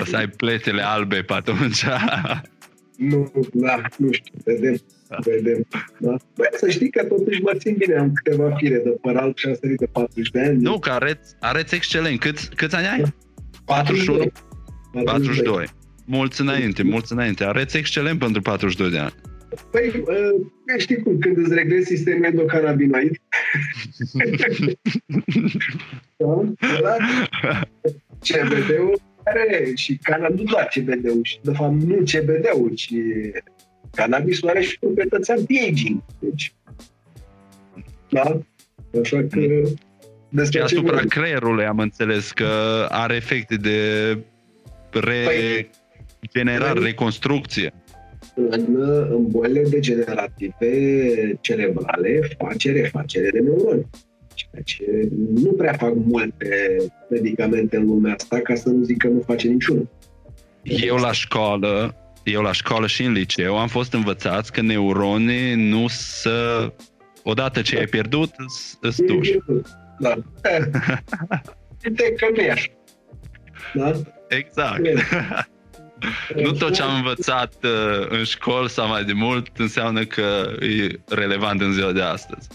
[0.00, 1.84] O să ai pletele albe pe atunci.
[2.96, 4.76] Nu, da, nu știu, vedem,
[5.24, 5.66] vedem.
[5.98, 6.16] Da?
[6.34, 9.46] Băi, să știi că totuși mă țin bine, am câteva fire de păr alb și
[9.46, 10.62] am sărit de 40 de ani.
[10.62, 12.20] nu, că areți, areți excelent.
[12.20, 13.14] Câți, câți ani ai?
[13.64, 14.32] 42.
[15.04, 15.66] 42.
[16.04, 17.44] Mulți înainte, mulți înainte.
[17.44, 19.14] Areți excelent pentru 42 de ani.
[19.70, 20.40] Păi, uh,
[20.78, 23.16] știi cum, când îți reglezi sistemul endocannabinoid,
[26.18, 26.44] da?
[26.82, 26.96] da?
[28.20, 32.92] CBD-ul are și cannabis, nu doar CBD-ul, și de fapt nu CBD-ul, ci
[33.94, 36.02] cannabisul are și proprietăți anti-aging.
[36.18, 36.54] Deci,
[38.10, 38.40] da?
[39.02, 39.40] Așa că...
[40.28, 41.08] Despre Și ce asupra vorbim?
[41.08, 42.46] creierului am înțeles că
[42.90, 43.78] are efecte de
[44.90, 45.66] Păi-
[46.20, 47.72] regenerare, Păi- reconstrucție.
[48.34, 48.76] În,
[49.10, 53.86] în bolile degenerative cerebrale face refacere de neuroni.
[54.34, 56.76] Ceea ce nu prea fac multe
[57.10, 59.88] medicamente în lumea asta, ca să nu zic că nu face niciunul.
[60.62, 61.94] Eu la școală,
[62.24, 66.72] eu la școală și în liceu am fost învățați că neuronii nu să
[67.22, 69.38] odată ce ai pierdut, îs- îs duși.
[69.98, 70.14] Da.
[71.84, 72.70] Uite că nu e așa.
[73.74, 73.92] Da?
[74.28, 74.80] Exact.
[76.34, 81.00] Nu tot ce am învățat uh, în școală sau mai de mult înseamnă că e
[81.08, 82.48] relevant în ziua de astăzi.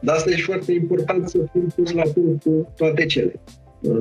[0.00, 3.40] Dar asta e și foarte important să fim pus la punct cu toate cele.
[3.80, 3.94] Da?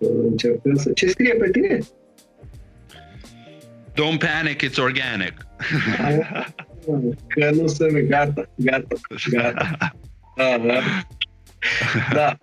[0.00, 0.90] Să Încercăm să...
[0.92, 1.78] Ce scrie pe tine?
[3.92, 5.34] Don't panic, it's organic.
[7.28, 8.96] Că nu se gata, gata,
[9.30, 9.70] gata.
[10.36, 10.80] Da, da.
[12.12, 12.38] da,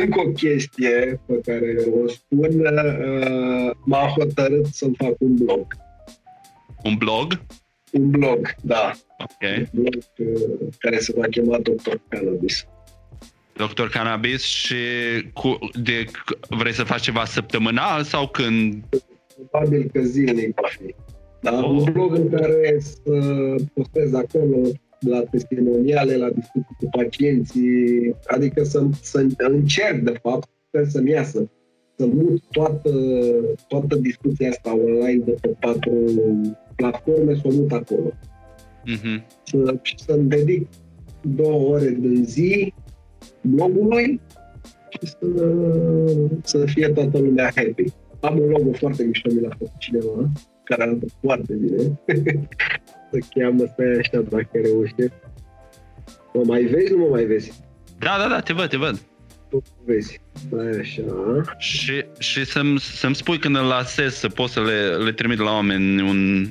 [0.00, 5.66] încă o chestie pe care o spun, uh, m-am hotărât să-mi fac un blog.
[6.82, 7.40] Un blog?
[7.90, 8.92] Un blog, da.
[9.18, 9.56] Ok.
[9.56, 11.94] Un blog uh, care se va chema Dr.
[12.08, 12.66] Cannabis.
[13.56, 14.74] Doctor Cannabis și
[15.32, 16.04] cu, de,
[16.48, 18.84] vrei să faci ceva săptămânal sau când?
[19.34, 20.94] Probabil că zilnic va fi.
[21.40, 21.54] Da?
[21.54, 21.64] Oh.
[21.64, 23.10] Un blog în care să
[23.74, 24.56] postez acolo
[25.08, 31.50] la testimoniale, la discuții cu pacienții, adică să, să încerc, de fapt, sper să-mi iasă,
[31.96, 32.90] să mut toată,
[33.68, 35.92] toată discuția asta online de pe patru
[36.76, 38.12] platforme, să o mut acolo.
[38.84, 39.24] Mhm.
[39.44, 40.68] Să, și să-mi dedic
[41.20, 42.74] două ore din zi
[43.40, 44.20] blogului
[44.88, 45.26] și să,
[46.42, 47.84] să fie toată lumea happy.
[48.20, 50.30] Am un logo foarte mișto, mi l-a făcut cineva,
[50.64, 52.00] care arată foarte bine.
[53.12, 55.16] se cheamă, stai așa dacă reușești.
[56.32, 57.52] Mă mai vezi, nu mă mai vezi?
[57.98, 59.00] Da, da, da, te văd, te văd.
[59.50, 60.20] Tu mă vezi.
[60.46, 61.02] Stai așa.
[61.58, 65.50] Și, și să-mi, să-mi spui când îl lasez să pot să le, le trimit la
[65.50, 66.48] oameni un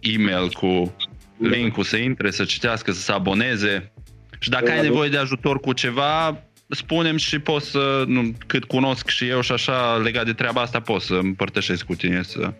[0.00, 0.94] e-mail cu
[1.38, 3.92] link-ul să intre, să citească, să se aboneze.
[4.38, 4.82] Și dacă Da, ai da.
[4.82, 9.52] nevoie de ajutor cu ceva, spunem și pot să, nu, cât cunosc și eu și
[9.52, 12.52] așa legat de treaba asta, pot să împărtășesc cu tine să...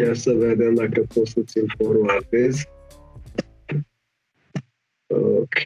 [0.00, 2.64] Ia să vedem dacă pot să ți-l forwardez.
[5.06, 5.62] Ok.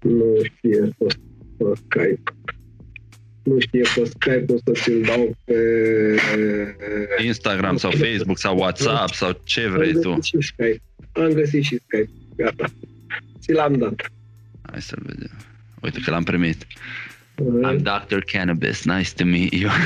[0.00, 1.06] Nu știe pe,
[1.56, 2.22] pe Skype.
[3.42, 5.56] Nu știe pe Skype, o să ți-l dau pe...
[7.24, 10.14] Instagram sau Facebook sau WhatsApp sau ce vrei Am tu.
[10.14, 10.82] găsit și Skype.
[11.12, 12.10] Am găsit și Skype.
[12.36, 12.64] Gata.
[13.40, 14.12] Ți l-am dat.
[14.78, 15.30] Hai să vedem.
[15.80, 16.66] Uite că l-am primit.
[17.64, 18.18] I'm Dr.
[18.32, 18.84] Cannabis.
[18.84, 19.70] Nice to meet you.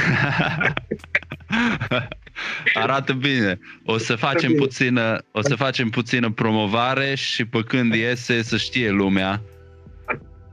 [2.75, 3.59] Arată bine.
[3.85, 4.61] O să facem bine.
[4.61, 9.43] puțină, o să facem puțină promovare și pe când iese să știe lumea.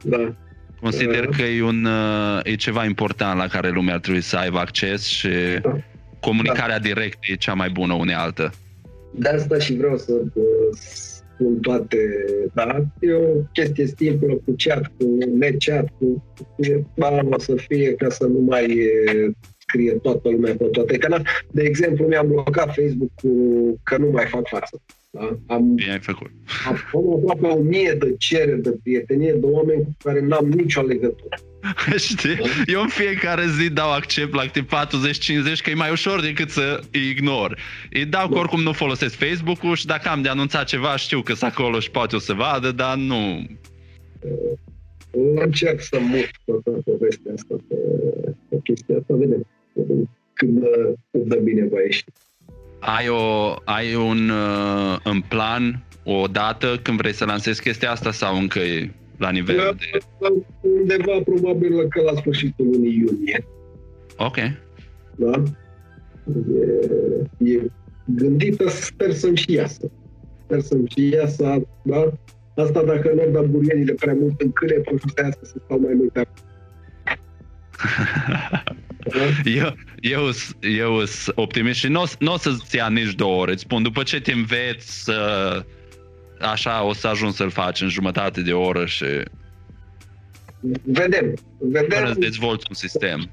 [0.03, 0.35] Da.
[0.81, 1.35] Consider Da.
[1.35, 5.05] că e, un, uh, e ceva important la care lumea ar trebui să aibă acces
[5.05, 5.29] și
[5.61, 5.77] Da.
[6.19, 8.51] comunicarea directă e cea mai bună unealtă.
[9.13, 10.11] De asta și vreau să
[11.39, 11.97] uh, spun toate,
[12.53, 12.85] da?
[12.99, 16.23] E o chestie simplă cu chat, cu nechat, cu
[16.97, 21.29] ba, o să fie ca să nu mai e, scrie toată lumea pe toate canalele.
[21.51, 24.81] De exemplu, mi-am blocat Facebook-ul că nu mai fac față.
[25.11, 25.37] Da?
[25.47, 26.31] Am, Bine ai făcut.
[26.67, 30.81] am, am aproape o mie de cereri de prietenie de oameni cu care n-am nicio
[30.81, 31.35] legătură.
[31.97, 32.39] Știi?
[32.65, 34.67] Eu în fiecare zi dau accept la activ 40-50
[35.63, 37.57] că e mai ușor decât să îi ignor.
[37.91, 41.33] Îi dau că oricum nu folosesc Facebook-ul și dacă am de anunțat ceva știu că
[41.33, 43.47] sunt acolo și poate o să vadă, dar nu...
[45.35, 47.75] Încerc să mut toată povestea asta pe,
[48.49, 49.45] pe chestia asta, vedem.
[49.73, 52.03] vedem cât de, cât de bine va ieși.
[52.79, 58.11] Ai, o, ai un uh, în plan o dată când vrei să lansezi chestia asta
[58.11, 59.97] sau încă e la nivel de...
[60.59, 63.45] Undeva probabil că la sfârșitul lunii iunie.
[64.17, 64.35] Ok.
[65.15, 65.43] Da?
[67.43, 67.61] E, e
[68.05, 69.91] gândită, sper să-mi și iasă.
[70.43, 72.11] Sper să-mi și iasă, da?
[72.55, 75.93] Asta dacă nu dau burienile prea mult în câle, pot să asta să stau mai
[75.93, 76.47] mult acolo.
[79.03, 79.49] Da?
[79.49, 80.21] Eu, eu,
[80.61, 81.87] eu sunt optimist și
[82.19, 83.51] nu o să-ți ia nici două ore.
[83.51, 85.63] Îți spun, după ce te înveți să...
[86.39, 89.05] Așa o să ajungi să-l faci în jumătate de oră și
[90.83, 91.33] Vedem.
[91.57, 91.89] Vedem.
[91.89, 93.29] fără să dezvolți un sistem.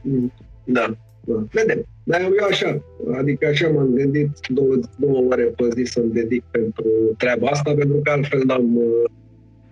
[0.64, 1.47] Da, da.
[1.51, 1.86] Vedem.
[2.05, 2.82] Dar eu așa,
[3.18, 6.84] adică așa m-am gândit două, două ore pe zi să-mi dedic pentru
[7.18, 9.10] treaba asta, pentru că altfel n-am, uh,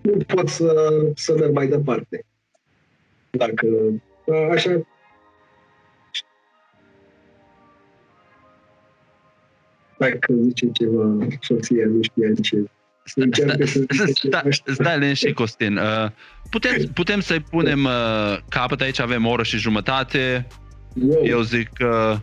[0.02, 0.74] nu pot să,
[1.14, 2.24] să merg mai departe.
[3.30, 3.66] Dacă
[4.26, 4.86] a, așa,
[10.10, 12.64] dacă zice ceva soția, nu știa ce.
[13.14, 14.38] Încearcă să zice ceva.
[14.38, 15.76] Stai, stai liniștit, Costin.
[15.76, 16.10] Uh,
[16.50, 20.46] Putem, putem să-i punem uh, capăt aici, avem o oră și jumătate.
[21.00, 21.24] Wow.
[21.24, 22.16] Eu zic că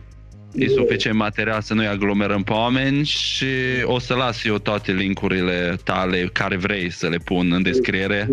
[0.52, 3.46] e suficient material să nu-i aglomerăm pe oameni și
[3.84, 8.28] o să las eu toate linkurile tale care vrei să le pun în descriere.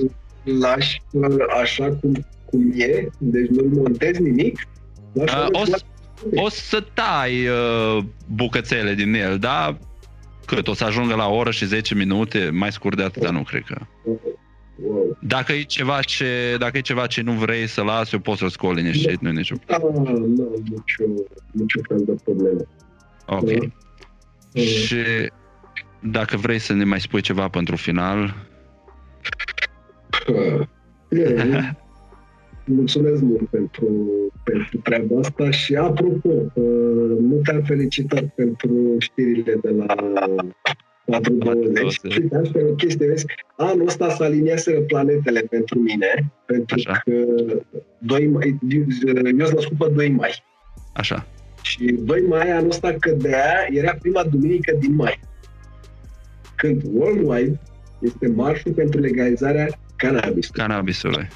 [0.60, 4.68] lași uh, așa cum, cum e, deci nu montez nimic.
[5.14, 5.84] Lași Uh, o, așa să,
[6.36, 9.78] o să tai uh, bucățele din el, da?
[10.46, 10.68] Cât?
[10.68, 12.50] O să ajungă la o oră și 10 minute?
[12.54, 13.78] Mai scurt de atâta nu cred că.
[14.84, 15.18] Wow.
[15.22, 18.50] Dacă e ceva ce, dacă e ceva ce nu vrei să las, eu pot să-l
[18.50, 21.04] scol liniștit, nu e nicio Da, nu am nicio,
[21.52, 22.62] nicio fel de problemă.
[23.26, 23.52] Ok.
[23.52, 23.66] Da.
[24.54, 25.04] Uh, Și
[26.00, 28.36] dacă vrei să ne mai spui ceva pentru final,
[31.10, 31.78] Bine,
[32.66, 33.88] Mulțumesc mult pentru,
[34.44, 39.86] pentru treaba asta și apropo, uh, nu te-am felicitat pentru știrile de la
[41.10, 42.00] 420.
[42.00, 42.16] 420.
[42.16, 43.26] Uite, asta e o chestie, vezi,
[43.58, 47.02] anul ăsta se aliniaseră planetele pentru mine, pentru Așa.
[47.04, 47.12] că
[47.98, 50.44] 2 mai, eu sunt născut pe 2 mai.
[50.94, 51.28] așa.
[51.62, 55.20] Și 2 mai anul ăsta cădea, era prima duminică din mai.
[56.56, 57.60] Când worldwide
[58.00, 61.28] este marșul pentru legalizarea cannabisului Cannabisului.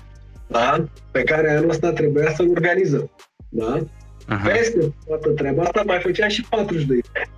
[0.53, 0.85] Da?
[1.11, 3.11] pe care anul ăsta trebuia să-l organizăm.
[3.49, 3.79] Da?
[4.27, 4.47] Aha.
[4.49, 7.31] Peste toată treaba asta mai făceam și 42 de ani.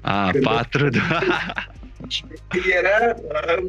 [0.00, 1.18] A, Când- patru, da.
[2.08, 2.24] Și
[2.78, 3.64] era uh,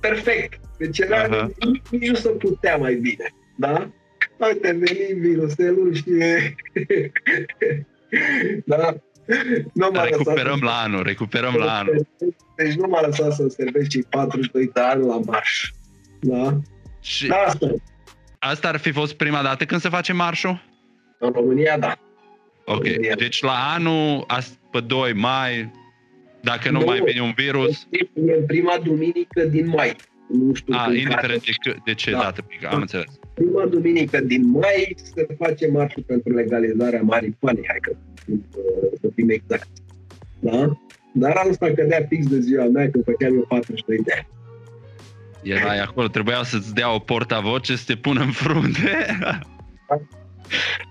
[0.00, 0.60] perfect.
[0.78, 1.50] Deci era, Aha.
[1.58, 3.34] nici, nici nu se putea mai bine.
[3.56, 3.90] Da?
[4.38, 6.04] Uite, veni viruselul și...
[8.66, 8.94] da?
[9.72, 12.06] Nu m-a Recuperăm lăsat la anul, recuperăm la anul.
[12.56, 15.70] Deci nu m-a lăsat să servesc cei 42 de ani la marș.
[16.20, 16.60] Da?
[17.04, 17.76] Și Da, asta e.
[18.38, 20.62] asta ar fi fost prima dată când se face marșul?
[21.18, 21.98] În România, da.
[22.64, 22.84] Ok.
[22.84, 23.14] România.
[23.14, 25.70] Deci la anul, as- pe 2 mai,
[26.40, 26.84] dacă nu Nu.
[26.84, 29.96] mai vine un virus, E în prima duminică din mai.
[30.28, 32.18] Nu știu a, când indiferent de, cât- de ce Da.
[32.18, 33.18] dată pică, am înțeles.
[33.34, 38.38] prima duminică din mai se face marșul pentru legalizarea marihuanei, hai că uh,
[39.00, 39.68] să fim exact.
[40.40, 40.72] Da?
[41.12, 44.26] Dar anul ăsta cădea fix de ziua mea când făceam eu 42 de ani.
[45.44, 49.18] Erai acolo, trebuia să-ți dea o portavoce să te pună în frunte.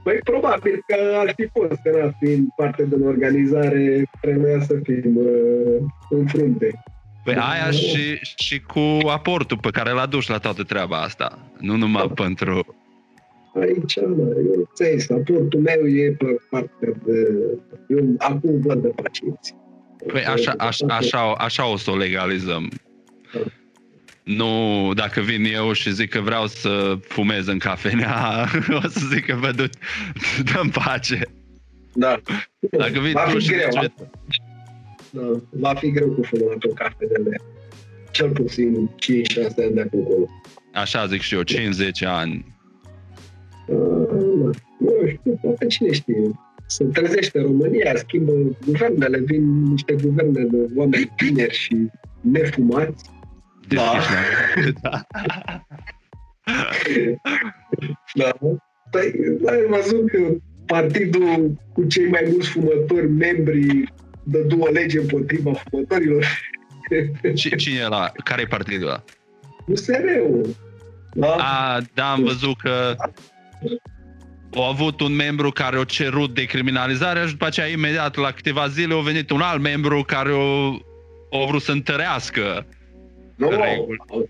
[0.04, 5.16] Păi probabil că ar fi fost, că n-ar fi parte din organizare, trebuia să fim
[5.16, 6.84] uh, în frunte.
[7.24, 11.52] Păi aia și, și cu aportul pe care l-a dus la toată treaba asta.
[11.60, 12.76] Nu numai pentru...
[13.62, 14.24] Aici, da,
[14.54, 17.28] eu ți-ai zis, aportul meu e pe partea de...
[17.88, 19.56] Eu acum văd de pacienți.
[20.08, 22.70] Păi așa, așa, așa, așa o să o legalizăm.
[24.24, 28.46] Nu, dacă vin eu și zic că vreau să fumez în cafenea,
[28.84, 29.70] o să zic că vă du-
[30.54, 31.22] dăm pace.
[31.94, 32.22] Da.
[32.72, 33.70] Dacă vii va tu fi și greu.
[33.84, 34.10] zici-
[35.12, 37.42] Da, va fi greu cu fumatul cafenele.
[38.12, 40.28] Cel puțin 5-6 ani de acum încolo.
[40.74, 42.46] Așa zic și eu, 50 ani.
[43.68, 46.32] Uh, Nu știu, poate cine știe.
[46.66, 48.32] Se trezește România, schimbă
[48.66, 51.76] guvernele, vin niște guverne de oameni tineri și
[52.22, 53.04] nefumați.
[53.68, 54.12] Deschiși
[54.82, 54.82] la...
[54.82, 55.06] da.
[58.14, 58.32] Da.
[58.92, 59.14] Păi,
[59.46, 60.18] ai văzut că
[60.66, 66.26] partidul cu cei mai mulți fumători membri dă o lege împotriva fumătorilor.
[67.36, 68.12] Cine e la?
[68.24, 69.04] Care e partidul ăla?
[69.68, 70.56] USR-ul.
[71.14, 71.36] Da?
[71.36, 72.96] A, da, am văzut că
[74.56, 78.94] au avut un membru care a cerut decriminalizarea și după aceea imediat la câteva zile
[78.94, 80.70] a venit un alt membru care a,
[81.42, 82.66] a vrut să întărească
[83.50, 84.30] nu, reguli.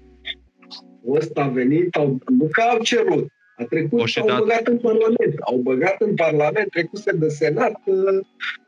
[1.08, 3.28] Ăsta a venit, au, nu că au cerut,
[3.58, 4.40] a trecut, o au dat...
[4.40, 5.36] băgat în Parlament.
[5.40, 7.82] Au băgat în Parlament, trecuse de Senat,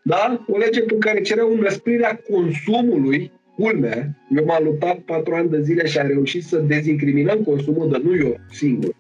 [0.04, 0.46] da?
[0.48, 5.86] O lege prin care cereau înăsprirea consumului culmea, eu m-am luptat patru ani de zile
[5.86, 8.96] și am reușit să dezincriminăm consumul, de nu eu singur.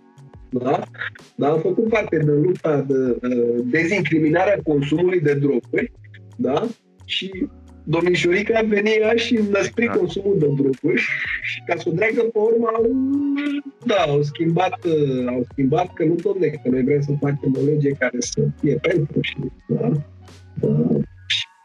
[0.49, 0.84] Da?
[1.35, 5.91] Dar am făcut parte din lupta de uh, dezincriminarea consumului de droguri
[6.38, 6.67] da?
[7.05, 7.47] și
[7.86, 9.91] domnișorica venea și năspri da.
[9.91, 11.02] consumul de droguri
[11.41, 12.86] și ca să o dreagă pe urmă au,
[13.86, 17.66] da, au schimbat, uh, au schimbat că nu domne, că noi vrem să facem o
[17.66, 19.36] lege care să fie pentru și
[19.68, 19.91] da,
[20.62, 20.88] da.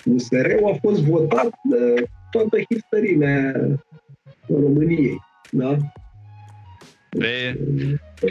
[0.04, 3.52] USR-ul a fost votat de toată istoria
[4.48, 5.18] României.
[5.50, 5.76] Da?
[7.18, 7.58] Pe,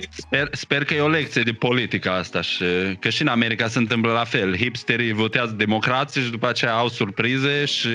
[0.09, 2.63] sper, sper că e o lecție de politică asta și
[2.99, 4.57] că și în America se întâmplă la fel.
[4.57, 7.89] Hipsterii votează democrații și după aceea au surprize și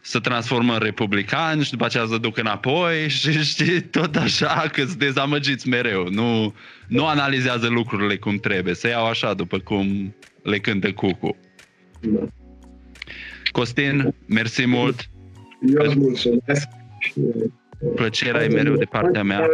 [0.00, 4.84] se transformă în republicani și după aceea se duc înapoi și știi, tot așa că
[4.84, 6.08] sunt dezamăgiți mereu.
[6.08, 6.54] Nu,
[6.86, 11.36] nu analizează lucrurile cum trebuie, se iau așa după cum le cântă cucu.
[12.00, 12.26] Da.
[13.52, 15.08] Costin, mersi mult.
[15.74, 16.68] Eu îți mulțumesc.
[17.94, 19.48] Plăcerea e mereu de partea mea.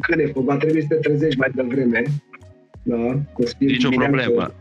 [0.00, 2.02] Câne, va trebui să te trezești mai devreme.
[2.82, 3.20] Da,
[3.58, 4.54] Nici o problemă.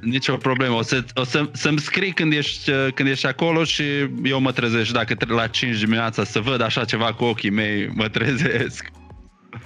[0.00, 0.74] Nici o problemă.
[0.74, 3.82] O, să, o să, să-mi scrii când ești, când ești acolo și
[4.22, 4.92] eu mă trezesc.
[4.92, 8.90] Dacă la 5 dimineața să văd așa ceva cu ochii mei, mă trezesc.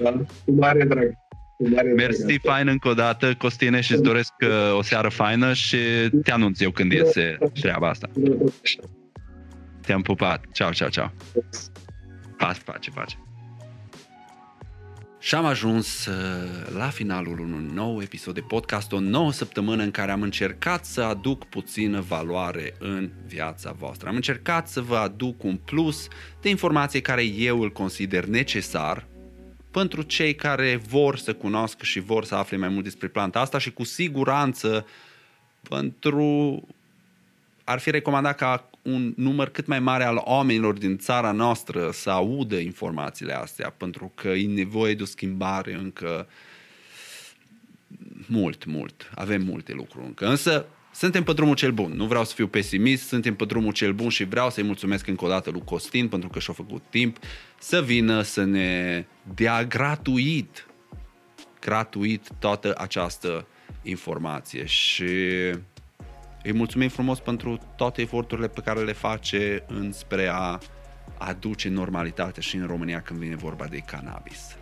[0.02, 0.10] Da,
[0.44, 1.12] cu mare drag.
[1.97, 5.77] Mersi fain încă o dată, Costine, și îți doresc uh, o seară faină și
[6.23, 8.09] te anunț eu când iese treaba asta.
[9.81, 10.44] Te-am pupat.
[10.52, 11.12] Ciao, ciao, ciao.
[12.43, 13.19] Pas, pace, pace.
[15.19, 19.90] Și am ajuns uh, la finalul unui nou episod de podcast, o nouă săptămână în
[19.90, 24.09] care am încercat să aduc puțină valoare în viața voastră.
[24.09, 26.09] Am încercat să vă aduc un plus
[26.40, 29.06] de informație care eu îl consider necesar
[29.70, 33.59] pentru cei care vor să cunoască și vor să afle mai mult despre planta asta
[33.59, 34.86] și cu siguranță
[35.69, 36.60] pentru
[37.64, 42.11] ar fi recomandat ca un număr cât mai mare al oamenilor din țara noastră să
[42.11, 46.29] audă informațiile astea, pentru că e nevoie de o schimbare încă
[48.27, 49.11] mult, mult.
[49.15, 50.27] Avem multe lucruri încă.
[50.27, 51.93] Însă suntem pe drumul cel bun.
[51.93, 55.25] Nu vreau să fiu pesimist, suntem pe drumul cel bun și vreau să-i mulțumesc încă
[55.25, 57.17] o dată lui Costin pentru că și-a făcut timp
[57.59, 59.05] să vină să ne
[59.35, 60.67] dea gratuit,
[61.61, 63.47] gratuit toată această
[63.83, 65.05] informație și
[66.43, 70.59] îi mulțumim frumos pentru toate eforturile pe care le face înspre a
[71.19, 74.56] aduce normalitate și în România când vine vorba de cannabis.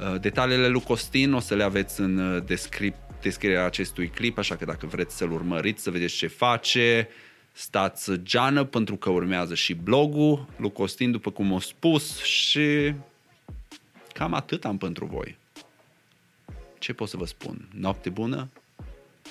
[0.00, 4.56] Uh, detaliile lui Costin o să le aveți în uh, descripție descrierea acestui clip, așa
[4.56, 7.08] că dacă vreți să-l urmăriți, să vedeți ce face,
[7.52, 12.94] stați geană pentru că urmează și blogul lui Costin, după cum o spus și
[14.12, 15.36] cam atât am pentru voi.
[16.78, 17.68] Ce pot să vă spun?
[17.74, 18.48] Noapte bună?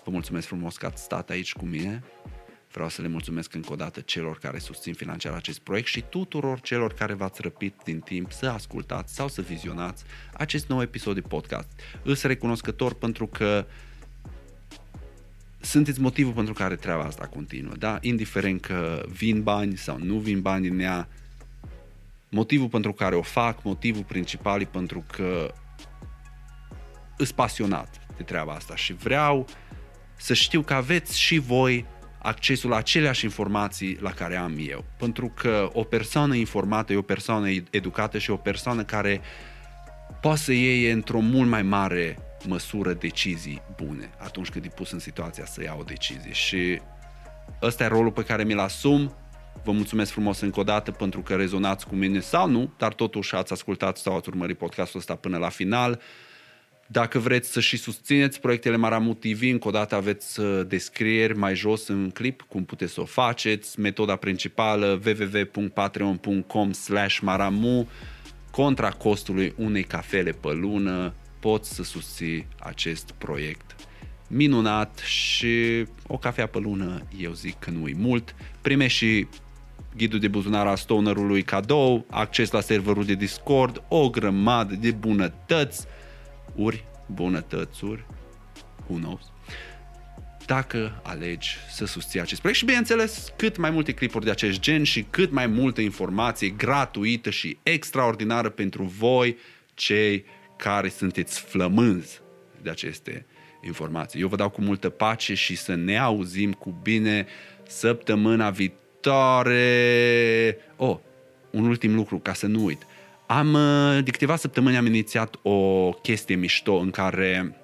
[0.06, 2.04] Vă mulțumesc frumos că ați stat aici cu mine.
[2.72, 6.60] Vreau să le mulțumesc încă o dată celor care susțin financiar acest proiect și tuturor
[6.60, 10.04] celor care v-ați răpit din timp să ascultați sau să vizionați
[10.34, 11.68] acest nou episod de podcast.
[12.04, 13.66] Îs recunoscător pentru că
[15.60, 17.98] sunteți motivul pentru care treaba asta continuă, da?
[18.02, 21.08] Indiferent că vin bani sau nu vin bani din ea,
[22.30, 25.54] motivul pentru care o fac, motivul principal e pentru că
[27.18, 29.48] îs pasionat de treaba asta și vreau
[30.16, 31.86] să știu că aveți și voi
[32.26, 34.86] accesul la aceleași informații la care am eu.
[34.98, 39.22] Pentru că o persoană informată e o persoană educată și o persoană care
[40.22, 42.18] poate să iei într-o mult mai mare
[42.48, 46.32] măsură decizii bune atunci când e pus în situația să ia o decizie.
[46.32, 46.82] Și
[47.62, 49.16] ăsta e rolul pe care mi-l asum.
[49.64, 53.36] Vă mulțumesc frumos încă o dată pentru că rezonați cu mine sau nu, dar totuși
[53.36, 56.02] ați ascultat sau ați urmărit podcastul ăsta până la final.
[56.88, 61.56] Dacă vreți să și susțineți proiectele Maramu TV, încă o dată aveți uh, descrieri mai
[61.56, 63.80] jos în clip cum puteți să o faceți.
[63.80, 66.72] Metoda principală www.patreon.com
[67.22, 67.88] maramu
[68.52, 73.76] contra costului unei cafele pe lună poți să susții acest proiect
[74.28, 78.36] minunat și o cafea pe lună, eu zic că nu e mult.
[78.62, 79.28] Primești și
[79.96, 85.86] ghidul de buzunar a Stonerului cadou, acces la serverul de Discord, o grămadă de bunătăți,
[86.56, 88.06] uri, bunătățuri,
[88.88, 89.22] who knows,
[90.46, 94.84] dacă alegi să susții acest proiect și, bineînțeles, cât mai multe clipuri de acest gen
[94.84, 99.38] și cât mai multă informație gratuită și extraordinară pentru voi,
[99.74, 100.26] cei
[100.58, 102.22] care sunteți flămânzi
[102.62, 103.26] de aceste
[103.62, 104.22] informații.
[104.22, 107.26] Eu vă dau cu multă pace și să ne auzim cu bine
[107.68, 109.58] săptămâna viitoare.
[110.76, 110.98] Oh,
[111.52, 112.86] un ultim lucru, ca să nu uit.
[113.28, 117.56] Am, uh, de câteva săptămâni am inițiat o chestie mișto în care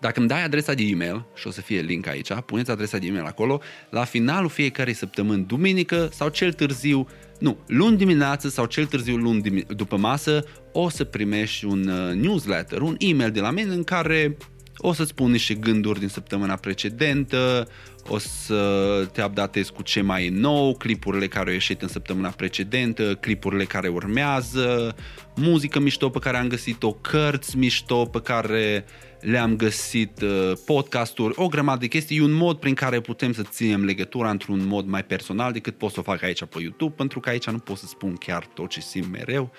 [0.00, 3.06] dacă îmi dai adresa de e-mail, și o să fie link aici, puneți adresa de
[3.06, 7.08] e-mail acolo, la finalul fiecarei săptămâni, duminică sau cel târziu,
[7.38, 12.80] nu, luni dimineață sau cel târziu luni după masă, o să primești un uh, newsletter,
[12.80, 14.36] un e-mail de la mine în care
[14.80, 17.68] o să-ți spun niște gânduri din săptămâna precedentă,
[18.08, 22.28] o să te updatez cu ce mai e nou, clipurile care au ieșit în săptămâna
[22.28, 24.96] precedentă, clipurile care urmează,
[25.34, 28.84] muzică mișto pe care am găsit-o, cărți mișto pe care
[29.20, 32.16] le-am găsit, uh, podcasturi, o grămadă de chestii.
[32.16, 35.92] E un mod prin care putem să ținem legătura într-un mod mai personal decât pot
[35.92, 38.68] să o fac aici pe YouTube, pentru că aici nu pot să spun chiar tot
[38.68, 39.52] ce simt mereu,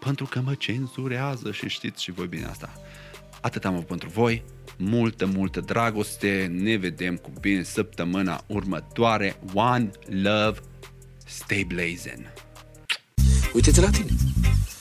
[0.00, 2.72] pentru că mă cenzurează și știți și voi bine asta.
[3.40, 4.44] Atât am avut pentru voi,
[4.76, 9.36] multă, multă dragoste, ne vedem cu bine săptămâna următoare.
[9.54, 10.58] One love,
[11.26, 12.32] stay blazing.
[13.54, 14.10] Uite-te la tine.